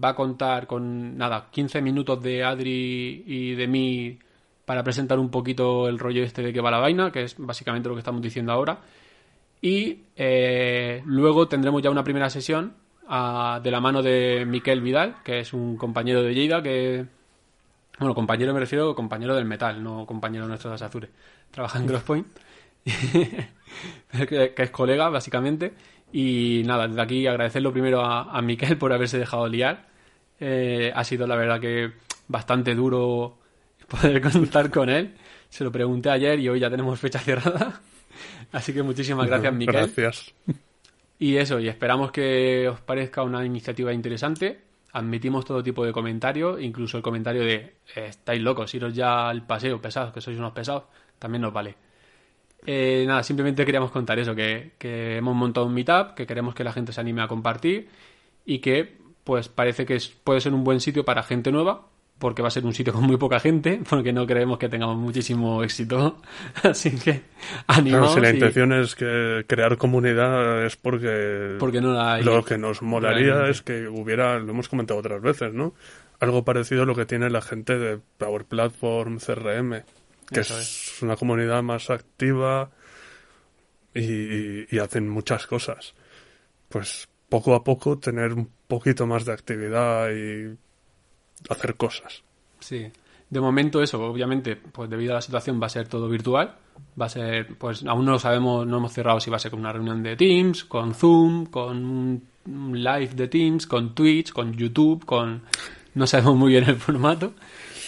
Va 0.01 0.09
a 0.09 0.15
contar 0.15 0.67
con, 0.67 1.17
nada, 1.17 1.47
15 1.49 1.81
minutos 1.81 2.21
de 2.21 2.43
Adri 2.43 3.23
y 3.25 3.55
de 3.55 3.67
mí 3.67 4.19
para 4.65 4.83
presentar 4.83 5.17
un 5.17 5.31
poquito 5.31 5.87
el 5.87 5.97
rollo 5.97 6.23
este 6.23 6.43
de 6.43 6.53
que 6.53 6.61
va 6.61 6.69
la 6.69 6.77
vaina, 6.77 7.11
que 7.11 7.23
es 7.23 7.35
básicamente 7.39 7.89
lo 7.89 7.95
que 7.95 7.99
estamos 7.99 8.21
diciendo 8.21 8.51
ahora. 8.51 8.79
Y 9.61 10.03
eh, 10.15 11.01
luego 11.05 11.47
tendremos 11.47 11.81
ya 11.81 11.89
una 11.89 12.03
primera 12.03 12.29
sesión 12.29 12.75
ah, 13.07 13.59
de 13.63 13.71
la 13.71 13.81
mano 13.81 14.03
de 14.03 14.45
Miquel 14.45 14.81
Vidal, 14.81 15.15
que 15.23 15.39
es 15.39 15.53
un 15.53 15.75
compañero 15.75 16.21
de 16.21 16.33
Lleida, 16.35 16.61
que... 16.61 17.05
Bueno, 17.97 18.13
compañero 18.13 18.53
me 18.53 18.59
refiero 18.61 18.95
compañero 18.95 19.35
del 19.35 19.43
metal, 19.43 19.83
no 19.83 20.05
compañero 20.05 20.47
nuestro 20.47 20.69
de 20.69 20.85
Azure. 20.85 21.09
Trabaja 21.51 21.79
en 21.79 21.87
Crosspoint, 21.87 22.27
que, 22.85 24.53
que 24.53 24.63
es 24.63 24.69
colega, 24.69 25.09
básicamente. 25.09 25.73
Y 26.11 26.63
nada, 26.65 26.87
desde 26.87 27.01
aquí 27.01 27.27
agradecerlo 27.27 27.71
primero 27.71 28.01
a, 28.01 28.35
a 28.35 28.41
Miquel 28.41 28.77
por 28.77 28.93
haberse 28.93 29.17
dejado 29.17 29.47
liar. 29.47 29.87
Eh, 30.39 30.91
ha 30.95 31.03
sido 31.03 31.27
la 31.27 31.35
verdad 31.35 31.59
que 31.59 31.91
bastante 32.27 32.73
duro 32.73 33.37
poder 33.87 34.21
contar 34.31 34.69
con 34.71 34.89
él. 34.89 35.15
Se 35.49 35.63
lo 35.63 35.71
pregunté 35.71 36.09
ayer 36.09 36.39
y 36.39 36.49
hoy 36.49 36.59
ya 36.59 36.69
tenemos 36.69 36.99
fecha 36.99 37.19
cerrada. 37.19 37.81
Así 38.51 38.73
que 38.73 38.83
muchísimas 38.83 39.27
gracias, 39.27 39.53
Miquel. 39.53 39.75
Gracias. 39.75 40.33
Y 41.19 41.35
eso, 41.35 41.59
y 41.59 41.67
esperamos 41.67 42.11
que 42.11 42.67
os 42.69 42.79
parezca 42.79 43.23
una 43.23 43.45
iniciativa 43.45 43.91
interesante. 43.93 44.61
Admitimos 44.93 45.45
todo 45.45 45.61
tipo 45.61 45.85
de 45.85 45.91
comentarios, 45.91 46.61
incluso 46.61 46.97
el 46.97 47.03
comentario 47.03 47.43
de 47.43 47.55
eh, 47.95 48.07
estáis 48.07 48.41
locos, 48.41 48.73
iros 48.73 48.93
ya 48.93 49.29
al 49.29 49.45
paseo, 49.45 49.79
pesados, 49.79 50.13
que 50.13 50.21
sois 50.21 50.39
unos 50.39 50.53
pesados, 50.53 50.85
también 51.19 51.41
nos 51.41 51.53
vale. 51.53 51.75
Eh, 52.65 53.05
nada, 53.07 53.23
simplemente 53.23 53.65
queríamos 53.65 53.91
contar 53.91 54.19
eso, 54.19 54.35
que, 54.35 54.71
que 54.77 55.17
hemos 55.17 55.35
montado 55.35 55.65
un 55.65 55.73
meetup, 55.73 56.13
que 56.15 56.27
queremos 56.27 56.53
que 56.53 56.63
la 56.63 56.73
gente 56.73 56.91
se 56.93 57.01
anime 57.01 57.21
a 57.21 57.27
compartir 57.27 57.87
y 58.45 58.59
que 58.59 58.97
pues 59.23 59.47
parece 59.49 59.85
que 59.85 59.95
es- 59.95 60.09
puede 60.09 60.41
ser 60.41 60.53
un 60.53 60.63
buen 60.63 60.79
sitio 60.79 61.05
para 61.05 61.23
gente 61.23 61.51
nueva, 61.51 61.87
porque 62.17 62.41
va 62.41 62.49
a 62.49 62.51
ser 62.51 62.65
un 62.65 62.73
sitio 62.73 62.91
con 62.91 63.03
muy 63.03 63.15
poca 63.17 63.39
gente, 63.39 63.79
porque 63.89 64.11
no 64.11 64.25
creemos 64.27 64.57
que 64.57 64.67
tengamos 64.69 64.97
muchísimo 64.97 65.63
éxito. 65.63 66.21
Así 66.63 66.91
que 66.91 67.21
Claro, 67.21 67.23
animaos 67.67 68.13
si 68.13 68.19
la 68.19 68.29
y- 68.29 68.33
intención 68.33 68.73
es 68.73 68.95
que 68.95 69.45
crear 69.47 69.77
comunidad 69.77 70.65
es 70.65 70.75
porque, 70.75 71.55
porque 71.59 71.79
no 71.79 71.93
la 71.93 72.15
hay. 72.15 72.23
lo 72.23 72.43
que 72.43 72.57
nos 72.57 72.81
molaría 72.81 73.27
realmente. 73.33 73.51
es 73.51 73.61
que 73.61 73.87
hubiera, 73.87 74.37
lo 74.39 74.51
hemos 74.51 74.67
comentado 74.67 74.99
otras 74.99 75.21
veces, 75.21 75.53
¿no? 75.53 75.73
algo 76.19 76.43
parecido 76.43 76.83
a 76.83 76.85
lo 76.85 76.95
que 76.95 77.05
tiene 77.05 77.29
la 77.29 77.39
gente 77.41 77.77
de 77.79 77.97
Power 78.17 78.43
Platform, 78.43 79.19
CRM, 79.19 79.83
que 80.31 80.41
es, 80.41 81.01
una 81.01 81.15
comunidad 81.15 81.63
más 81.63 81.89
activa 81.89 82.71
y, 83.93 84.75
y 84.75 84.79
hacen 84.79 85.09
muchas 85.09 85.47
cosas. 85.47 85.93
Pues 86.69 87.07
poco 87.29 87.55
a 87.55 87.63
poco 87.63 87.97
tener 87.97 88.33
un 88.33 88.49
poquito 88.67 89.05
más 89.05 89.25
de 89.25 89.33
actividad 89.33 90.09
y 90.11 90.57
hacer 91.49 91.75
cosas. 91.75 92.23
Sí. 92.59 92.91
De 93.29 93.39
momento 93.39 93.81
eso, 93.81 94.01
obviamente, 94.03 94.55
pues 94.55 94.89
debido 94.89 95.11
a 95.13 95.15
la 95.15 95.21
situación 95.21 95.61
va 95.61 95.67
a 95.67 95.69
ser 95.69 95.87
todo 95.87 96.09
virtual. 96.09 96.55
Va 96.99 97.05
a 97.05 97.09
ser, 97.09 97.57
pues 97.57 97.85
aún 97.85 98.05
no 98.05 98.13
lo 98.13 98.19
sabemos, 98.19 98.65
no 98.65 98.77
hemos 98.77 98.93
cerrado 98.93 99.19
si 99.19 99.29
va 99.29 99.37
a 99.37 99.39
ser 99.39 99.51
con 99.51 99.59
una 99.59 99.71
reunión 99.71 100.01
de 100.01 100.15
Teams, 100.15 100.63
con 100.63 100.95
Zoom, 100.95 101.45
con 101.45 101.85
un 102.45 102.83
live 102.83 103.09
de 103.13 103.27
Teams, 103.27 103.67
con 103.67 103.93
Twitch, 103.93 104.31
con 104.31 104.53
YouTube, 104.53 105.05
con... 105.05 105.43
No 105.93 106.07
sabemos 106.07 106.35
muy 106.35 106.51
bien 106.51 106.63
el 106.65 106.77
formato, 106.77 107.33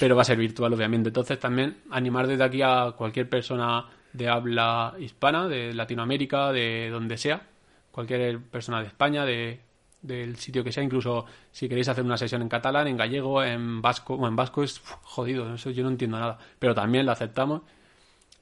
pero 0.02 0.16
va 0.16 0.24
a 0.24 0.26
ser 0.26 0.40
virtual, 0.40 0.74
obviamente. 0.74 1.10
Entonces 1.10 1.38
también 1.38 1.78
animar 1.92 2.26
desde 2.26 2.44
aquí 2.44 2.64
a 2.64 2.96
cualquier 2.98 3.30
persona 3.30 3.86
de 4.12 4.28
habla 4.28 4.96
hispana, 4.98 5.48
de 5.48 5.76
Latinoamérica, 5.76 6.52
de 6.52 6.90
donde 6.90 7.18
sea, 7.18 7.44
cualquier 7.92 8.42
persona 8.42 8.82
de 8.82 8.88
España, 8.88 9.26
de 9.26 9.60
del 10.02 10.38
sitio 10.38 10.64
que 10.64 10.72
sea, 10.72 10.82
incluso 10.82 11.26
si 11.52 11.70
queréis 11.70 11.88
hacer 11.88 12.04
una 12.04 12.18
sesión 12.18 12.42
en 12.42 12.50
catalán, 12.50 12.88
en 12.88 12.98
gallego, 12.98 13.44
en 13.44 13.80
vasco, 13.80 14.16
o 14.16 14.28
en 14.28 14.36
vasco 14.36 14.64
es 14.64 14.82
jodido, 15.04 15.54
eso 15.54 15.70
yo 15.70 15.84
no 15.84 15.90
entiendo 15.90 16.20
nada, 16.20 16.40
pero 16.58 16.74
también 16.74 17.06
lo 17.06 17.12
aceptamos 17.12 17.62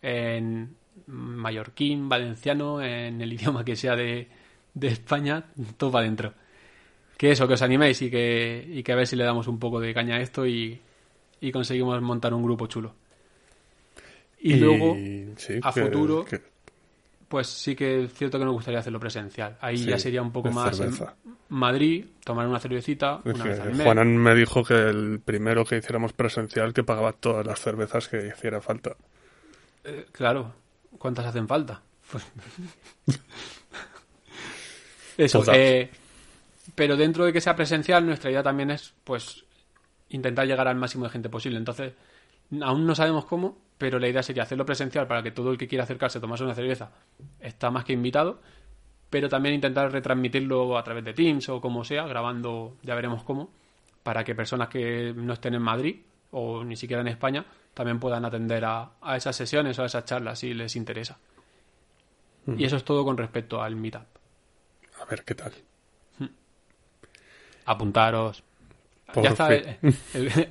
en 0.01 0.78
mallorquín, 1.07 2.07
valenciano, 2.07 2.82
en 2.82 3.20
el 3.20 3.34
idioma 3.34 3.66
que 3.66 3.76
sea 3.76 3.97
de, 3.97 4.30
de 4.74 4.88
España, 4.88 5.43
todo 5.76 5.91
para 5.91 6.05
adentro. 6.05 6.34
Que 7.18 7.32
eso, 7.32 7.49
que 7.49 7.55
os 7.55 7.62
animéis 7.62 8.01
y 8.01 8.10
que, 8.10 8.66
y 8.66 8.82
que 8.82 8.93
a 8.93 8.95
ver 8.95 9.07
si 9.07 9.18
le 9.18 9.26
damos 9.26 9.49
un 9.49 9.60
poco 9.60 9.82
de 9.82 9.93
caña 9.93 10.16
a 10.16 10.22
esto 10.22 10.47
y, 10.47 10.80
y 11.42 11.52
conseguimos 11.52 12.02
montar 12.02 12.34
un 12.34 12.44
grupo 12.44 12.68
chulo. 12.68 12.94
Y, 14.42 14.56
luego, 14.56 14.96
a 15.64 15.72
futuro, 15.72 16.26
pues 17.28 17.48
sí 17.48 17.76
que 17.76 18.06
es 18.06 18.14
cierto 18.14 18.40
que 18.40 18.46
nos 18.46 18.54
gustaría 18.54 18.80
hacerlo 18.80 19.00
presencial. 19.00 19.58
Ahí 19.60 19.78
ya 19.78 20.00
sería 20.00 20.22
un 20.22 20.32
poco 20.32 20.50
más 20.50 20.80
en 20.80 20.94
Madrid, 21.50 22.06
tomar 22.24 22.48
una 22.48 22.60
cervecita 22.60 23.22
una 23.26 23.44
vez 23.44 23.60
al 23.60 23.74
mes. 23.74 23.84
Juanan 23.84 24.18
me 24.18 24.34
dijo 24.36 24.64
que 24.64 24.76
el 24.76 25.20
primero 25.20 25.66
que 25.66 25.78
hiciéramos 25.78 26.14
presencial 26.14 26.74
que 26.74 26.84
pagaba 26.84 27.12
todas 27.12 27.46
las 27.46 27.60
cervezas 27.60 28.08
que 28.08 28.28
hiciera 28.28 28.62
falta. 28.62 28.96
Eh, 29.84 30.06
claro, 30.12 30.54
¿cuántas 30.98 31.26
hacen 31.26 31.48
falta? 31.48 31.82
Pues 32.12 32.26
Eso, 35.18 35.44
eh, 35.54 35.90
pero 36.76 36.96
dentro 36.96 37.26
de 37.26 37.34
que 37.34 37.42
sea 37.42 37.56
presencial, 37.56 38.06
nuestra 38.06 38.32
idea 38.32 38.42
también 38.42 38.72
es, 38.72 38.94
pues, 39.04 39.44
intentar 40.10 40.47
llegar 40.47 40.68
al 40.68 40.76
máximo 40.76 41.05
de 41.05 41.12
gente 41.12 41.30
posible. 41.30 41.57
Entonces, 41.57 41.93
aún 42.62 42.86
no 42.86 42.95
sabemos 42.95 43.26
cómo, 43.26 43.57
pero 43.78 43.99
la 43.99 44.07
idea 44.07 44.24
sería 44.24 44.43
hacerlo 44.43 44.66
presencial 44.66 45.07
para 45.07 45.24
que 45.24 45.32
todo 45.32 45.51
el 45.51 45.57
que 45.57 45.68
quiera 45.68 45.84
acercarse 45.84 46.18
a 46.18 46.22
tomarse 46.22 46.43
una 46.43 46.55
cerveza 46.55 46.91
está 47.39 47.72
más 47.72 47.86
que 47.86 47.93
invitado, 47.93 48.41
pero 49.10 49.30
también 49.30 49.55
intentar 49.55 49.91
retransmitirlo 49.91 50.78
a 50.78 50.84
través 50.84 51.03
de 51.03 51.14
Teams 51.14 51.49
o 51.49 51.62
como 51.62 51.84
sea, 51.84 52.07
grabando, 52.07 52.78
ya 52.84 52.95
veremos 52.95 53.24
cómo, 53.24 53.51
para 54.03 54.24
que 54.24 54.36
personas 54.36 54.70
que 54.70 55.14
no 55.16 55.34
estén 55.34 55.53
en 55.53 55.62
Madrid 55.62 55.97
o 56.32 56.64
ni 56.64 56.76
siquiera 56.76 57.01
en 57.01 57.07
España 57.07 57.45
también 57.74 57.99
puedan 57.99 58.26
atender 58.26 58.64
a, 58.66 58.91
esas 59.16 59.36
sesiones 59.36 59.78
o 59.80 59.84
a 59.84 59.86
esas 59.86 60.05
charlas 60.05 60.39
si 60.39 60.53
les 60.53 60.76
interesa. 60.76 61.18
Y 62.57 62.66
eso 62.66 62.78
es 62.78 62.84
todo 62.84 63.05
con 63.05 63.16
respecto 63.16 63.62
al 63.62 63.76
Meetup. 63.76 64.07
A 64.99 65.05
ver 65.05 65.24
qué 65.24 65.36
tal. 65.36 65.53
Apuntaros. 67.66 68.43
Ya 69.16 69.30
está, 69.30 69.53
el, 69.53 69.78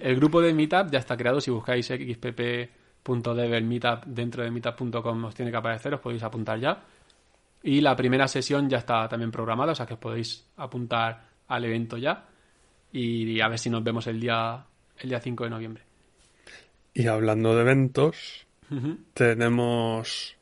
el, 0.01 0.17
grupo 0.17 0.41
de 0.41 0.53
Meetup 0.53 0.91
ya 0.91 0.99
está 0.99 1.17
creado 1.17 1.41
si 1.41 1.51
buscáis 1.51 1.87
XPP 1.87 2.79
.dev 3.17 3.55
el 3.55 3.65
meetup 3.65 4.05
dentro 4.07 4.43
de 4.43 4.51
meetup.com 4.51 5.25
os 5.25 5.35
tiene 5.35 5.51
que 5.51 5.57
aparecer, 5.57 5.95
os 5.95 6.01
podéis 6.01 6.23
apuntar 6.23 6.59
ya. 6.61 6.83
Y 7.63 7.81
la 7.81 7.97
primera 7.97 8.29
sesión 8.29 8.69
ya 8.69 8.79
está 8.79 9.09
también 9.09 9.31
programada, 9.31 9.73
o 9.73 9.75
sea 9.75 9.87
que 9.87 9.95
os 9.95 10.01
podéis 10.01 10.47
apuntar 10.57 11.29
al 11.49 11.65
evento 11.65 11.97
ya 11.97 12.27
y 12.93 13.41
a 13.41 13.49
ver 13.49 13.59
si 13.59 13.71
nos 13.71 13.83
vemos 13.83 14.07
el 14.07 14.21
día 14.21 14.65
el 14.99 15.09
día 15.09 15.21
5 15.21 15.45
de 15.45 15.51
noviembre. 15.51 15.83
Y 16.95 17.07
hablando 17.07 17.55
de 17.55 17.63
eventos, 17.63 18.47
tenemos 19.15 20.37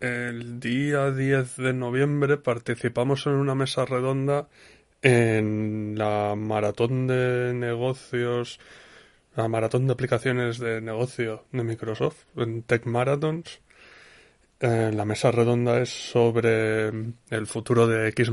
el 0.00 0.60
día 0.60 1.10
10 1.10 1.56
de 1.56 1.72
noviembre 1.72 2.36
participamos 2.36 3.26
en 3.26 3.34
una 3.34 3.54
mesa 3.54 3.84
redonda 3.84 4.48
en 5.04 5.94
la 5.98 6.34
maratón 6.34 7.06
de 7.06 7.52
negocios 7.54 8.58
la 9.36 9.48
maratón 9.48 9.86
de 9.86 9.92
aplicaciones 9.92 10.58
de 10.58 10.80
negocio 10.80 11.44
de 11.52 11.64
Microsoft 11.64 12.24
en 12.36 12.62
Tech 12.62 12.86
Marathons. 12.86 13.60
Eh, 14.60 14.92
la 14.94 15.04
mesa 15.04 15.30
redonda 15.30 15.80
es 15.80 15.90
sobre 15.90 16.88
el 16.88 17.46
futuro 17.46 17.86
de 17.86 18.08
X 18.08 18.30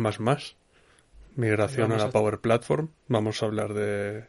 migración 1.36 1.92
a 1.92 1.98
la 1.98 2.10
Power 2.12 2.40
Platform. 2.40 2.90
Vamos 3.08 3.42
a 3.42 3.48
hablar 3.48 3.74
de 3.74 4.26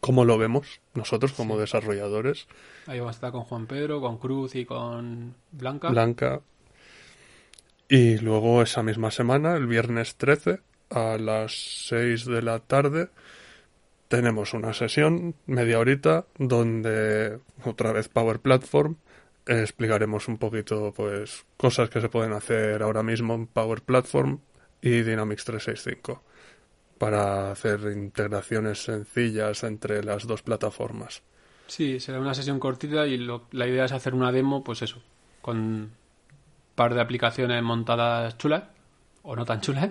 cómo 0.00 0.24
lo 0.24 0.38
vemos 0.38 0.80
nosotros 0.94 1.32
como 1.32 1.58
desarrolladores. 1.58 2.46
Ahí 2.86 3.00
va 3.00 3.08
a 3.08 3.12
estar 3.12 3.32
con 3.32 3.42
Juan 3.42 3.66
Pedro, 3.66 4.00
con 4.00 4.18
Cruz 4.18 4.54
y 4.54 4.64
con 4.64 5.34
Blanca. 5.50 5.88
Blanca. 5.90 6.40
Y 7.88 8.18
luego 8.18 8.62
esa 8.62 8.82
misma 8.82 9.10
semana, 9.10 9.56
el 9.56 9.66
viernes 9.66 10.16
13, 10.16 10.60
a 10.90 11.18
las 11.18 11.86
6 11.88 12.26
de 12.26 12.42
la 12.42 12.60
tarde, 12.60 13.08
tenemos 14.08 14.54
una 14.54 14.72
sesión, 14.72 15.34
media 15.46 15.78
horita, 15.78 16.26
donde 16.38 17.38
otra 17.64 17.92
vez 17.92 18.08
Power 18.08 18.40
Platform 18.40 18.96
explicaremos 19.46 20.28
un 20.28 20.38
poquito 20.38 20.92
pues 20.94 21.44
cosas 21.56 21.90
que 21.90 22.00
se 22.00 22.08
pueden 22.08 22.32
hacer 22.32 22.82
ahora 22.82 23.02
mismo 23.02 23.34
en 23.34 23.46
Power 23.46 23.82
Platform 23.82 24.40
y 24.80 25.02
Dynamics 25.02 25.44
365 25.44 26.22
para 26.98 27.50
hacer 27.50 27.80
integraciones 27.92 28.84
sencillas 28.84 29.64
entre 29.64 30.02
las 30.02 30.26
dos 30.26 30.42
plataformas. 30.42 31.22
Sí, 31.66 31.98
será 31.98 32.20
una 32.20 32.34
sesión 32.34 32.60
cortita 32.60 33.06
y 33.06 33.18
la 33.18 33.66
idea 33.66 33.86
es 33.86 33.92
hacer 33.92 34.14
una 34.14 34.30
demo, 34.30 34.62
pues 34.62 34.82
eso, 34.82 35.02
con 35.42 35.58
un 35.58 35.92
par 36.74 36.94
de 36.94 37.00
aplicaciones 37.00 37.62
montadas 37.62 38.38
chulas 38.38 38.64
o 39.22 39.34
no 39.34 39.44
tan 39.44 39.60
chulas 39.60 39.90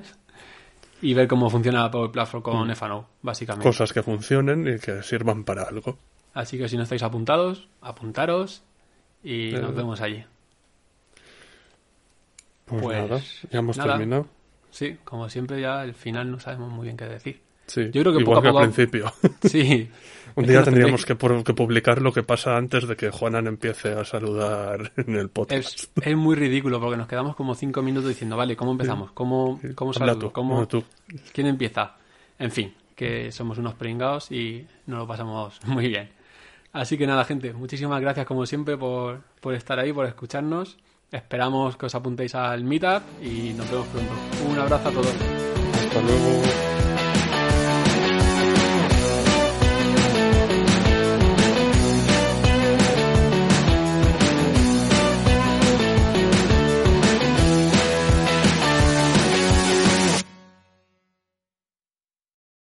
y 1.03 1.13
ver 1.13 1.27
cómo 1.27 1.49
funciona 1.49 1.91
Power 1.91 2.11
Platform 2.11 2.41
con 2.41 2.67
mm. 2.67 2.71
FNO, 2.71 3.09
básicamente. 3.21 3.67
Cosas 3.67 3.91
que 3.91 4.01
funcionen 4.01 4.65
y 4.67 4.79
que 4.79 5.03
sirvan 5.03 5.43
para 5.43 5.63
algo. 5.63 5.97
Así 6.33 6.57
que 6.57 6.69
si 6.69 6.77
no 6.77 6.83
estáis 6.83 7.03
apuntados, 7.03 7.67
apuntaros 7.81 8.63
y 9.21 9.51
nos 9.51 9.71
eh. 9.71 9.73
vemos 9.75 9.99
allí. 9.99 10.23
Pues, 12.65 12.81
pues 12.81 12.97
nada, 12.97 13.21
ya 13.51 13.59
hemos 13.59 13.77
terminado. 13.77 14.27
Sí, 14.71 14.97
como 15.03 15.29
siempre 15.29 15.59
ya 15.59 15.83
el 15.83 15.93
final 15.93 16.31
no 16.31 16.39
sabemos 16.39 16.71
muy 16.71 16.85
bien 16.85 16.95
qué 16.95 17.05
decir. 17.05 17.41
Sí, 17.67 17.89
yo 17.91 18.01
creo 18.01 18.13
que 18.13 18.21
igual 18.21 18.41
que 18.41 18.47
al 18.49 18.57
principio. 18.57 19.11
Sí. 19.41 19.89
Un 20.35 20.47
día 20.47 20.63
tendríamos 20.63 21.05
que, 21.05 21.15
publicar 21.15 22.01
lo 22.01 22.11
que 22.11 22.23
pasa 22.23 22.57
antes 22.57 22.87
de 22.87 22.95
que 22.95 23.11
Juanan 23.11 23.45
empiece 23.47 23.93
a 23.93 24.03
saludar 24.03 24.91
en 24.97 25.15
el 25.15 25.29
podcast. 25.29 25.85
Es, 26.01 26.17
muy 26.17 26.35
ridículo 26.35 26.79
porque 26.79 26.97
nos 26.97 27.07
quedamos 27.07 27.35
como 27.35 27.53
cinco 27.53 27.81
minutos 27.83 28.09
diciendo, 28.09 28.35
vale, 28.35 28.55
¿cómo 28.55 28.71
empezamos? 28.71 29.11
¿Cómo, 29.11 29.59
cómo 29.75 29.93
saludo? 29.93 30.33
¿Cómo, 30.33 30.67
¿Quién 31.31 31.47
empieza? 31.47 31.97
En 32.39 32.51
fin, 32.51 32.73
que 32.95 33.31
somos 33.31 33.59
unos 33.59 33.75
pringados 33.75 34.31
y 34.31 34.65
nos 34.87 34.99
lo 34.99 35.07
pasamos 35.07 35.59
muy 35.65 35.87
bien. 35.87 36.09
Así 36.71 36.97
que 36.97 37.05
nada, 37.05 37.23
gente, 37.25 37.53
muchísimas 37.53 38.01
gracias 38.01 38.25
como 38.25 38.47
siempre 38.47 38.75
por, 38.77 39.21
por 39.39 39.53
estar 39.53 39.77
ahí, 39.77 39.93
por 39.93 40.07
escucharnos. 40.07 40.77
Esperamos 41.11 41.77
que 41.77 41.85
os 41.85 41.93
apuntéis 41.93 42.33
al 42.33 42.63
meetup 42.63 43.03
y 43.21 43.53
nos 43.53 43.69
vemos 43.69 43.87
pronto. 43.87 44.13
Un 44.49 44.57
abrazo 44.57 44.89
a 44.89 44.91
todos. 44.91 45.15
Hasta 45.75 46.01
luego. 46.01 46.72